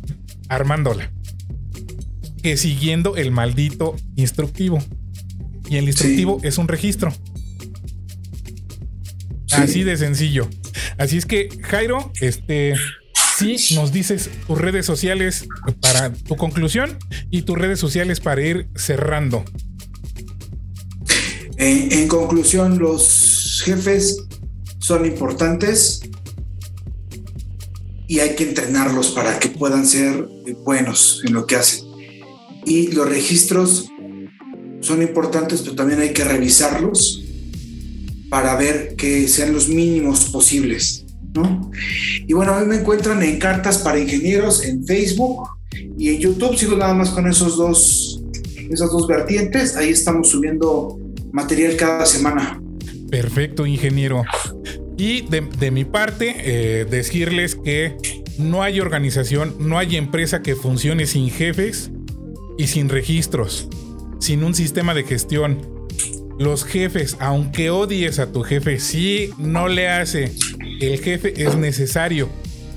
armándola 0.49 1.12
que 2.45 2.57
siguiendo 2.57 3.16
el 3.16 3.32
maldito 3.32 3.95
instructivo. 4.16 4.78
Y 5.68 5.78
el 5.78 5.86
instructivo 5.86 6.40
es 6.44 6.60
un 6.60 6.68
registro. 6.68 7.12
Sí. 9.48 9.56
Así 9.56 9.84
de 9.84 9.98
sencillo. 9.98 10.48
Así 10.99 11.18
es 11.18 11.26
que, 11.26 11.49
Jairo, 11.64 12.12
este, 12.22 12.76
sí 13.36 13.57
nos 13.74 13.91
dices 13.91 14.30
tus 14.45 14.60
redes 14.60 14.86
sociales 14.86 15.48
para 15.82 16.14
tu 16.14 16.36
conclusión 16.36 16.99
y 17.32 17.41
tus 17.41 17.57
redes 17.57 17.80
sociales 17.80 18.20
para 18.20 18.44
ir 18.44 18.68
cerrando. 18.76 19.44
En, 21.57 21.91
en 21.91 22.07
conclusión, 22.07 22.80
los 22.80 23.61
jefes 23.65 24.26
son 24.80 25.06
importantes 25.06 26.02
y 28.07 28.19
hay 28.19 28.36
que 28.36 28.49
entrenarlos 28.49 29.11
para 29.11 29.40
que 29.40 29.49
puedan 29.49 29.86
ser 29.86 30.27
buenos 30.64 31.22
en 31.26 31.34
lo 31.34 31.45
que 31.45 31.56
hacen. 31.56 31.86
Y 32.65 32.91
los 32.91 33.10
registros 33.10 33.90
son 34.82 35.02
importantes, 35.02 35.61
pero 35.61 35.76
también 35.76 35.99
hay 35.99 36.14
que 36.14 36.23
revisarlos 36.23 37.23
para 38.30 38.56
ver 38.56 38.95
que 38.95 39.27
sean 39.27 39.53
los 39.53 39.68
mínimos 39.68 40.26
posibles, 40.26 41.06
¿no? 41.34 41.72
Y 42.27 42.34
bueno, 42.34 42.53
a 42.53 42.60
mí 42.60 42.68
me 42.68 42.77
encuentran 42.77 43.22
en 43.23 43.40
Cartas 43.40 43.80
para 43.80 43.99
Ingenieros 43.99 44.64
en 44.64 44.86
Facebook 44.86 45.48
y 45.98 46.10
en 46.10 46.19
YouTube. 46.19 46.57
Sigo 46.57 46.76
nada 46.76 46.94
más 46.94 47.10
con 47.10 47.27
esos 47.27 47.57
dos, 47.57 48.22
esas 48.69 48.91
dos 48.91 49.07
vertientes. 49.07 49.76
Ahí 49.76 49.90
estamos 49.90 50.30
subiendo 50.30 50.99
material 51.36 51.76
cada 51.76 52.06
semana. 52.06 52.62
Perfecto, 53.12 53.66
ingeniero. 53.66 54.24
Y 54.98 55.24
de, 55.24 55.72
mi 55.72 55.84
parte, 55.84 56.36
eh, 56.40 56.86
decirles 56.86 57.56
que 57.56 57.98
no 58.38 58.64
hay 58.64 58.80
organización, 58.80 59.53
no 59.60 59.78
hay 59.78 59.98
empresa 59.98 60.41
que 60.41 60.56
funcione 60.56 61.06
sin 61.06 61.30
jefes 61.30 61.91
y 62.57 62.68
sin 62.68 62.88
registros, 62.88 63.68
sin 64.20 64.45
un 64.45 64.56
sistema 64.56 64.94
de 64.94 65.03
gestión. 65.03 65.62
Los 66.40 66.64
jefes, 66.64 67.18
aunque 67.20 67.70
odies 67.70 68.20
a 68.20 68.32
tu 68.32 68.44
jefe, 68.44 68.80
sí 68.80 69.32
no 69.38 69.68
le 69.68 69.90
hace. 69.90 70.32
El 70.80 71.02
jefe 71.02 71.34
es 71.44 71.57
necesario 71.57 72.30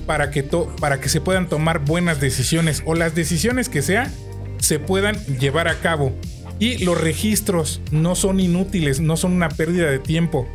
para 0.05 0.31
que, 0.31 0.43
para 0.43 0.99
que 0.99 1.07
se 1.07 1.21
puedan 1.21 1.47
tomar 1.47 1.85
buenas 1.85 2.19
decisiones 2.19 2.83
o 2.85 2.93
las 2.93 3.15
decisiones 3.15 3.69
que 3.69 3.81
sea 3.81 4.11
se 4.57 4.79
puedan 4.79 5.15
llevar 5.39 5.69
a 5.69 5.79
cabo. 5.79 6.13
Y 6.59 6.83
los 6.83 6.99
registros 6.99 7.81
no 7.91 8.15
son 8.15 8.39
inútiles, 8.39 8.99
no 8.99 9.17
son 9.17 9.33
una 9.33 9.49
pérdida 9.49 9.89
de 9.89 9.99
tiempo. 9.99 10.47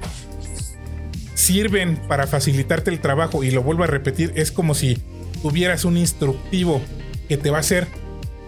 Sirven 1.34 1.96
para 2.08 2.26
facilitarte 2.26 2.90
el 2.90 3.00
trabajo 3.00 3.42
y 3.42 3.50
lo 3.50 3.62
vuelvo 3.62 3.84
a 3.84 3.86
repetir, 3.86 4.32
es 4.36 4.52
como 4.52 4.74
si 4.74 4.98
tuvieras 5.42 5.84
un 5.84 5.96
instructivo 5.96 6.80
que 7.28 7.36
te 7.36 7.50
va 7.50 7.58
a 7.58 7.60
hacer 7.60 7.86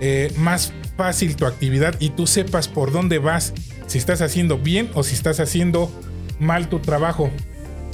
eh, 0.01 0.33
más 0.37 0.73
fácil 0.97 1.37
tu 1.37 1.47
actividad 1.47 1.95
y 2.01 2.11
tú 2.11 2.27
sepas 2.27 2.69
por 2.69 2.93
dónde 2.93 3.19
vas, 3.19 3.53
si 3.87 3.99
estás 3.99 4.21
haciendo 4.21 4.59
bien 4.59 4.91
o 4.95 5.03
si 5.03 5.15
estás 5.15 5.41
haciendo 5.41 5.91
mal 6.39 6.69
tu 6.69 6.81
trabajo. 6.81 7.31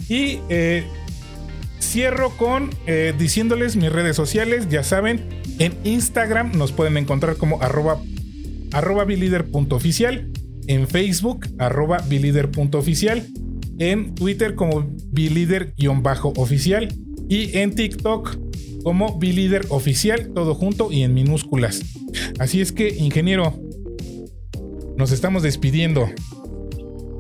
Y 0.09 0.41
eh, 0.49 0.85
cierro 1.81 2.31
con 2.37 2.71
eh, 2.87 3.15
diciéndoles 3.19 3.77
mis 3.77 3.93
redes 3.93 4.17
sociales, 4.17 4.69
ya 4.69 4.85
saben, 4.85 5.23
en 5.59 5.77
Instagram 5.85 6.53
nos 6.57 6.73
pueden 6.73 6.97
encontrar 6.97 7.37
como 7.37 7.61
arroba, 7.63 8.01
arroba 8.73 9.05
bilider.oficial, 9.05 10.31
en 10.67 10.89
Facebook 10.89 11.47
arroba 11.59 11.99
bilider.oficial 12.09 13.27
en 13.79 14.15
Twitter 14.15 14.55
como 14.55 14.89
bilider-oficial 15.11 16.89
y 17.29 17.59
en 17.59 17.75
TikTok 17.75 18.37
como 18.85 19.19
bilider 19.19 19.67
oficial, 19.71 20.33
todo 20.35 20.55
junto 20.55 20.91
y 20.93 21.03
en 21.03 21.15
minúsculas. 21.15 21.83
Así 22.39 22.61
es 22.61 22.73
que, 22.73 22.89
ingeniero, 22.89 23.61
nos 24.97 25.13
estamos 25.13 25.43
despidiendo. 25.43 26.09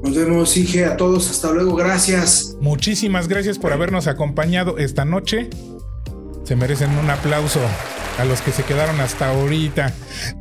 Nos 0.03 0.17
vemos, 0.17 0.57
Inge, 0.57 0.85
a 0.85 0.97
todos. 0.97 1.31
Hasta 1.31 1.53
luego, 1.53 1.77
gracias. 1.77 2.57
Muchísimas 2.61 3.29
gracias 3.29 3.59
por 3.59 3.73
habernos 3.73 4.09
acompañado 4.09 4.79
esta 4.79 5.05
noche. 5.05 5.49
Se 6.43 6.57
merecen 6.57 6.91
un 6.99 7.09
aplauso 7.09 7.61
a 8.19 8.25
los 8.25 8.41
que 8.41 8.53
se 8.53 8.65
quedaron 8.65 9.01
hasta 9.01 9.31
ahorita. 9.31 9.93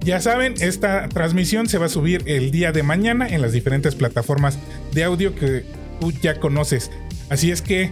Ya 0.02 0.19
saben, 0.22 0.56
esta 0.60 1.07
transmisión 1.10 1.68
se 1.68 1.77
va 1.77 1.85
a 1.85 1.89
subir 1.89 2.23
el 2.26 2.52
día 2.52 2.72
de 2.72 2.84
mañana 2.84 3.27
en 3.27 3.41
las 3.41 3.52
diferentes 3.52 3.95
plataformas 3.95 4.57
de 4.93 5.03
audio 5.03 5.35
que 5.35 5.65
tú 5.99 6.11
ya 6.11 6.39
conoces. 6.39 6.91
Así 7.30 7.52
es 7.52 7.61
que, 7.61 7.91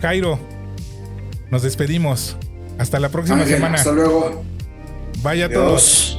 Cairo, 0.00 0.38
nos 1.50 1.62
despedimos. 1.62 2.36
Hasta 2.78 2.98
la 2.98 3.10
próxima 3.10 3.42
Ángel, 3.42 3.56
semana. 3.56 3.76
Hasta 3.76 3.92
luego. 3.92 4.42
Vaya 5.22 5.46
a 5.46 5.50
todos. 5.50 6.18